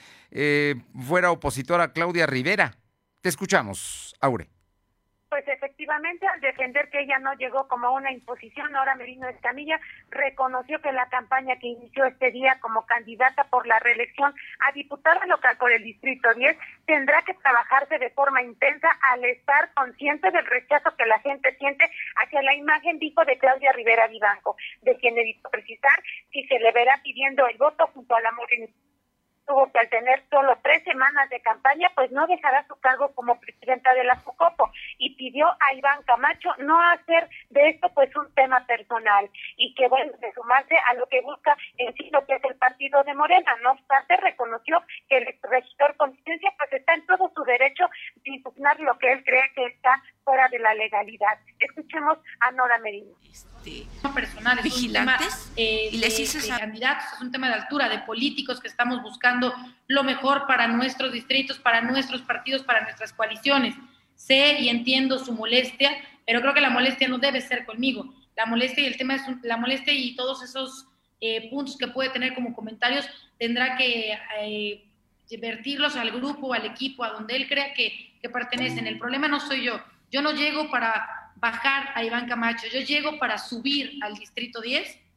fuera 1.06 1.30
opositora 1.30 1.84
a 1.84 1.92
Claudia 1.92 2.26
Rivera. 2.26 2.79
Te 3.20 3.28
escuchamos, 3.28 4.16
Aure. 4.22 4.48
Pues 5.28 5.46
efectivamente, 5.46 6.26
al 6.26 6.40
defender 6.40 6.88
que 6.90 7.02
ella 7.02 7.18
no 7.18 7.34
llegó 7.34 7.68
como 7.68 7.92
una 7.92 8.10
imposición, 8.10 8.74
ahora 8.74 8.96
Merino 8.96 9.28
Escamilla 9.28 9.78
reconoció 10.08 10.80
que 10.80 10.90
la 10.90 11.08
campaña 11.08 11.56
que 11.58 11.68
inició 11.68 12.06
este 12.06 12.32
día 12.32 12.58
como 12.60 12.84
candidata 12.86 13.44
por 13.44 13.66
la 13.66 13.78
reelección 13.78 14.34
a 14.58 14.72
diputada 14.72 15.24
local 15.26 15.56
por 15.58 15.70
el 15.70 15.84
Distrito 15.84 16.32
10 16.34 16.56
tendrá 16.86 17.22
que 17.22 17.34
trabajarse 17.34 17.98
de 17.98 18.10
forma 18.10 18.42
intensa 18.42 18.88
al 19.12 19.24
estar 19.26 19.72
consciente 19.74 20.30
del 20.30 20.46
rechazo 20.46 20.96
que 20.96 21.06
la 21.06 21.20
gente 21.20 21.54
siente 21.58 21.84
hacia 22.16 22.42
la 22.42 22.54
imagen, 22.54 22.98
dijo, 22.98 23.24
de 23.24 23.38
Claudia 23.38 23.70
Rivera 23.72 24.08
Vivanco, 24.08 24.56
de 24.80 24.96
quien 24.96 25.16
evitó 25.16 25.48
precisar 25.50 26.02
si 26.32 26.42
se 26.44 26.58
le 26.58 26.72
verá 26.72 26.98
pidiendo 27.04 27.46
el 27.46 27.58
voto 27.58 27.86
junto 27.94 28.16
a 28.16 28.20
la 28.20 28.32
tuvo 29.50 29.66
que 29.72 29.80
al 29.80 29.88
tener 29.88 30.22
solo 30.30 30.56
tres 30.62 30.84
semanas 30.84 31.28
de 31.28 31.40
campaña, 31.40 31.90
pues 31.96 32.12
no 32.12 32.24
dejará 32.28 32.64
su 32.68 32.76
cargo 32.76 33.12
como 33.16 33.40
presidenta 33.40 33.92
de 33.94 34.04
la 34.04 34.14
FUCOPO 34.20 34.70
y 34.98 35.16
pidió 35.16 35.48
a 35.48 35.74
Iván 35.74 36.04
Camacho 36.04 36.50
no 36.58 36.80
hacer 36.80 37.28
de 37.50 37.70
esto 37.70 37.88
pues 37.92 38.14
un 38.14 38.32
tema 38.34 38.64
personal 38.66 39.28
y 39.56 39.74
que 39.74 39.88
bueno, 39.88 40.12
de 40.20 40.32
sumarse 40.34 40.76
a 40.86 40.94
lo 40.94 41.06
que 41.06 41.20
busca 41.22 41.56
en 41.78 41.92
sí 41.94 42.10
lo 42.12 42.24
que 42.26 42.36
es 42.36 42.44
el 42.44 42.54
partido 42.58 43.02
de 43.02 43.14
Morena. 43.14 43.56
No 43.62 43.72
obstante, 43.72 44.16
reconoció 44.18 44.84
que 45.08 45.16
el 45.16 45.26
regidor 45.42 45.96
Conciencia 45.96 46.52
pues 46.56 46.72
está 46.72 46.94
en 46.94 47.06
todo 47.06 47.32
su 47.34 47.42
derecho 47.42 47.90
de 48.22 48.30
impugnar 48.30 48.78
lo 48.78 48.96
que 48.98 49.12
él 49.12 49.24
cree 49.24 49.50
que 49.56 49.66
está 49.66 50.00
fuera 50.30 50.48
de 50.48 50.60
la 50.60 50.72
legalidad. 50.74 51.40
Escuchemos 51.58 52.16
a 52.38 52.52
Nora 52.52 52.78
Merino. 52.78 53.10
Este, 53.28 53.84
personales, 54.14 54.62
vigilantes 54.62 55.52
eh, 55.56 55.88
y 55.90 55.98
les 55.98 56.20
hice 56.20 56.48
candidatos, 56.48 57.04
es 57.14 57.20
un 57.20 57.32
tema 57.32 57.48
de 57.48 57.54
altura, 57.54 57.88
de 57.88 57.98
políticos 57.98 58.60
que 58.60 58.68
estamos 58.68 59.02
buscando 59.02 59.52
lo 59.88 60.04
mejor 60.04 60.46
para 60.46 60.68
nuestros 60.68 61.12
distritos, 61.12 61.58
para 61.58 61.80
nuestros 61.80 62.22
partidos, 62.22 62.62
para 62.62 62.82
nuestras 62.82 63.12
coaliciones. 63.12 63.74
Sé 64.14 64.60
y 64.60 64.68
entiendo 64.68 65.18
su 65.18 65.32
molestia, 65.32 65.90
pero 66.24 66.40
creo 66.42 66.54
que 66.54 66.60
la 66.60 66.70
molestia 66.70 67.08
no 67.08 67.18
debe 67.18 67.40
ser 67.40 67.66
conmigo. 67.66 68.14
La 68.36 68.46
molestia 68.46 68.84
y 68.84 68.86
el 68.86 68.96
tema 68.96 69.16
es 69.16 69.22
la 69.42 69.56
molestia 69.56 69.92
y 69.92 70.14
todos 70.14 70.44
esos 70.44 70.86
eh, 71.20 71.50
puntos 71.50 71.76
que 71.76 71.88
puede 71.88 72.10
tener 72.10 72.34
como 72.34 72.54
comentarios 72.54 73.04
tendrá 73.36 73.76
que 73.76 74.16
eh, 74.42 74.84
vertirlos 75.40 75.96
al 75.96 76.12
grupo, 76.12 76.54
al 76.54 76.66
equipo, 76.66 77.02
a 77.02 77.10
donde 77.10 77.34
él 77.34 77.48
crea 77.48 77.74
que, 77.74 78.12
que 78.22 78.30
pertenecen. 78.30 78.86
El 78.86 79.00
problema 79.00 79.26
no 79.26 79.40
soy 79.40 79.64
yo. 79.64 79.80
Yo 80.10 80.22
no 80.22 80.32
llego 80.32 80.70
para 80.70 81.32
bajar 81.36 81.92
a 81.94 82.02
Iván 82.02 82.28
Camacho. 82.28 82.66
Yo 82.66 82.80
llego 82.80 83.18
para 83.18 83.38
subir 83.38 83.98
al 84.02 84.14
Distrito 84.14 84.60
10 84.60 85.10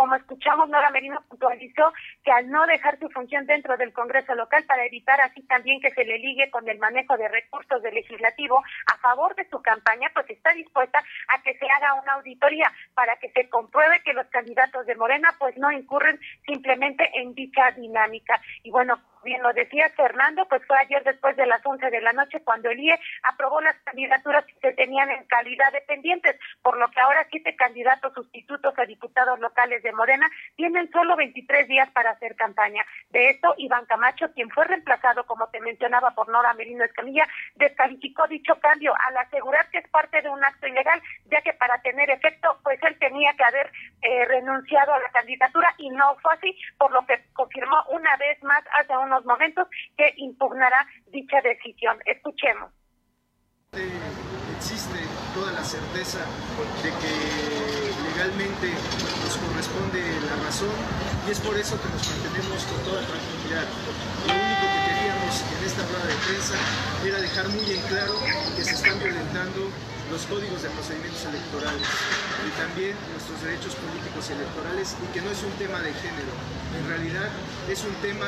como 0.00 0.14
escuchamos, 0.14 0.66
Nora 0.70 0.88
Merino 0.88 1.22
puntualizó 1.28 1.92
que 2.24 2.32
al 2.32 2.48
no 2.48 2.64
dejar 2.66 2.98
su 2.98 3.10
función 3.10 3.44
dentro 3.44 3.76
del 3.76 3.92
Congreso 3.92 4.34
local 4.34 4.64
para 4.64 4.86
evitar 4.86 5.20
así 5.20 5.42
también 5.42 5.78
que 5.78 5.90
se 5.90 6.06
le 6.06 6.18
ligue 6.18 6.50
con 6.50 6.66
el 6.70 6.78
manejo 6.78 7.18
de 7.18 7.28
recursos 7.28 7.82
del 7.82 7.94
legislativo 7.94 8.62
a 8.86 8.96
favor 8.96 9.34
de 9.34 9.46
su 9.50 9.60
campaña, 9.60 10.10
pues 10.14 10.30
está 10.30 10.52
dispuesta 10.52 11.02
a 11.28 11.42
que 11.42 11.52
se 11.58 11.66
haga 11.66 12.00
una 12.00 12.14
auditoría 12.14 12.72
para 12.94 13.16
que 13.16 13.30
se 13.32 13.50
compruebe 13.50 14.00
que 14.02 14.14
los 14.14 14.26
candidatos 14.28 14.86
de 14.86 14.94
Morena 14.94 15.34
pues 15.38 15.54
no 15.58 15.70
incurren 15.70 16.18
simplemente 16.46 17.06
en 17.20 17.34
dicha 17.34 17.70
dinámica. 17.72 18.40
Y 18.62 18.70
bueno, 18.70 19.02
bien 19.22 19.42
lo 19.42 19.52
decía 19.52 19.90
Fernando, 19.96 20.46
pues 20.48 20.62
fue 20.66 20.78
ayer 20.78 21.02
después 21.04 21.36
de 21.36 21.46
las 21.46 21.64
11 21.64 21.90
de 21.90 22.00
la 22.00 22.12
noche 22.12 22.40
cuando 22.44 22.70
el 22.70 22.78
IE 22.78 22.98
aprobó 23.22 23.60
las 23.60 23.76
candidaturas 23.84 24.44
que 24.46 24.54
se 24.60 24.72
tenían 24.74 25.10
en 25.10 25.24
calidad 25.24 25.72
de 25.72 25.80
pendientes, 25.82 26.36
por 26.62 26.76
lo 26.78 26.90
que 26.90 27.00
ahora 27.00 27.26
siete 27.30 27.54
candidatos 27.56 28.12
sustitutos 28.14 28.74
a 28.78 28.86
diputados 28.86 29.38
locales 29.40 29.82
de 29.82 29.92
Morena 29.92 30.28
tienen 30.56 30.90
solo 30.90 31.16
23 31.16 31.68
días 31.68 31.90
para 31.90 32.10
hacer 32.10 32.36
campaña. 32.36 32.84
De 33.10 33.30
esto, 33.30 33.54
Iván 33.58 33.86
Camacho, 33.86 34.32
quien 34.34 34.50
fue 34.50 34.64
reemplazado, 34.64 35.24
como 35.26 35.48
te 35.48 35.60
mencionaba, 35.60 36.10
por 36.12 36.28
Nora 36.28 36.54
Merino 36.54 36.84
Escamilla, 36.84 37.26
descalificó 37.56 38.26
dicho 38.26 38.58
cambio 38.60 38.94
al 39.06 39.16
asegurar 39.18 39.68
que 39.70 39.78
es 39.78 39.88
parte 39.88 40.22
de 40.22 40.28
un 40.28 40.44
acto 40.44 40.66
ilegal, 40.66 41.00
ya 41.26 41.40
que 41.42 41.52
para 41.54 41.80
tener 41.82 42.10
efecto, 42.10 42.58
pues 42.62 42.82
él 42.82 42.98
tenía 42.98 43.32
que 43.34 43.44
haber 43.44 43.70
eh, 44.02 44.24
renunciado 44.26 44.94
a 44.94 44.98
la 44.98 45.08
candidatura 45.10 45.74
y 45.78 45.90
no 45.90 46.16
fue 46.22 46.34
así, 46.34 46.56
por 46.78 46.92
lo 46.92 47.04
que 47.06 47.22
confirmó 47.32 47.84
una 47.90 48.16
vez 48.16 48.42
más 48.42 48.62
hace 48.78 48.96
un 48.96 49.09
momentos 49.24 49.66
que 49.96 50.14
impugnará 50.16 50.86
dicha 51.08 51.40
decisión. 51.42 51.98
Escuchemos. 52.06 52.70
Existe 54.56 54.98
toda 55.32 55.52
la 55.52 55.64
certeza 55.64 56.20
de 56.82 56.90
que 56.90 57.14
legalmente 58.12 58.68
nos 59.24 59.36
corresponde 59.38 60.02
la 60.28 60.36
razón 60.44 60.74
y 61.26 61.30
es 61.30 61.40
por 61.40 61.56
eso 61.56 61.80
que 61.80 61.88
nos 61.88 62.04
mantenemos 62.04 62.64
con 62.64 62.78
toda 62.84 63.00
tranquilidad. 63.00 63.64
Lo 64.26 64.36
único 64.36 64.64
que 64.68 64.80
queríamos 64.90 65.34
en 65.40 65.60
esta 65.64 65.82
rueda 65.88 66.06
de 66.12 66.18
prensa 66.28 66.56
era 67.06 67.18
dejar 67.24 67.48
muy 67.48 67.66
en 67.72 67.82
claro 67.88 68.14
que 68.54 68.62
se 68.62 68.74
están 68.74 68.98
violentando 68.98 69.70
los 70.10 70.26
códigos 70.26 70.60
de 70.60 70.68
procedimientos 70.70 71.24
electorales 71.24 71.86
y 72.44 72.50
también 72.58 72.96
nuestros 73.14 73.40
derechos 73.40 73.72
políticos 73.76 74.28
y 74.28 74.32
electorales 74.34 74.96
y 74.98 75.06
que 75.14 75.22
no 75.22 75.30
es 75.30 75.40
un 75.42 75.52
tema 75.54 75.78
de 75.80 75.94
género, 75.94 76.34
en 76.76 76.84
realidad 76.88 77.30
es 77.70 77.84
un 77.84 77.94
tema 78.02 78.26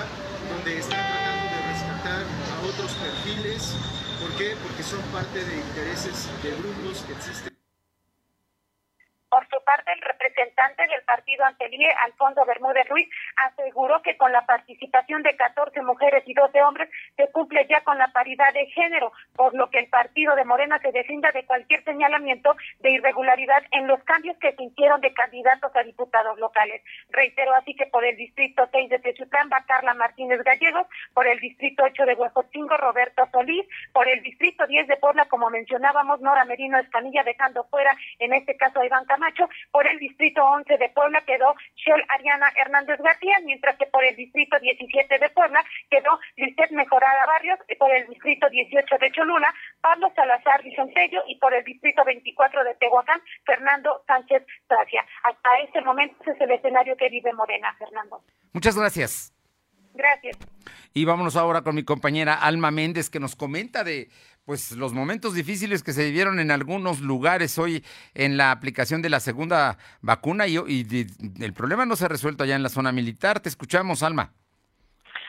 donde 0.52 0.78
están 0.78 1.00
tratando 1.00 1.44
de 1.54 1.72
rescatar 1.72 2.22
a 2.22 2.66
otros 2.66 2.92
perfiles. 2.92 3.74
¿Por 4.20 4.30
qué? 4.36 4.54
Porque 4.62 4.82
son 4.82 5.00
parte 5.12 5.44
de 5.44 5.56
intereses 5.56 6.28
de 6.42 6.50
grupos 6.50 7.02
que 7.06 7.12
existen 7.12 7.61
parte, 9.64 9.92
el 9.92 10.00
representante 10.00 10.86
del 10.86 11.02
partido 11.02 11.44
Antelie, 11.44 11.90
Alfonso 12.00 12.44
Bermúdez 12.44 12.88
Ruiz, 12.88 13.08
aseguró 13.36 14.02
que 14.02 14.16
con 14.16 14.32
la 14.32 14.44
participación 14.46 15.22
de 15.22 15.36
14 15.36 15.82
mujeres 15.82 16.22
y 16.26 16.34
12 16.34 16.62
hombres 16.62 16.88
se 17.16 17.30
cumple 17.32 17.66
ya 17.68 17.80
con 17.82 17.98
la 17.98 18.08
paridad 18.08 18.52
de 18.52 18.66
género, 18.66 19.12
por 19.34 19.54
lo 19.54 19.70
que 19.70 19.78
el 19.78 19.88
partido 19.88 20.34
de 20.34 20.44
Morena 20.44 20.78
se 20.80 20.92
deslinda 20.92 21.30
de 21.32 21.44
cualquier 21.44 21.82
señalamiento 21.84 22.54
de 22.80 22.90
irregularidad 22.90 23.62
en 23.70 23.86
los 23.86 24.02
cambios 24.04 24.36
que 24.38 24.52
se 24.52 24.62
hicieron 24.64 25.00
de 25.00 25.12
candidatos 25.12 25.74
a 25.74 25.82
diputados 25.82 26.38
locales. 26.38 26.82
Reitero 27.10 27.54
así 27.54 27.74
que 27.74 27.86
por 27.86 28.04
el 28.04 28.16
distrito 28.16 28.68
6 28.70 28.90
de 28.90 28.98
Techutlán 28.98 29.50
va 29.52 29.64
Carla 29.66 29.94
Martínez 29.94 30.42
Gallegos, 30.42 30.86
por 31.14 31.26
el 31.26 31.38
distrito 31.40 31.84
8 31.84 32.04
de 32.06 32.14
Huejotzingo 32.14 32.76
Roberto 32.76 33.28
Solís, 33.32 33.66
por 33.92 34.08
el 34.08 34.22
distrito 34.22 34.66
10 34.66 34.86
de 34.86 34.96
Puebla, 34.96 35.26
como 35.26 35.50
mencionábamos, 35.50 36.20
Nora 36.20 36.44
Merino 36.44 36.78
Escanilla, 36.78 37.22
dejando 37.24 37.64
fuera 37.64 37.96
en 38.18 38.32
este 38.32 38.56
caso 38.56 38.80
a 38.80 38.86
Iván 38.86 39.04
Camacho 39.04 39.48
por 39.70 39.86
el 39.86 39.98
distrito 39.98 40.44
11 40.44 40.76
de 40.78 40.88
Puebla 40.90 41.20
quedó 41.22 41.54
Shell 41.76 42.04
Ariana 42.08 42.52
Hernández 42.56 43.00
García, 43.00 43.38
mientras 43.44 43.76
que 43.76 43.86
por 43.86 44.04
el 44.04 44.16
distrito 44.16 44.58
17 44.58 45.18
de 45.18 45.30
Puebla 45.30 45.64
quedó 45.90 46.18
Lisset 46.36 46.70
Mejorada 46.72 47.26
Barrios, 47.26 47.58
por 47.78 47.94
el 47.94 48.06
distrito 48.08 48.48
18 48.48 48.98
de 48.98 49.12
Cholula, 49.12 49.52
Pablo 49.80 50.12
Salazar 50.14 50.62
Vicentello 50.62 51.22
y 51.26 51.38
por 51.38 51.54
el 51.54 51.64
distrito 51.64 52.04
24 52.04 52.64
de 52.64 52.74
Tehuacán, 52.74 53.20
Fernando 53.44 54.02
Sánchez 54.06 54.44
Gracia. 54.68 55.04
Hasta 55.22 55.58
este 55.64 55.80
momento 55.80 56.16
ese 56.22 56.32
es 56.32 56.40
el 56.40 56.50
escenario 56.50 56.96
que 56.96 57.08
vive 57.08 57.32
Morena, 57.32 57.74
Fernando. 57.78 58.22
Muchas 58.52 58.76
gracias. 58.76 59.32
Gracias. 59.94 60.51
Y 60.94 61.04
vámonos 61.04 61.36
ahora 61.36 61.62
con 61.62 61.74
mi 61.74 61.84
compañera 61.84 62.34
Alma 62.34 62.70
Méndez 62.70 63.08
que 63.08 63.20
nos 63.20 63.34
comenta 63.36 63.84
de 63.84 64.10
pues 64.44 64.72
los 64.72 64.92
momentos 64.92 65.34
difíciles 65.34 65.82
que 65.82 65.92
se 65.92 66.04
vivieron 66.04 66.40
en 66.40 66.50
algunos 66.50 67.00
lugares 67.00 67.58
hoy 67.58 67.84
en 68.14 68.36
la 68.36 68.50
aplicación 68.50 69.00
de 69.00 69.08
la 69.08 69.20
segunda 69.20 69.78
vacuna 70.00 70.46
y, 70.46 70.56
el 70.56 71.52
problema 71.52 71.86
no 71.86 71.96
se 71.96 72.06
ha 72.06 72.08
resuelto 72.08 72.44
allá 72.44 72.56
en 72.56 72.62
la 72.62 72.68
zona 72.68 72.92
militar. 72.92 73.40
Te 73.40 73.48
escuchamos, 73.48 74.02
Alma. 74.02 74.32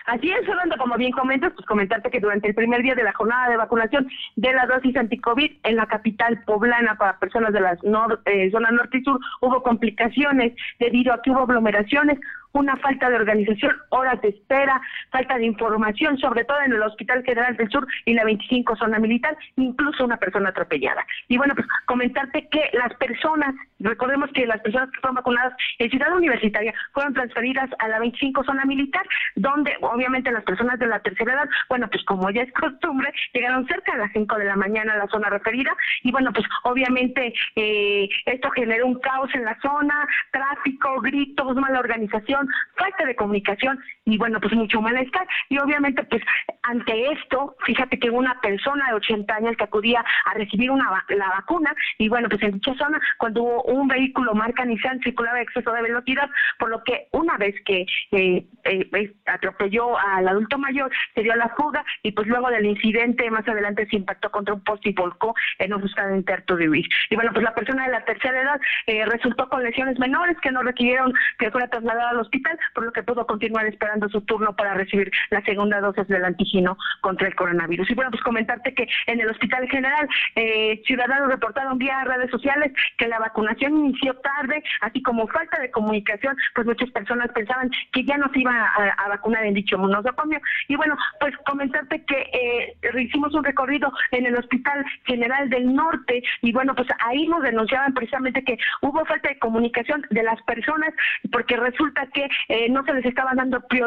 Así 0.06 0.30
es, 0.30 0.46
Fernando, 0.46 0.76
como 0.78 0.98
bien 0.98 1.12
comentas, 1.12 1.54
pues 1.54 1.66
comentarte 1.66 2.12
que 2.12 2.20
durante 2.20 2.50
el 2.50 2.56
primer 2.56 2.82
día 2.82 2.94
de 2.94 3.04
la 3.04 3.14
jornada 3.14 3.50
de 3.50 3.56
vacunación 3.56 4.10
de 4.36 4.52
la 4.52 4.66
dosis 4.66 4.98
anticovid 4.98 5.54
en 5.64 5.78
la 5.78 5.86
capital 5.86 6.44
poblana 6.44 6.98
para 6.98 7.20
personas 7.20 7.54
de 7.54 7.62
la 7.62 7.78
eh, 8.26 8.52
zona 8.52 8.72
norte 8.72 8.98
y 8.98 9.04
sur 9.04 9.18
hubo 9.40 9.64
complicaciones 9.64 10.54
debido 10.78 11.14
a 11.14 11.22
que 11.22 11.32
hubo 11.32 11.44
aglomeraciones, 11.44 12.20
una 12.54 12.78
falta 12.78 13.10
de 13.10 13.16
organización, 13.16 13.76
horas 13.90 14.22
de 14.22 14.30
espera, 14.30 14.82
falta 15.12 15.38
de 15.38 15.46
información, 15.46 16.18
sobre 16.18 16.46
todo 16.46 16.62
en 16.62 16.74
el 16.74 16.82
Hospital 16.82 17.24
General 17.24 17.56
del 17.58 17.70
Sur 17.70 17.86
y 18.06 18.14
la 18.14 18.24
25 18.24 18.76
zona 18.76 19.00
militar, 19.00 19.36
incluso 19.58 20.06
una 20.06 20.18
persona 20.18 20.50
atropellada. 20.50 21.06
Y 21.28 21.38
bueno, 21.38 21.56
pues 21.56 21.68
comentarte 21.86 22.48
que 22.50 22.70
las 22.74 22.94
personas, 22.96 23.56
recordemos 23.80 24.30
que 24.34 24.46
las 24.46 24.62
personas 24.62 24.90
que 24.92 25.00
fueron 25.00 25.16
vacunadas 25.16 25.54
en 25.80 25.90
Ciudad 25.90 26.16
Universitaria 26.16 26.74
fueron 26.94 27.14
transferidas 27.14 27.70
a 27.80 27.88
la 27.88 28.00
25 28.00 28.44
zona 28.44 28.66
militar, 28.66 29.06
donde 29.36 29.76
obviamente 29.82 30.32
las 30.32 30.44
personas 30.44 30.80
de 30.80 30.88
la 30.88 31.00
tercera 31.00 31.34
edad, 31.34 31.50
bueno, 31.70 31.90
pues 31.90 32.04
como 32.06 32.30
ya 32.30 32.44
es 32.44 32.54
costumbre, 32.54 33.12
llegaron 33.34 33.68
cerca 33.68 33.94
de 33.94 34.00
las 34.00 34.12
5 34.14 34.38
de 34.38 34.46
la 34.46 34.56
mañana 34.56 34.94
a 34.94 34.98
la 34.98 35.08
zona 35.08 35.30
referida 35.30 35.76
y 36.04 36.12
bueno, 36.12 36.32
pues 36.34 36.46
obviamente 36.64 37.34
eh, 37.56 38.10
esto 38.26 38.50
generó 38.52 38.86
un 38.86 39.00
caos 39.00 39.30
en 39.34 39.46
la 39.46 39.58
zona, 39.62 40.08
tráfico, 40.32 41.02
gritos, 41.02 41.56
mala 41.56 41.80
organización, 41.80 42.43
falta 42.76 43.06
de 43.06 43.16
comunicación 43.16 43.80
y 44.06 44.18
bueno, 44.18 44.40
pues 44.40 44.54
mucho 44.54 44.82
malestar. 44.82 45.28
Y 45.50 45.58
obviamente, 45.58 46.04
pues 46.04 46.22
ante 46.64 47.12
esto, 47.12 47.56
fíjate 47.66 48.00
que 48.00 48.10
una 48.10 48.40
persona 48.42 48.88
de 48.88 48.96
80 48.96 49.36
años 49.36 49.58
que 49.58 49.64
acudía 49.64 50.04
a 50.26 50.34
recibir 50.34 50.72
una 50.72 51.06
la 51.10 51.30
vacuna 51.30 51.74
y 51.98 52.10
bueno, 52.10 52.30
pues 52.30 52.42
en 52.44 52.54
dicha 52.54 52.74
zona, 52.76 53.00
cuando 53.18 53.44
hubo 53.44 53.64
un 53.64 53.88
vehículo 53.88 54.34
marca 54.34 54.66
Nissan 54.66 55.00
circulaba 55.02 55.42
exceso 55.42 55.72
de 55.72 55.82
velocidad, 55.82 56.30
por 56.60 56.70
lo 56.70 56.84
que 56.84 57.08
una 57.12 57.38
vez 57.38 57.56
que 57.66 57.86
eh, 58.12 58.46
eh, 58.66 59.14
atropelló 59.26 59.98
al 59.98 60.28
adulto 60.28 60.58
mayor, 60.58 60.92
se 61.16 61.24
dio 61.24 61.36
la 61.36 61.50
fuga 61.50 61.84
y 62.02 62.12
pues 62.12 62.28
luego 62.28 62.50
del 62.50 62.66
incidente 62.66 63.30
más 63.32 63.48
adelante 63.48 63.88
se 63.90 63.98
impactó 63.98 64.32
contra 64.32 64.54
un 64.54 64.64
poste 64.64 64.90
y 64.90 64.94
volcó 64.94 65.34
en 65.60 65.74
un 65.74 65.82
buscado 65.82 66.16
intento 66.16 66.56
de 66.56 66.70
huir. 66.70 66.86
Y 67.10 67.16
bueno, 67.16 67.32
pues 67.34 67.44
la 67.44 67.56
persona 67.56 67.86
de 67.86 67.92
la 67.92 68.06
tercera 68.06 68.42
edad 68.42 68.62
eh, 68.88 69.06
resultó 69.06 69.50
con 69.50 69.64
lesiones 69.64 70.00
menores 70.00 70.38
que 70.42 70.52
no 70.52 70.62
requirieron 70.62 71.14
que 71.38 71.52
fuera 71.52 71.68
trasladada 71.68 72.10
a 72.10 72.14
los 72.14 72.30
por 72.74 72.86
lo 72.86 72.92
que 72.92 73.04
pudo 73.04 73.26
continuar 73.26 73.66
esperando 73.66 73.93
su 74.10 74.22
turno 74.22 74.56
para 74.56 74.74
recibir 74.74 75.12
la 75.30 75.42
segunda 75.44 75.80
dosis 75.80 76.08
del 76.08 76.26
antígeno 76.26 76.78
contra 77.02 77.28
el 77.28 77.36
coronavirus. 77.36 77.90
Y 77.90 77.96
bueno, 77.96 78.12
pues 78.12 78.24
comentarte 78.24 78.74
que 78.74 78.88
en 79.08 79.20
el 79.20 79.30
Hospital 79.30 79.68
General, 79.70 80.08
eh, 80.36 80.82
ciudadanos 80.86 81.30
reportaron 81.30 81.78
vía 81.78 82.04
redes 82.04 82.32
sociales 82.32 82.72
que 82.98 83.08
la 83.08 83.20
vacunación 83.20 83.78
inició 83.78 84.14
tarde, 84.16 84.64
así 84.82 85.02
como 85.02 85.28
falta 85.28 85.60
de 85.60 85.72
comunicación, 85.72 86.36
pues 86.56 86.68
muchas 86.68 86.90
personas 86.92 87.32
pensaban 87.34 87.70
que 87.92 88.04
ya 88.04 88.18
no 88.18 88.30
se 88.32 88.40
iba 88.40 88.54
a, 88.54 89.08
vacunar 89.08 89.46
en 89.46 89.54
dicho 89.54 89.78
nosocomio. 89.78 90.40
Y 90.68 90.76
bueno, 90.76 90.98
pues 91.20 91.36
comentarte 91.46 92.04
que 92.06 92.22
eh, 92.34 93.00
hicimos 93.00 93.34
un 93.34 93.44
recorrido 93.44 93.92
en 94.12 94.26
el 94.26 94.36
Hospital 94.36 94.86
General 95.06 95.50
del 95.50 95.74
Norte 95.74 96.24
y 96.42 96.52
bueno, 96.52 96.76
pues 96.76 96.88
ahí 97.06 97.28
nos 97.28 97.44
denunciaban 97.44 97.94
precisamente 97.94 98.44
que 98.44 98.58
hubo 98.82 99.06
falta 99.06 99.30
de 99.30 99.40
comunicación 99.40 100.06
de 100.10 100.24
las 100.24 100.42
personas 100.44 100.94
porque 101.32 101.58
resulta 101.58 102.08
que 102.14 102.28
eh, 102.50 102.70
no 102.70 102.84
se 102.84 102.94
les 102.94 103.06
estaba 103.06 103.34
dando 103.36 103.62
prioridad 103.68 103.83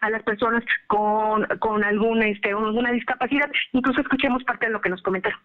a 0.00 0.10
las 0.10 0.22
personas 0.22 0.64
con, 0.86 1.46
con 1.58 1.84
algún, 1.84 2.22
este, 2.22 2.50
alguna 2.50 2.92
discapacidad. 2.92 3.50
Incluso 3.72 4.00
escuchemos 4.00 4.44
parte 4.44 4.66
de 4.66 4.72
lo 4.72 4.80
que 4.80 4.90
nos 4.90 5.02
comentaron. 5.02 5.38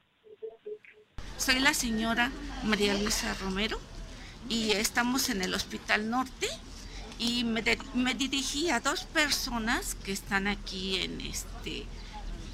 Soy 1.38 1.60
la 1.60 1.74
señora 1.74 2.32
María 2.64 2.94
Luisa 2.94 3.36
Romero 3.44 3.78
y 4.50 4.72
estamos 4.72 5.30
en 5.30 5.42
el 5.42 5.54
Hospital 5.54 6.10
Norte 6.10 6.48
y 7.20 7.44
me, 7.44 7.64
me 7.94 8.14
dirigí 8.14 8.70
a 8.70 8.80
dos 8.80 9.06
personas 9.06 9.96
que 9.96 10.12
están 10.12 10.48
aquí 10.48 11.02
en 11.02 11.22
este 11.22 11.86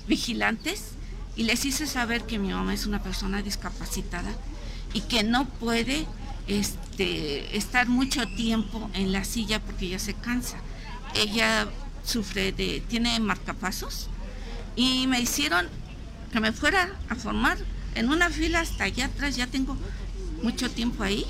vigilantes 0.08 0.98
y 1.36 1.44
les 1.44 1.64
hice 1.66 1.86
saber 1.86 2.24
que 2.24 2.40
mi 2.40 2.50
mamá 2.50 2.74
es 2.74 2.86
una 2.86 3.02
persona 3.02 3.42
discapacitada 3.42 4.32
y 4.94 5.02
que 5.02 5.24
no 5.24 5.46
puede 5.46 6.06
este, 6.48 7.56
estar 7.56 7.88
mucho 7.88 8.26
tiempo 8.36 8.90
en 8.94 9.12
la 9.12 9.24
silla 9.24 9.60
porque 9.60 9.86
ella 9.86 10.00
se 10.00 10.14
cansa. 10.14 10.58
Ella 11.16 11.68
sufre 12.06 12.52
de, 12.52 12.82
tiene 12.88 13.20
marcapasos 13.20 14.08
y 14.76 15.08
me 15.08 15.20
hicieron 15.20 15.68
que 16.32 16.40
me 16.40 16.52
fuera 16.52 16.90
a 17.10 17.16
formar 17.16 17.58
en 17.96 18.10
una 18.10 18.30
fila 18.30 18.62
hasta 18.62 18.86
allá 18.86 19.06
atrás, 19.06 19.36
ya 19.36 19.48
tengo 19.48 19.78
mucho 20.42 20.72
tiempo 20.72 21.04
ahí 21.04 21.26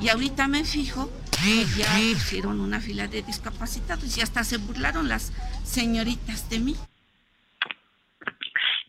y 0.00 0.08
ahorita 0.08 0.48
me 0.48 0.64
fijo 0.64 1.10
que 1.30 1.66
ya 1.76 1.86
pusieron 2.14 2.60
una 2.60 2.80
fila 2.80 3.06
de 3.06 3.22
discapacitados 3.22 4.16
y 4.16 4.20
hasta 4.20 4.44
se 4.44 4.56
burlaron 4.56 5.08
las 5.08 5.32
señoritas 5.64 6.48
de 6.50 6.58
mí. 6.58 6.76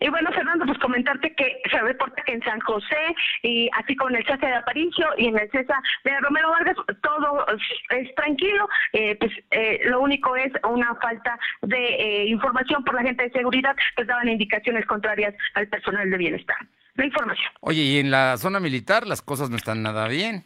Y 0.02 0.10
bueno, 0.10 0.32
Fernando, 0.32 0.66
pues 0.66 0.80
comentarte 0.80 1.34
que 1.36 1.62
se 1.70 1.80
reporta 1.80 2.24
que 2.24 2.34
en 2.34 2.44
San 2.44 2.60
José, 2.62 3.16
y 3.44 3.70
así 3.74 3.96
como 3.96 4.10
en 4.10 4.16
el 4.18 4.24
César 4.24 4.40
de 4.40 4.56
Aparicio 4.56 5.08
y 5.16 5.28
en 5.28 5.38
el 5.38 5.50
César 5.52 5.78
de 6.04 6.20
Romero 6.20 6.50
Vargas, 6.50 6.76
todo 7.04 7.46
es 7.90 8.16
tranquilo, 8.16 8.68
eh, 8.94 9.16
pues 9.20 9.32
eh, 9.52 9.82
lo 9.86 10.02
único 10.02 10.36
es 10.36 10.52
una 10.68 10.96
falta 10.96 11.38
de 11.62 11.78
eh, 11.78 12.26
información 12.26 12.84
por 12.84 12.96
la 12.96 13.04
gente 13.04 13.24
de 13.24 13.32
seguridad, 13.32 13.76
que 13.96 14.04
daban 14.04 14.28
indicaciones 14.28 14.88
contrarias 14.88 15.36
al 15.54 15.68
personal 15.68 16.10
de 16.10 16.18
bienestar. 16.18 16.58
La 16.96 17.06
información. 17.06 17.52
Oye, 17.60 17.82
y 17.84 18.00
en 18.00 18.10
la 18.10 18.38
zona 18.38 18.60
militar 18.60 19.06
las 19.06 19.22
cosas 19.22 19.52
no 19.52 19.56
están 19.56 19.84
nada 19.84 20.08
bien. 20.08 20.46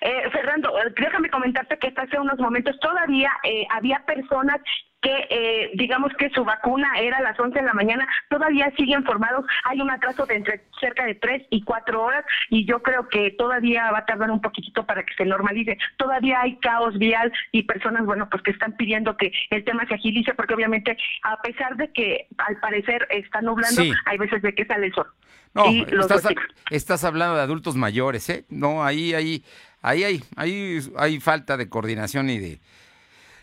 Eh, 0.00 0.30
Fernando, 0.32 0.72
déjame 0.98 1.28
comentarte 1.28 1.78
que 1.78 1.88
hasta 1.88 2.02
hace 2.02 2.18
unos 2.18 2.38
momentos 2.38 2.78
todavía 2.80 3.30
había 3.70 3.98
personas 4.06 4.60
que 5.08 5.26
eh, 5.30 5.70
digamos 5.74 6.12
que 6.18 6.28
su 6.30 6.44
vacuna 6.44 6.98
era 6.98 7.18
a 7.18 7.22
las 7.22 7.38
11 7.38 7.58
de 7.58 7.64
la 7.64 7.72
mañana, 7.72 8.06
todavía 8.28 8.70
siguen 8.76 9.04
formados, 9.04 9.44
hay 9.64 9.80
un 9.80 9.90
atraso 9.90 10.26
de 10.26 10.36
entre 10.36 10.64
cerca 10.78 11.06
de 11.06 11.14
3 11.14 11.46
y 11.50 11.62
4 11.62 12.02
horas 12.02 12.24
y 12.50 12.66
yo 12.66 12.82
creo 12.82 13.08
que 13.08 13.30
todavía 13.30 13.90
va 13.90 13.98
a 13.98 14.06
tardar 14.06 14.30
un 14.30 14.40
poquitito 14.40 14.84
para 14.84 15.02
que 15.04 15.14
se 15.14 15.24
normalice. 15.24 15.78
Todavía 15.96 16.42
hay 16.42 16.56
caos 16.56 16.98
vial 16.98 17.32
y 17.52 17.62
personas, 17.62 18.04
bueno, 18.04 18.28
pues 18.30 18.42
que 18.42 18.50
están 18.50 18.72
pidiendo 18.76 19.16
que 19.16 19.32
el 19.50 19.64
tema 19.64 19.86
se 19.86 19.94
agilice 19.94 20.34
porque 20.34 20.54
obviamente 20.54 20.96
a 21.22 21.40
pesar 21.40 21.76
de 21.76 21.90
que 21.92 22.26
al 22.36 22.58
parecer 22.60 23.06
está 23.10 23.40
nublando, 23.40 23.82
hay 24.04 24.18
veces 24.18 24.42
de 24.42 24.54
que 24.54 24.66
sale 24.66 24.86
el 24.86 24.94
sol. 24.94 25.06
No, 25.54 25.64
estás, 26.02 26.22
estás, 26.70 27.04
hablando 27.04 27.36
de 27.36 27.42
adultos 27.42 27.74
mayores, 27.74 28.28
¿eh? 28.28 28.44
No, 28.50 28.84
ahí, 28.84 29.14
ahí, 29.14 29.42
ahí, 29.80 30.04
ahí, 30.04 30.22
ahí 30.36 30.78
hay 30.96 31.20
falta 31.20 31.56
de 31.56 31.68
coordinación 31.68 32.28
y 32.28 32.38
de 32.38 32.60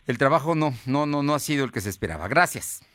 el 0.08 0.18
trabajo 0.18 0.56
no, 0.56 0.74
no, 0.86 1.06
no, 1.06 1.24
no 1.24 1.34
ha 1.34 1.39
sido 1.39 1.66
el 1.66 1.72
que 1.72 1.82
se 1.82 1.89
esperaba. 1.89 2.28
Gracias. 2.28 2.86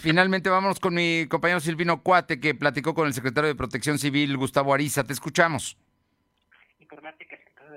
Finalmente 0.00 0.50
vámonos 0.50 0.78
con 0.78 0.94
mi 0.94 1.26
compañero 1.28 1.60
Silvino 1.60 2.02
Cuate, 2.02 2.38
que 2.40 2.54
platicó 2.54 2.94
con 2.94 3.06
el 3.06 3.14
secretario 3.14 3.48
de 3.48 3.54
Protección 3.54 3.98
Civil, 3.98 4.36
Gustavo 4.36 4.74
Ariza. 4.74 5.04
Te 5.04 5.12
escuchamos. 5.12 5.76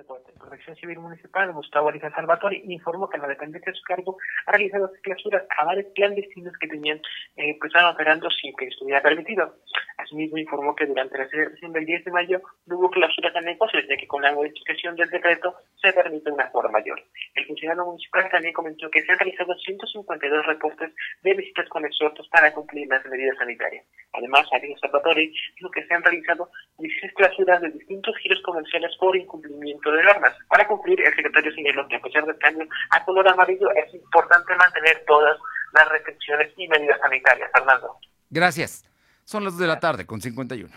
Protección 0.04 0.76
Civil 0.76 1.00
Municipal, 1.00 1.52
Gustavo 1.54 1.90
Ariza 1.90 2.12
Salvatore, 2.12 2.62
informó 2.66 3.10
que 3.10 3.18
la 3.18 3.28
dependencia 3.28 3.72
de 3.72 3.78
su 3.78 3.84
cargo 3.84 4.18
ha 4.46 4.52
realizado 4.52 4.92
clausuras 5.02 5.44
a 5.58 5.66
varios 5.66 5.88
clandestinos 5.96 6.54
que 6.60 6.68
tenían, 6.68 7.00
pues 7.36 7.70
estaban 7.70 7.94
operando 7.94 8.30
sin 8.30 8.56
que 8.56 8.66
estuviera 8.68 9.02
permitido. 9.02 9.56
Asimismo, 9.98 10.38
informó 10.38 10.76
que 10.76 10.86
durante 10.86 11.18
la 11.18 11.28
celebración 11.30 11.72
del 11.72 11.86
10 11.86 12.06
de 12.06 12.12
mayo 12.12 12.42
no 12.66 12.78
hubo 12.78 12.92
clausuras 12.92 13.36
a 13.36 13.42
negocios, 13.42 13.86
ya 13.90 13.96
que 13.96 14.08
con 14.08 14.22
la 14.22 14.34
modificación 14.34 14.96
del 14.96 15.10
decreto 15.10 15.56
se 15.82 15.94
permite 15.94 16.32
una 16.32 16.50
forma 16.50 16.80
mayor. 16.80 17.02
El 17.34 17.46
funcionario 17.46 17.86
municipal 17.86 18.30
también 18.30 18.54
comentó 18.54 18.90
que 18.92 19.02
se 19.02 19.12
han 19.12 19.20
realizado 19.20 19.56
152 19.56 20.46
reportes 20.46 20.92
de 21.24 21.34
visitas 21.34 21.70
con 21.70 21.86
exhortos 21.86 22.28
para 22.30 22.54
cumplir 22.54 22.88
las 22.90 23.06
medidas 23.06 23.38
sanitarias. 23.38 23.86
Además, 24.14 24.48
Ariza 24.52 24.80
Salvatore 24.80 25.32
dijo 25.56 25.72
que 25.72 25.86
se 25.86 25.94
han 25.94 26.04
realizado 26.04 26.50
16 26.78 27.14
clausuras 27.14 27.62
de 27.62 27.70
distintos 27.70 28.16
giros 28.18 28.42
comerciales 28.44 28.96
por 28.98 29.16
incumplimiento 29.16 29.85
de 29.92 30.04
normas. 30.04 30.34
Para 30.50 30.68
cumplir, 30.68 31.00
el 31.02 31.16
secretario 31.16 31.54
señaló 31.54 31.88
que 31.88 31.96
a 31.96 32.02
pesar 32.02 32.26
del 32.26 32.38
cambio 32.38 32.68
a 32.92 33.04
color 33.06 33.28
amarillo 33.28 33.70
es 33.72 33.94
importante 33.94 34.56
mantener 34.56 35.04
todas 35.08 35.38
las 35.74 35.90
restricciones 35.90 36.54
y 36.58 36.68
medidas 36.68 37.00
sanitarias. 37.00 37.50
Fernando. 37.54 37.98
Gracias. 38.30 38.86
Son 39.24 39.44
las 39.44 39.58
de 39.58 39.68
la 39.68 39.80
tarde 39.80 40.06
con 40.06 40.22
51. 40.22 40.74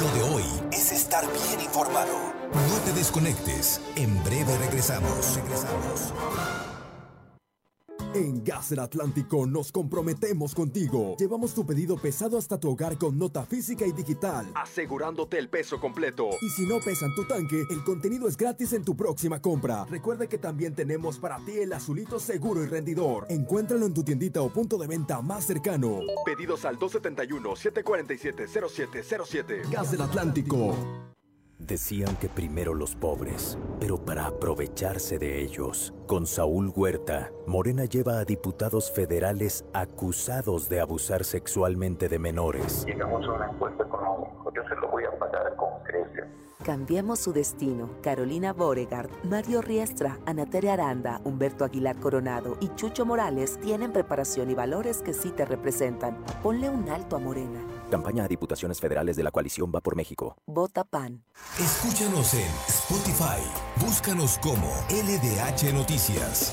Lo 0.00 0.08
de 0.14 0.22
hoy 0.34 0.44
es 0.72 0.92
estar 0.92 1.24
bien 1.24 1.60
informado. 1.60 2.32
No 2.52 2.78
te 2.84 2.92
desconectes. 2.92 3.80
En 3.96 4.22
breve 4.24 4.56
regresamos. 4.58 5.36
Regresamos. 5.36 6.75
En 8.16 8.42
Gas 8.42 8.70
del 8.70 8.78
Atlántico 8.78 9.44
nos 9.44 9.70
comprometemos 9.70 10.54
contigo. 10.54 11.16
Llevamos 11.18 11.52
tu 11.52 11.66
pedido 11.66 11.98
pesado 11.98 12.38
hasta 12.38 12.58
tu 12.58 12.70
hogar 12.70 12.96
con 12.96 13.18
nota 13.18 13.44
física 13.44 13.84
y 13.84 13.92
digital, 13.92 14.50
asegurándote 14.54 15.38
el 15.38 15.50
peso 15.50 15.78
completo. 15.78 16.30
Y 16.40 16.48
si 16.48 16.64
no 16.64 16.80
pesan 16.80 17.14
tu 17.14 17.26
tanque, 17.26 17.64
el 17.68 17.84
contenido 17.84 18.26
es 18.26 18.38
gratis 18.38 18.72
en 18.72 18.86
tu 18.86 18.96
próxima 18.96 19.42
compra. 19.42 19.84
Recuerda 19.84 20.26
que 20.26 20.38
también 20.38 20.74
tenemos 20.74 21.18
para 21.18 21.44
ti 21.44 21.58
el 21.58 21.74
azulito 21.74 22.18
seguro 22.18 22.64
y 22.64 22.68
rendidor. 22.68 23.26
Encuéntralo 23.28 23.84
en 23.84 23.92
tu 23.92 24.02
tiendita 24.02 24.40
o 24.40 24.48
punto 24.48 24.78
de 24.78 24.86
venta 24.86 25.20
más 25.20 25.44
cercano. 25.44 26.00
Pedidos 26.24 26.64
al 26.64 26.78
271-747-0707. 26.78 29.70
Gas 29.70 29.90
del 29.90 30.00
Atlántico. 30.00 30.74
Decían 31.58 32.16
que 32.16 32.28
primero 32.28 32.74
los 32.74 32.94
pobres, 32.94 33.58
pero 33.80 33.96
para 33.96 34.26
aprovecharse 34.26 35.18
de 35.18 35.40
ellos. 35.42 35.94
Con 36.06 36.26
Saúl 36.26 36.70
Huerta, 36.74 37.32
Morena 37.46 37.86
lleva 37.86 38.18
a 38.18 38.24
diputados 38.26 38.92
federales 38.92 39.64
acusados 39.72 40.68
de 40.68 40.80
abusar 40.80 41.24
sexualmente 41.24 42.10
de 42.10 42.18
menores. 42.18 42.84
Llegamos 42.84 43.26
a 43.26 43.32
un 43.32 43.42
acuerdo 43.42 43.84
económico, 43.84 44.52
yo 44.54 44.62
se 44.68 44.74
lo 44.76 44.90
voy 44.90 45.04
a 45.04 45.18
pagar 45.18 45.56
con 45.56 45.70
creces. 45.84 46.26
Cambiemos 46.62 47.20
su 47.20 47.32
destino. 47.32 47.90
Carolina 48.02 48.52
Boregard, 48.52 49.08
Mario 49.24 49.62
Riestra, 49.62 50.18
Anatere 50.26 50.70
Aranda, 50.70 51.20
Humberto 51.24 51.64
Aguilar 51.64 51.96
Coronado 52.00 52.58
y 52.60 52.68
Chucho 52.74 53.06
Morales 53.06 53.58
tienen 53.60 53.92
preparación 53.92 54.50
y 54.50 54.54
valores 54.54 55.00
que 55.00 55.14
sí 55.14 55.30
te 55.30 55.46
representan. 55.46 56.22
Ponle 56.42 56.68
un 56.68 56.88
alto 56.90 57.16
a 57.16 57.18
Morena. 57.18 57.60
Campaña 57.90 58.24
a 58.24 58.28
Diputaciones 58.28 58.80
Federales 58.80 59.16
de 59.16 59.22
la 59.22 59.30
Coalición 59.30 59.72
Va 59.74 59.80
por 59.80 59.96
México. 59.96 60.36
Vota 60.46 60.84
PAN. 60.84 61.24
Escúchanos 61.58 62.34
en 62.34 62.50
Spotify. 62.68 63.42
Búscanos 63.80 64.38
como 64.38 64.68
LDH 64.90 65.72
Noticias. 65.72 66.52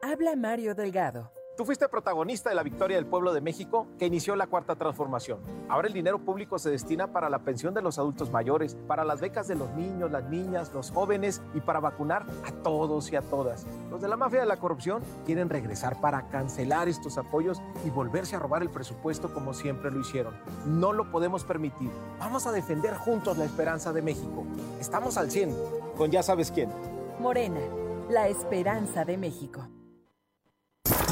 Habla 0.00 0.36
Mario 0.36 0.74
Delgado. 0.74 1.32
Tú 1.62 1.66
fuiste 1.66 1.88
protagonista 1.88 2.48
de 2.48 2.56
la 2.56 2.64
victoria 2.64 2.96
del 2.96 3.06
pueblo 3.06 3.32
de 3.32 3.40
México 3.40 3.86
que 3.96 4.06
inició 4.06 4.34
la 4.34 4.48
cuarta 4.48 4.74
transformación. 4.74 5.38
Ahora 5.68 5.86
el 5.86 5.94
dinero 5.94 6.18
público 6.18 6.58
se 6.58 6.70
destina 6.70 7.12
para 7.12 7.30
la 7.30 7.44
pensión 7.44 7.72
de 7.72 7.80
los 7.80 8.00
adultos 8.00 8.32
mayores, 8.32 8.76
para 8.88 9.04
las 9.04 9.20
becas 9.20 9.46
de 9.46 9.54
los 9.54 9.70
niños, 9.74 10.10
las 10.10 10.28
niñas, 10.28 10.72
los 10.74 10.90
jóvenes 10.90 11.40
y 11.54 11.60
para 11.60 11.78
vacunar 11.78 12.26
a 12.44 12.50
todos 12.64 13.12
y 13.12 13.14
a 13.14 13.22
todas. 13.22 13.64
Los 13.92 14.02
de 14.02 14.08
la 14.08 14.16
mafia 14.16 14.40
de 14.40 14.46
la 14.46 14.56
corrupción 14.56 15.04
quieren 15.24 15.48
regresar 15.48 16.00
para 16.00 16.26
cancelar 16.30 16.88
estos 16.88 17.16
apoyos 17.16 17.62
y 17.86 17.90
volverse 17.90 18.34
a 18.34 18.40
robar 18.40 18.62
el 18.62 18.70
presupuesto 18.70 19.32
como 19.32 19.54
siempre 19.54 19.92
lo 19.92 20.00
hicieron. 20.00 20.34
No 20.66 20.92
lo 20.92 21.12
podemos 21.12 21.44
permitir. 21.44 21.92
Vamos 22.18 22.44
a 22.48 22.50
defender 22.50 22.96
juntos 22.96 23.38
la 23.38 23.44
esperanza 23.44 23.92
de 23.92 24.02
México. 24.02 24.44
Estamos 24.80 25.16
al 25.16 25.30
100 25.30 25.54
con 25.96 26.10
ya 26.10 26.24
sabes 26.24 26.50
quién. 26.50 26.70
Morena, 27.20 27.60
la 28.10 28.26
esperanza 28.26 29.04
de 29.04 29.16
México. 29.16 29.68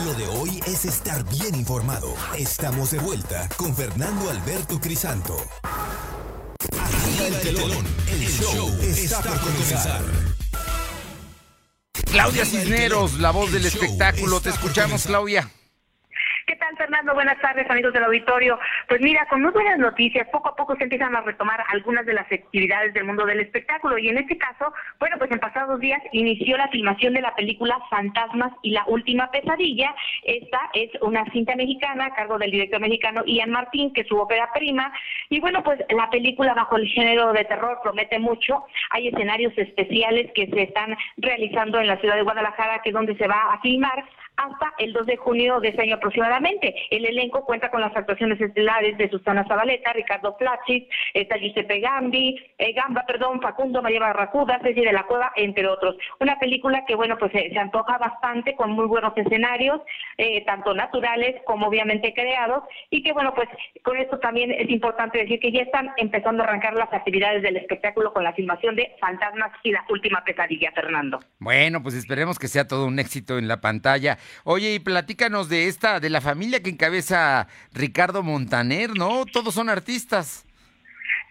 Lo 0.05 0.15
de 0.15 0.27
hoy 0.29 0.61
es 0.67 0.85
estar 0.85 1.29
bien 1.29 1.55
informado. 1.55 2.15
Estamos 2.39 2.91
de 2.93 2.99
vuelta 3.01 3.49
con 3.57 3.75
Fernando 3.75 4.31
Alberto 4.31 4.81
Crisanto. 4.81 5.37
Arriba 6.79 7.27
el 7.27 7.41
telón. 7.41 7.87
El 8.09 8.29
show 8.29 8.79
está 8.83 9.21
por 9.21 9.41
comenzar. 9.41 10.03
Claudia 12.11 12.47
Cisneros, 12.47 13.15
la 13.15 13.31
voz 13.31 13.53
del 13.53 13.67
espectáculo. 13.67 14.41
Te 14.41 14.51
escuchamos, 14.51 15.05
Claudia. 15.05 15.51
¿Qué 16.51 16.57
tal, 16.57 16.77
Fernando? 16.77 17.15
Buenas 17.15 17.41
tardes, 17.41 17.71
amigos 17.71 17.93
del 17.93 18.03
auditorio. 18.03 18.59
Pues 18.89 19.01
mira, 19.01 19.25
con 19.27 19.41
muy 19.41 19.53
buenas 19.53 19.79
noticias, 19.79 20.27
poco 20.33 20.49
a 20.49 20.57
poco 20.57 20.75
se 20.75 20.83
empiezan 20.83 21.15
a 21.15 21.21
retomar 21.21 21.63
algunas 21.69 22.05
de 22.05 22.13
las 22.13 22.25
actividades 22.25 22.93
del 22.93 23.05
mundo 23.05 23.25
del 23.25 23.39
espectáculo 23.39 23.97
y 23.99 24.09
en 24.09 24.19
este 24.19 24.37
caso, 24.37 24.73
bueno, 24.99 25.15
pues 25.17 25.31
en 25.31 25.39
pasados 25.39 25.79
días 25.79 26.03
inició 26.11 26.57
la 26.57 26.67
filmación 26.67 27.15
de 27.15 27.21
la 27.21 27.37
película 27.37 27.79
Fantasmas 27.89 28.53
y 28.63 28.73
la 28.73 28.83
última 28.89 29.31
pesadilla. 29.31 29.95
Esta 30.25 30.59
es 30.75 30.91
una 31.03 31.25
cinta 31.27 31.55
mexicana 31.55 32.07
a 32.07 32.15
cargo 32.17 32.37
del 32.37 32.51
director 32.51 32.81
mexicano 32.81 33.23
Ian 33.27 33.53
Martín, 33.53 33.93
que 33.93 34.01
es 34.01 34.09
su 34.09 34.19
ópera 34.19 34.51
prima. 34.53 34.93
Y 35.29 35.39
bueno, 35.39 35.63
pues 35.63 35.79
la 35.91 36.11
película 36.11 36.53
bajo 36.55 36.79
el 36.79 36.89
género 36.89 37.33
de 37.33 37.45
terror 37.45 37.79
promete 37.81 38.19
mucho. 38.19 38.65
Hay 38.91 39.07
escenarios 39.07 39.57
especiales 39.57 40.33
que 40.35 40.49
se 40.49 40.63
están 40.63 40.97
realizando 41.19 41.79
en 41.79 41.87
la 41.87 41.99
ciudad 41.99 42.17
de 42.17 42.23
Guadalajara, 42.23 42.83
que 42.83 42.89
es 42.89 42.95
donde 42.95 43.17
se 43.17 43.29
va 43.29 43.53
a 43.53 43.61
filmar 43.61 44.05
hasta 44.41 44.73
el 44.79 44.93
2 44.93 45.07
de 45.07 45.17
junio 45.19 45.61
de 45.61 45.69
este 45.69 45.83
año 45.83 45.97
aproximadamente. 45.97 46.75
El 46.91 47.05
elenco 47.05 47.45
cuenta 47.45 47.71
con 47.71 47.81
las 47.81 47.95
actuaciones 47.95 48.41
estelares 48.41 48.97
de 48.97 49.11
Susana 49.11 49.45
Zabaleta, 49.47 49.93
Ricardo 49.93 50.37
Plachis, 50.37 50.85
está 51.13 51.37
Giuseppe 51.37 51.81
Gambi, 51.81 52.41
eh, 52.59 52.73
Gamba, 52.73 53.05
perdón, 53.07 53.41
Facundo, 53.41 53.83
María 53.83 54.01
Barracuda, 54.01 54.59
Ceci 54.63 54.81
de 54.81 54.93
la 54.93 55.05
Cueva, 55.05 55.33
entre 55.37 55.67
otros. 55.67 55.97
Una 56.21 56.39
película 56.39 56.85
que, 56.87 56.95
bueno, 56.95 57.19
pues 57.19 57.33
se 57.33 57.59
antoja 57.59 57.99
bastante 57.99 58.55
con 58.55 58.71
muy 58.73 58.87
buenos 58.87 59.13
escenarios, 59.17 59.81
eh, 60.17 60.43
tanto 60.47 60.75
naturales 60.75 61.37
como 61.45 61.67
obviamente 61.67 62.15
creados, 62.15 62.65
y 62.89 63.03
que, 63.03 63.13
bueno, 63.13 63.35
pues 63.35 63.49
con 63.83 63.99
esto 63.99 64.19
también 64.19 64.53
es 64.53 64.71
importante 64.71 65.19
decir 65.19 65.39
que 65.39 65.53
ya 65.53 65.63
están 65.63 65.91
empezando 65.99 66.43
a 66.43 66.47
arrancar 66.47 66.75
las 66.75 66.93
actividades 66.93 67.43
del 67.43 67.57
espectáculo 67.57 68.13
con 68.13 68.25
la 68.25 68.33
filmación 68.33 68.77
de 68.77 68.97
Fantasmas 69.01 69.53
y 69.63 69.73
la 69.73 69.85
última 69.91 70.25
pesadilla, 70.25 70.73
Fernando. 70.73 71.21
Bueno, 71.39 71.83
pues 71.83 71.95
esperemos 71.95 72.39
que 72.39 72.49
sea 72.49 72.67
todo 72.67 72.87
un 72.87 72.99
éxito 72.99 73.39
en 73.39 73.47
la 73.47 73.61
pantalla. 73.61 74.19
Oye, 74.45 74.75
y 74.75 74.79
platícanos 74.79 75.49
de 75.49 75.69
esta, 75.69 76.01
de 76.01 76.11
la 76.11 76.21
familia 76.21 76.63
que 76.63 76.71
encabeza 76.71 77.49
Ricardo 77.73 78.23
Montaner, 78.23 78.97
¿no? 78.97 79.25
Todos 79.27 79.55
son 79.55 79.69
artistas. 79.69 80.45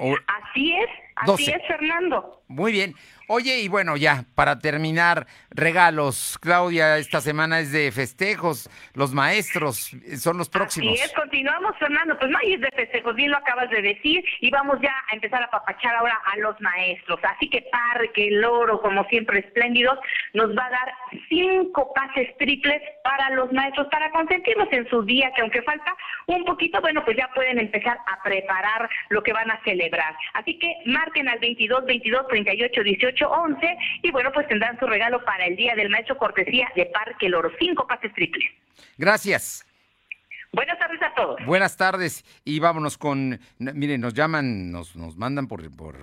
O- 0.00 0.14
Así 0.26 0.72
es, 0.74 0.88
así 1.16 1.26
12. 1.30 1.50
es, 1.56 1.66
Fernando. 1.68 2.42
Muy 2.48 2.72
bien. 2.72 2.94
Oye, 3.26 3.60
y 3.60 3.68
bueno, 3.68 3.96
ya, 3.96 4.24
para 4.34 4.58
terminar, 4.58 5.26
regalos. 5.50 6.38
Claudia, 6.42 6.98
esta 6.98 7.22
semana 7.22 7.60
es 7.60 7.72
de 7.72 7.90
festejos. 7.90 8.68
Los 8.92 9.14
maestros 9.14 9.94
eh, 9.94 10.16
son 10.18 10.36
los 10.36 10.50
próximos. 10.50 10.92
Así 10.92 11.02
es, 11.02 11.12
continuamos, 11.14 11.74
Fernando. 11.78 12.18
Pues 12.18 12.30
no 12.30 12.38
hay 12.38 12.56
de 12.56 12.68
festejos, 12.76 13.14
bien 13.14 13.30
lo 13.30 13.38
acabas 13.38 13.70
de 13.70 13.80
decir, 13.80 14.22
y 14.40 14.50
vamos 14.50 14.78
ya 14.82 14.92
a 15.10 15.14
empezar 15.14 15.42
a 15.42 15.50
papachar 15.50 15.94
ahora 15.94 16.18
a 16.32 16.36
los 16.38 16.60
maestros. 16.60 17.18
Así 17.22 17.48
que 17.48 17.62
Parque, 17.72 18.28
el 18.28 18.44
oro, 18.44 18.82
como 18.82 19.04
siempre, 19.04 19.38
espléndidos, 19.38 19.98
nos 20.34 20.50
va 20.50 20.66
a 20.66 20.70
dar 20.70 20.94
cinco 21.30 21.92
pases 21.94 22.36
triples 22.36 22.82
para 23.02 23.30
los 23.30 23.50
maestros, 23.52 23.86
para 23.90 24.10
consentirlos 24.10 24.68
en 24.70 24.88
su 24.90 25.02
día, 25.02 25.32
que 25.34 25.42
aunque 25.42 25.62
falta 25.62 25.94
un 26.26 26.44
poquito, 26.44 26.80
bueno, 26.82 27.02
pues 27.04 27.16
ya 27.16 27.30
pueden 27.34 27.58
empezar 27.58 27.98
a 28.06 28.22
preparar 28.22 28.88
lo 29.08 29.22
que 29.22 29.32
van 29.32 29.50
a 29.50 29.60
celebrar. 29.64 30.14
Así 30.34 30.58
que 30.58 30.74
marquen 30.86 31.28
al 31.28 31.38
22, 31.38 31.86
22, 31.86 32.28
38, 32.28 32.82
18, 32.82 33.13
11, 33.22 33.76
y 34.02 34.10
bueno, 34.10 34.30
pues 34.32 34.48
tendrán 34.48 34.78
su 34.78 34.86
regalo 34.86 35.24
para 35.24 35.46
el 35.46 35.56
Día 35.56 35.74
del 35.74 35.90
Maestro 35.90 36.16
Cortesía 36.18 36.68
de 36.74 36.86
Parque 36.86 37.26
El 37.26 37.34
Oro. 37.34 37.50
Cinco 37.58 37.86
pases 37.86 38.12
triples. 38.14 38.44
Gracias. 38.96 39.66
Buenas 40.52 40.78
tardes 40.78 41.02
a 41.02 41.14
todos. 41.14 41.44
Buenas 41.46 41.76
tardes. 41.76 42.24
Y 42.44 42.60
vámonos 42.60 42.96
con. 42.96 43.40
Miren, 43.58 44.00
nos 44.00 44.14
llaman, 44.14 44.70
nos, 44.70 44.94
nos 44.94 45.16
mandan 45.16 45.48
por, 45.48 45.68
por 45.74 45.96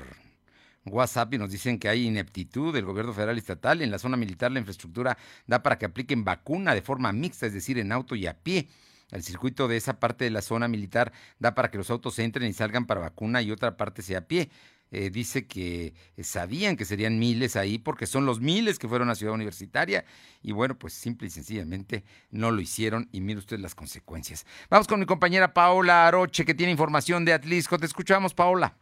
WhatsApp 0.86 1.34
y 1.34 1.38
nos 1.38 1.52
dicen 1.52 1.80
que 1.80 1.88
hay 1.88 2.08
ineptitud 2.08 2.74
del 2.74 2.86
gobierno 2.86 3.14
federal 3.14 3.36
y 3.36 3.40
estatal. 3.40 3.82
En 3.82 3.92
la 3.92 4.00
zona 4.00 4.18
militar, 4.18 4.52
la 4.52 4.60
infraestructura 4.60 5.18
da 5.48 5.64
para 5.64 5.78
que 5.78 5.86
apliquen 5.86 6.24
vacuna 6.26 6.74
de 6.74 6.82
forma 6.82 7.12
mixta, 7.14 7.46
es 7.46 7.54
decir, 7.54 7.78
en 7.78 7.92
auto 7.92 8.16
y 8.16 8.28
a 8.28 8.34
pie. 8.34 8.68
El 9.12 9.24
circuito 9.24 9.68
de 9.68 9.78
esa 9.78 10.00
parte 10.00 10.24
de 10.24 10.32
la 10.32 10.42
zona 10.42 10.68
militar 10.68 11.12
da 11.38 11.54
para 11.54 11.70
que 11.70 11.78
los 11.78 11.90
autos 11.90 12.18
entren 12.20 12.50
y 12.50 12.54
salgan 12.54 12.86
para 12.86 13.02
vacuna 13.02 13.42
y 13.42 13.52
otra 13.52 13.76
parte 13.76 14.02
sea 14.02 14.20
a 14.20 14.22
pie. 14.22 14.50
Eh, 14.92 15.10
dice 15.10 15.48
que 15.48 15.94
eh, 16.18 16.24
sabían 16.24 16.76
que 16.76 16.84
serían 16.84 17.18
miles 17.18 17.56
ahí 17.56 17.78
porque 17.78 18.06
son 18.06 18.26
los 18.26 18.42
miles 18.42 18.78
que 18.78 18.90
fueron 18.90 19.10
a 19.10 19.16
Ciudad 19.16 19.34
Universitaria 19.34 20.04
y 20.42 20.52
bueno, 20.52 20.78
pues 20.78 20.94
simple 20.94 21.28
y 21.28 21.32
sencillamente 21.32 22.04
no 22.30 22.52
lo 22.52 22.60
hicieron 22.60 23.08
y 23.14 23.22
mire 23.22 23.40
usted 23.40 23.58
las 23.60 23.74
consecuencias. 23.74 24.46
Vamos 24.70 24.88
con 24.88 25.00
mi 25.00 25.06
compañera 25.06 25.54
Paola 25.54 26.08
Aroche 26.08 26.44
que 26.44 26.54
tiene 26.54 26.74
información 26.74 27.24
de 27.24 27.34
Atlisco. 27.34 27.78
Te 27.78 27.86
escuchamos, 27.86 28.34
Paola. 28.34 28.76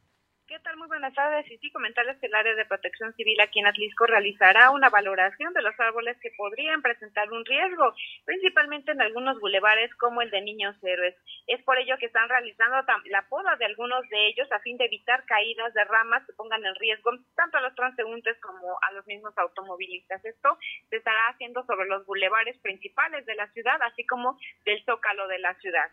Buenas 1.00 1.16
tardes. 1.16 1.50
Y 1.50 1.58
sí, 1.60 1.72
comentarles 1.72 2.20
que 2.20 2.28
el 2.28 2.36
área 2.36 2.56
de 2.56 2.66
protección 2.66 3.14
civil 3.14 3.39
aquí 3.39 3.60
en 3.60 3.68
Atlisco 3.68 4.06
realizará 4.06 4.70
una 4.72 4.89
valoración 4.89 5.54
de 5.54 5.62
los 5.62 5.74
árboles 5.80 6.18
que 6.22 6.30
podrían 6.36 6.82
presentar 6.82 7.32
un 7.32 7.45
riesgo, 7.45 7.93
principalmente 8.26 8.91
en 8.91 9.00
algunos 9.02 9.39
bulevares 9.39 9.95
como 9.95 10.22
el 10.22 10.30
de 10.30 10.41
Niños 10.41 10.76
Héroes. 10.84 11.16
Es 11.47 11.64
por 11.64 11.78
ello 11.78 11.95
que 12.00 12.08
están 12.08 12.28
realizando 12.28 12.84
la 13.06 13.26
poda 13.30 13.56
de 13.56 13.64
algunos 13.64 14.02
de 14.10 14.28
ellos 14.28 14.52
a 14.52 14.60
fin 14.60 14.76
de 14.76 14.88
evitar 14.88 15.24
caídas 15.24 15.74
de 15.74 15.86
ramas 15.86 16.26
que 16.26 16.34
pongan 16.34 16.66
en 16.66 16.76
riesgo 16.76 17.12
tanto 17.34 17.60
a 17.60 17.62
los 17.62 17.76
transeúntes 17.76 18.38
como 18.41 18.78
a 18.82 18.91
los 18.91 19.08
mismos 19.08 19.32
automovilistas. 19.38 20.26
Esto 20.26 20.58
se 20.89 20.97
estará 20.97 21.30
haciendo 21.30 21.64
sobre 21.64 21.88
los 21.88 22.06
bulevares 22.06 22.58
principales 22.58 23.26
de 23.26 23.36
la 23.36 23.47
ciudad, 23.54 23.82
así 23.84 24.06
como 24.06 24.38
del 24.66 24.84
zócalo 24.84 25.30
de 25.30 25.39
la 25.39 25.54
ciudad. 25.62 25.89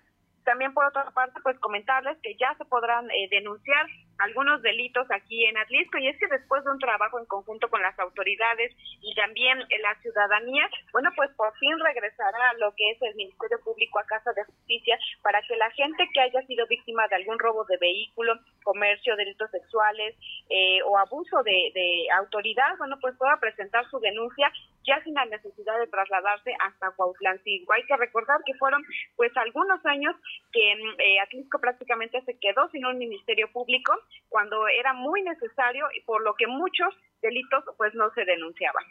También 0.46 0.74
por 0.74 0.84
otra 0.84 1.10
parte, 1.10 1.40
pues 1.42 1.58
comentarles 1.58 2.18
que 2.22 2.36
ya 2.36 2.54
se 2.56 2.64
podrán 2.64 3.10
eh, 3.10 3.28
denunciar 3.30 3.86
algunos 4.18 4.62
delitos 4.62 5.06
aquí 5.10 5.44
en 5.44 5.56
Atlisco 5.56 5.98
y 5.98 6.08
es 6.08 6.18
que 6.18 6.26
después 6.26 6.64
de 6.64 6.70
un 6.70 6.78
trabajo 6.78 7.18
en 7.18 7.26
conjunto 7.26 7.68
con 7.68 7.82
las 7.82 7.98
autoridades 7.98 8.74
y 9.02 9.14
también 9.14 9.58
la 9.58 9.94
ciudadanía, 10.00 10.68
bueno, 10.92 11.10
pues 11.16 11.30
por 11.36 11.54
fin 11.58 11.78
regresará 11.78 12.52
lo 12.58 12.74
que 12.74 12.90
es 12.90 13.02
el 13.02 13.14
Ministerio 13.14 13.58
Público 13.62 13.98
a 13.98 14.04
Casa 14.04 14.32
de 14.32 14.44
Justicia 14.44 14.98
para 15.22 15.40
que 15.42 15.56
la 15.56 15.70
gente 15.70 16.08
que 16.12 16.20
haya 16.20 16.42
sido 16.46 16.66
víctima 16.66 17.06
de 17.08 17.16
algún 17.16 17.38
robo 17.38 17.64
de 17.64 17.76
vehículo, 17.78 18.34
comercio, 18.62 19.16
delitos 19.16 19.50
sexuales 19.50 20.16
eh, 20.48 20.82
o 20.84 20.98
abuso 20.98 21.42
de, 21.42 21.70
de 21.74 22.06
autoridad, 22.16 22.76
bueno, 22.78 22.98
pues 23.00 23.16
pueda 23.16 23.38
presentar 23.38 23.88
su 23.90 23.98
denuncia 24.00 24.50
ya 24.86 25.02
sin 25.02 25.14
la 25.14 25.24
necesidad 25.26 25.78
de 25.78 25.88
trasladarse 25.88 26.54
hasta 26.60 26.92
Cuautlancingo. 26.92 27.72
Hay 27.72 27.82
que 27.84 27.96
recordar 27.96 28.38
que 28.46 28.54
fueron 28.54 28.82
pues 29.16 29.36
algunos 29.36 29.84
años 29.84 30.14
que 30.52 30.72
eh, 30.72 31.20
Atlisco 31.20 31.58
prácticamente 31.58 32.22
se 32.22 32.38
quedó 32.38 32.68
sin 32.70 32.86
un 32.86 32.98
ministerio 32.98 33.50
público 33.52 33.92
cuando 34.28 34.68
era 34.68 34.92
muy 34.92 35.22
necesario 35.22 35.86
y 35.96 36.02
por 36.04 36.22
lo 36.22 36.34
que 36.34 36.46
muchos 36.46 36.94
delitos 37.22 37.64
pues 37.76 37.94
no 37.94 38.10
se 38.14 38.24
denunciaban. 38.24 38.84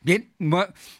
Bien, 0.00 0.32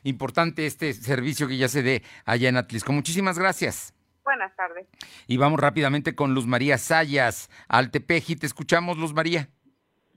importante 0.03 0.67
este 0.67 0.93
servicio 0.93 1.49
que 1.49 1.57
ya 1.57 1.69
se 1.69 1.83
dé 1.83 2.03
allá 2.27 2.49
en 2.49 2.57
Atlisco. 2.57 2.93
Muchísimas 2.93 3.39
gracias. 3.39 3.95
Buenas 4.25 4.55
tardes. 4.57 4.87
Y 5.27 5.39
vamos 5.39 5.59
rápidamente 5.59 6.15
con 6.15 6.35
Luz 6.35 6.47
María 6.47 6.77
Sayas, 6.77 7.51
Altepeji. 7.69 8.37
Te 8.37 8.47
escuchamos, 8.47 8.99
Luz 8.99 9.15
María. 9.15 9.49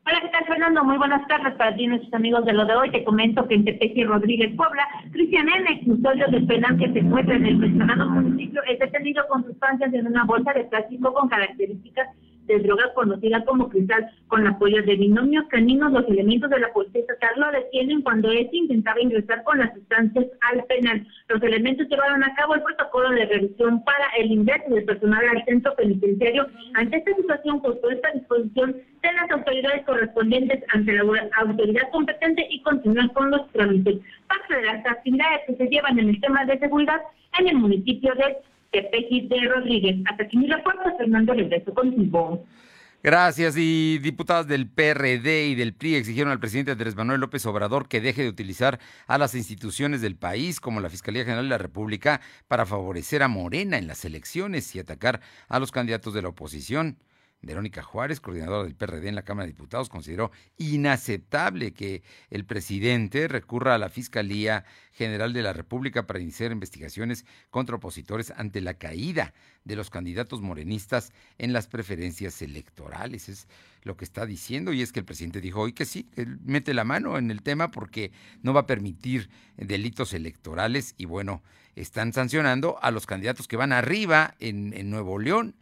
Hola, 0.06 0.20
¿qué 0.20 0.28
tal, 0.30 0.46
Fernando? 0.46 0.84
Muy 0.84 0.98
buenas 0.98 1.26
tardes 1.30 1.56
para 1.56 1.74
ti, 1.78 1.88
nuestros 1.88 2.14
amigos 2.14 2.44
de 2.44 2.52
lo 2.52 2.66
de 2.66 2.76
hoy. 2.76 2.92
Te 2.92 3.06
comento 3.06 3.48
que 3.48 3.56
en 3.56 3.64
Tepeji 3.64 4.04
Rodríguez, 4.04 4.54
Puebla, 4.58 4.86
Cristian 5.14 5.48
N., 5.48 5.86
custodio 5.86 6.28
del 6.28 6.46
penal 6.46 6.78
que 6.78 6.92
se 6.92 7.00
encuentra 7.00 7.38
en 7.38 7.46
el 7.46 7.56
mencionado 7.56 8.10
municipio, 8.10 8.62
es 8.64 8.80
detenido 8.80 9.26
con 9.30 9.46
sustancias 9.46 9.94
en 9.94 10.06
una 10.06 10.26
bolsa 10.26 10.52
de 10.52 10.66
plástico 10.66 11.14
con 11.14 11.30
características 11.30 12.10
de 12.46 12.60
droga 12.60 12.94
conocida 12.94 13.44
como 13.46 13.70
cristal, 13.70 14.10
con 14.28 14.46
apoyo 14.48 14.82
de 14.84 14.96
binomios 14.96 15.46
caninos, 15.48 15.92
los 15.92 16.08
elementos 16.08 16.50
de 16.50 16.60
la 16.60 16.74
policía 16.74 17.02
estatal 17.02 17.34
lo 17.38 17.52
detienen 17.52 18.02
cuando 18.02 18.32
éste 18.32 18.58
intentaba 18.58 19.02
ingresar 19.02 19.44
con 19.44 19.60
las 19.60 19.74
sustancias 19.74 20.26
al 20.42 20.64
penal. 20.66 21.06
Los 21.30 21.42
elementos 21.42 21.88
llevaron 21.88 22.24
a 22.24 22.34
cabo 22.36 22.56
el 22.56 22.64
protocolo 22.64 23.10
de 23.12 23.26
revisión 23.26 23.84
para 23.84 24.08
el 24.18 24.32
ingreso 24.32 24.74
del 24.74 24.86
personal 24.86 25.24
al 25.28 25.46
centro 25.46 25.76
penitenciario. 25.76 26.48
Ante 26.74 26.98
esta 26.98 27.16
situación, 27.16 27.62
pues 27.62 27.78
esta 27.92 28.12
disposición 28.12 28.76
de 29.02 29.14
las 29.14 29.32
autoridades 29.32 29.86
correspondientes 29.86 30.64
ante 30.74 30.94
la 30.94 31.04
autoridad 31.38 31.90
competente 31.92 32.46
y 32.50 32.62
continúan 32.62 33.10
con 33.10 33.32
los 33.32 33.50
trámites. 33.52 34.00
Parte 34.28 34.56
de 34.56 34.64
las 34.64 34.86
actividades 34.86 35.42
que 35.48 35.56
se 35.56 35.68
llevan 35.68 36.00
en 36.00 36.10
el 36.10 36.22
tema 36.22 36.46
de 36.46 36.60
seguridad 36.60 37.02
en 37.40 37.48
el 37.48 37.56
municipio 37.58 38.14
de 38.16 38.38
de 38.74 39.48
Rodríguez. 39.48 39.98
Hasta 40.10 40.24
aquí 40.24 40.38
mi 40.38 40.48
reporte, 40.48 40.82
Fernando, 40.98 41.34
regreso 41.34 41.74
contigo. 41.74 42.46
Gracias. 43.04 43.56
Y 43.58 44.00
diputadas 44.00 44.48
del 44.48 44.70
PRD 44.70 45.48
y 45.48 45.56
del 45.56 45.74
PRI 45.74 45.96
exigieron 45.96 46.32
al 46.32 46.40
presidente 46.40 46.72
Andrés 46.72 46.96
Manuel 46.96 47.20
López 47.20 47.46
Obrador 47.46 47.90
que 47.90 48.00
deje 48.00 48.24
de 48.24 48.30
utilizar 48.30 48.80
a 49.08 49.18
las 49.18 49.36
instituciones 49.36 50.02
del 50.02 50.16
país, 50.16 50.62
como 50.62 50.80
la 50.80 50.90
Fiscalía 50.90 51.26
General 51.26 51.44
de 51.44 51.50
la 51.50 51.58
República, 51.58 52.22
para 52.48 52.66
favorecer 52.66 53.22
a 53.22 53.28
Morena 53.28 53.78
en 53.78 53.88
las 53.88 54.06
elecciones 54.06 54.74
y 54.76 54.80
atacar 54.80 55.20
a 55.50 55.60
los 55.60 55.72
candidatos 55.72 56.14
de 56.14 56.22
la 56.22 56.30
oposición. 56.30 56.98
Verónica 57.44 57.84
Juárez, 57.84 58.22
coordinadora 58.22 58.64
del 58.64 58.76
PRD 58.76 59.10
en 59.10 59.16
la 59.16 59.24
Cámara 59.24 59.46
de 59.46 59.52
Diputados, 59.52 59.90
consideró 59.90 60.32
inaceptable 60.58 61.74
que 61.74 62.02
el 62.30 62.46
presidente 62.46 63.28
recurra 63.28 63.76
a 63.76 63.78
la 63.78 63.90
Fiscalía 63.90 64.64
General 64.94 65.34
de 65.34 65.44
la 65.44 65.52
República 65.52 66.08
para 66.08 66.20
iniciar 66.20 66.54
investigaciones 66.54 67.26
contra 67.50 67.76
opositores 67.76 68.32
ante 68.32 68.62
la 68.62 68.76
caída 68.76 69.34
de 69.66 69.76
los 69.76 69.90
candidatos 69.90 70.42
morenistas 70.42 71.12
en 71.38 71.52
las 71.52 71.68
preferencias 71.68 72.42
electorales. 72.42 73.28
Es 73.28 73.48
lo 73.84 73.98
que 73.98 74.06
está 74.06 74.26
diciendo 74.26 74.72
y 74.72 74.82
es 74.82 74.94
que 74.94 75.02
el 75.02 75.06
presidente 75.06 75.42
dijo 75.42 75.60
hoy 75.60 75.74
que 75.74 75.86
sí, 75.86 76.10
él 76.16 76.40
mete 76.46 76.74
la 76.74 76.86
mano 76.86 77.18
en 77.18 77.30
el 77.30 77.42
tema 77.42 77.72
porque 77.72 78.14
no 78.42 78.54
va 78.54 78.62
a 78.62 78.68
permitir 78.68 79.30
delitos 79.58 80.14
electorales 80.14 80.96
y 80.98 81.06
bueno, 81.06 81.44
están 81.76 82.14
sancionando 82.14 82.78
a 82.82 82.92
los 82.92 83.06
candidatos 83.06 83.50
que 83.50 83.58
van 83.58 83.74
arriba 83.74 84.36
en, 84.40 84.74
en 84.74 84.90
Nuevo 84.90 85.20
León 85.20 85.56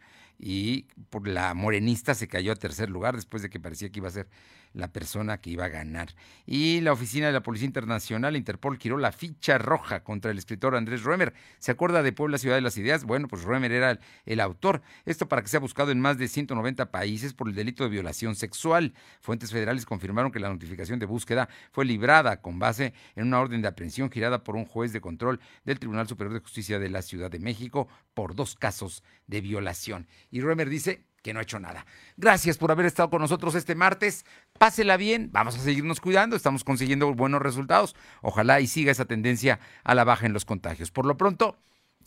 y 0.44 0.88
por 1.08 1.28
la 1.28 1.54
morenista 1.54 2.14
se 2.14 2.26
cayó 2.26 2.50
a 2.50 2.56
tercer 2.56 2.90
lugar 2.90 3.14
después 3.14 3.42
de 3.44 3.48
que 3.48 3.60
parecía 3.60 3.90
que 3.90 4.00
iba 4.00 4.08
a 4.08 4.12
ser 4.12 4.28
la 4.74 4.92
persona 4.92 5.38
que 5.38 5.50
iba 5.50 5.64
a 5.64 5.68
ganar. 5.68 6.14
Y 6.46 6.80
la 6.80 6.92
oficina 6.92 7.26
de 7.26 7.32
la 7.32 7.42
Policía 7.42 7.66
Internacional, 7.66 8.36
Interpol, 8.36 8.78
giró 8.78 8.98
la 8.98 9.12
ficha 9.12 9.58
roja 9.58 10.02
contra 10.02 10.30
el 10.30 10.38
escritor 10.38 10.74
Andrés 10.74 11.02
Roemer. 11.02 11.34
¿Se 11.58 11.70
acuerda 11.70 12.02
de 12.02 12.12
Puebla, 12.12 12.38
Ciudad 12.38 12.56
de 12.56 12.62
las 12.62 12.76
Ideas? 12.76 13.04
Bueno, 13.04 13.28
pues 13.28 13.42
Roemer 13.42 13.72
era 13.72 13.98
el, 14.26 14.40
autor. 14.40 14.82
Esto 15.04 15.28
para 15.28 15.42
que 15.42 15.48
sea 15.48 15.60
buscado 15.60 15.92
en 15.92 16.00
más 16.00 16.18
de 16.18 16.28
190 16.28 16.90
países 16.90 17.34
por 17.34 17.48
el 17.48 17.54
delito 17.54 17.84
de 17.84 17.90
violación 17.90 18.34
sexual. 18.34 18.94
Fuentes 19.20 19.50
federales 19.52 19.86
confirmaron 19.86 20.32
que 20.32 20.40
la 20.40 20.48
notificación 20.48 20.98
de 20.98 21.06
búsqueda 21.06 21.48
fue 21.70 21.84
librada 21.84 22.40
con 22.40 22.58
base 22.58 22.92
en 23.14 23.28
una 23.28 23.40
orden 23.40 23.62
de 23.62 23.68
aprehensión 23.68 24.10
girada 24.10 24.42
por 24.42 24.56
un 24.56 24.64
juez 24.64 24.92
de 24.92 25.00
control 25.00 25.40
del 25.64 25.78
Tribunal 25.78 26.08
Superior 26.08 26.34
de 26.34 26.40
Justicia 26.40 26.78
de 26.78 26.90
la 26.90 27.02
Ciudad 27.02 27.30
de 27.30 27.38
México 27.38 27.88
por 28.14 28.34
dos 28.34 28.54
casos 28.54 29.02
de 29.26 29.40
violación. 29.40 30.08
Y 30.30 30.40
Roemer 30.40 30.68
dice 30.68 31.04
que 31.22 31.32
no 31.32 31.40
ha 31.40 31.42
hecho 31.42 31.58
nada. 31.58 31.86
Gracias 32.16 32.58
por 32.58 32.70
haber 32.70 32.86
estado 32.86 33.10
con 33.10 33.20
nosotros 33.20 33.54
este 33.54 33.74
martes. 33.74 34.26
Pásela 34.58 34.96
bien, 34.96 35.30
vamos 35.32 35.56
a 35.56 35.60
seguirnos 35.60 36.00
cuidando, 36.00 36.36
estamos 36.36 36.64
consiguiendo 36.64 37.14
buenos 37.14 37.40
resultados. 37.40 37.94
Ojalá 38.20 38.60
y 38.60 38.66
siga 38.66 38.92
esa 38.92 39.04
tendencia 39.04 39.60
a 39.84 39.94
la 39.94 40.04
baja 40.04 40.26
en 40.26 40.32
los 40.32 40.44
contagios. 40.44 40.90
Por 40.90 41.06
lo 41.06 41.16
pronto, 41.16 41.56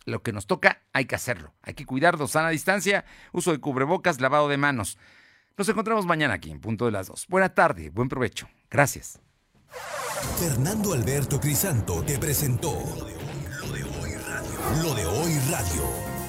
lo 0.05 0.21
que 0.21 0.33
nos 0.33 0.47
toca 0.47 0.81
hay 0.93 1.05
que 1.05 1.15
hacerlo. 1.15 1.53
Hay 1.63 1.73
que 1.73 1.85
cuidarnos, 1.85 2.31
sana 2.31 2.49
distancia, 2.49 3.05
uso 3.31 3.51
de 3.51 3.59
cubrebocas, 3.59 4.21
lavado 4.21 4.49
de 4.49 4.57
manos. 4.57 4.97
Nos 5.57 5.69
encontramos 5.69 6.05
mañana 6.05 6.33
aquí 6.33 6.51
en 6.51 6.59
punto 6.59 6.85
de 6.85 6.91
las 6.91 7.07
dos. 7.07 7.25
Buena 7.29 7.49
tarde, 7.49 7.89
buen 7.89 8.09
provecho. 8.09 8.49
Gracias. 8.69 9.19
Fernando 10.39 10.93
Alberto 10.93 11.39
Crisanto 11.39 12.03
te 12.03 12.17
presentó 12.19 12.71
Lo 13.59 13.71
de 13.71 13.83
Hoy 13.83 14.13
Radio. 14.15 14.83
Lo 14.83 14.93
de 14.93 15.05
Hoy 15.05 15.39
Radio. 15.49 16.04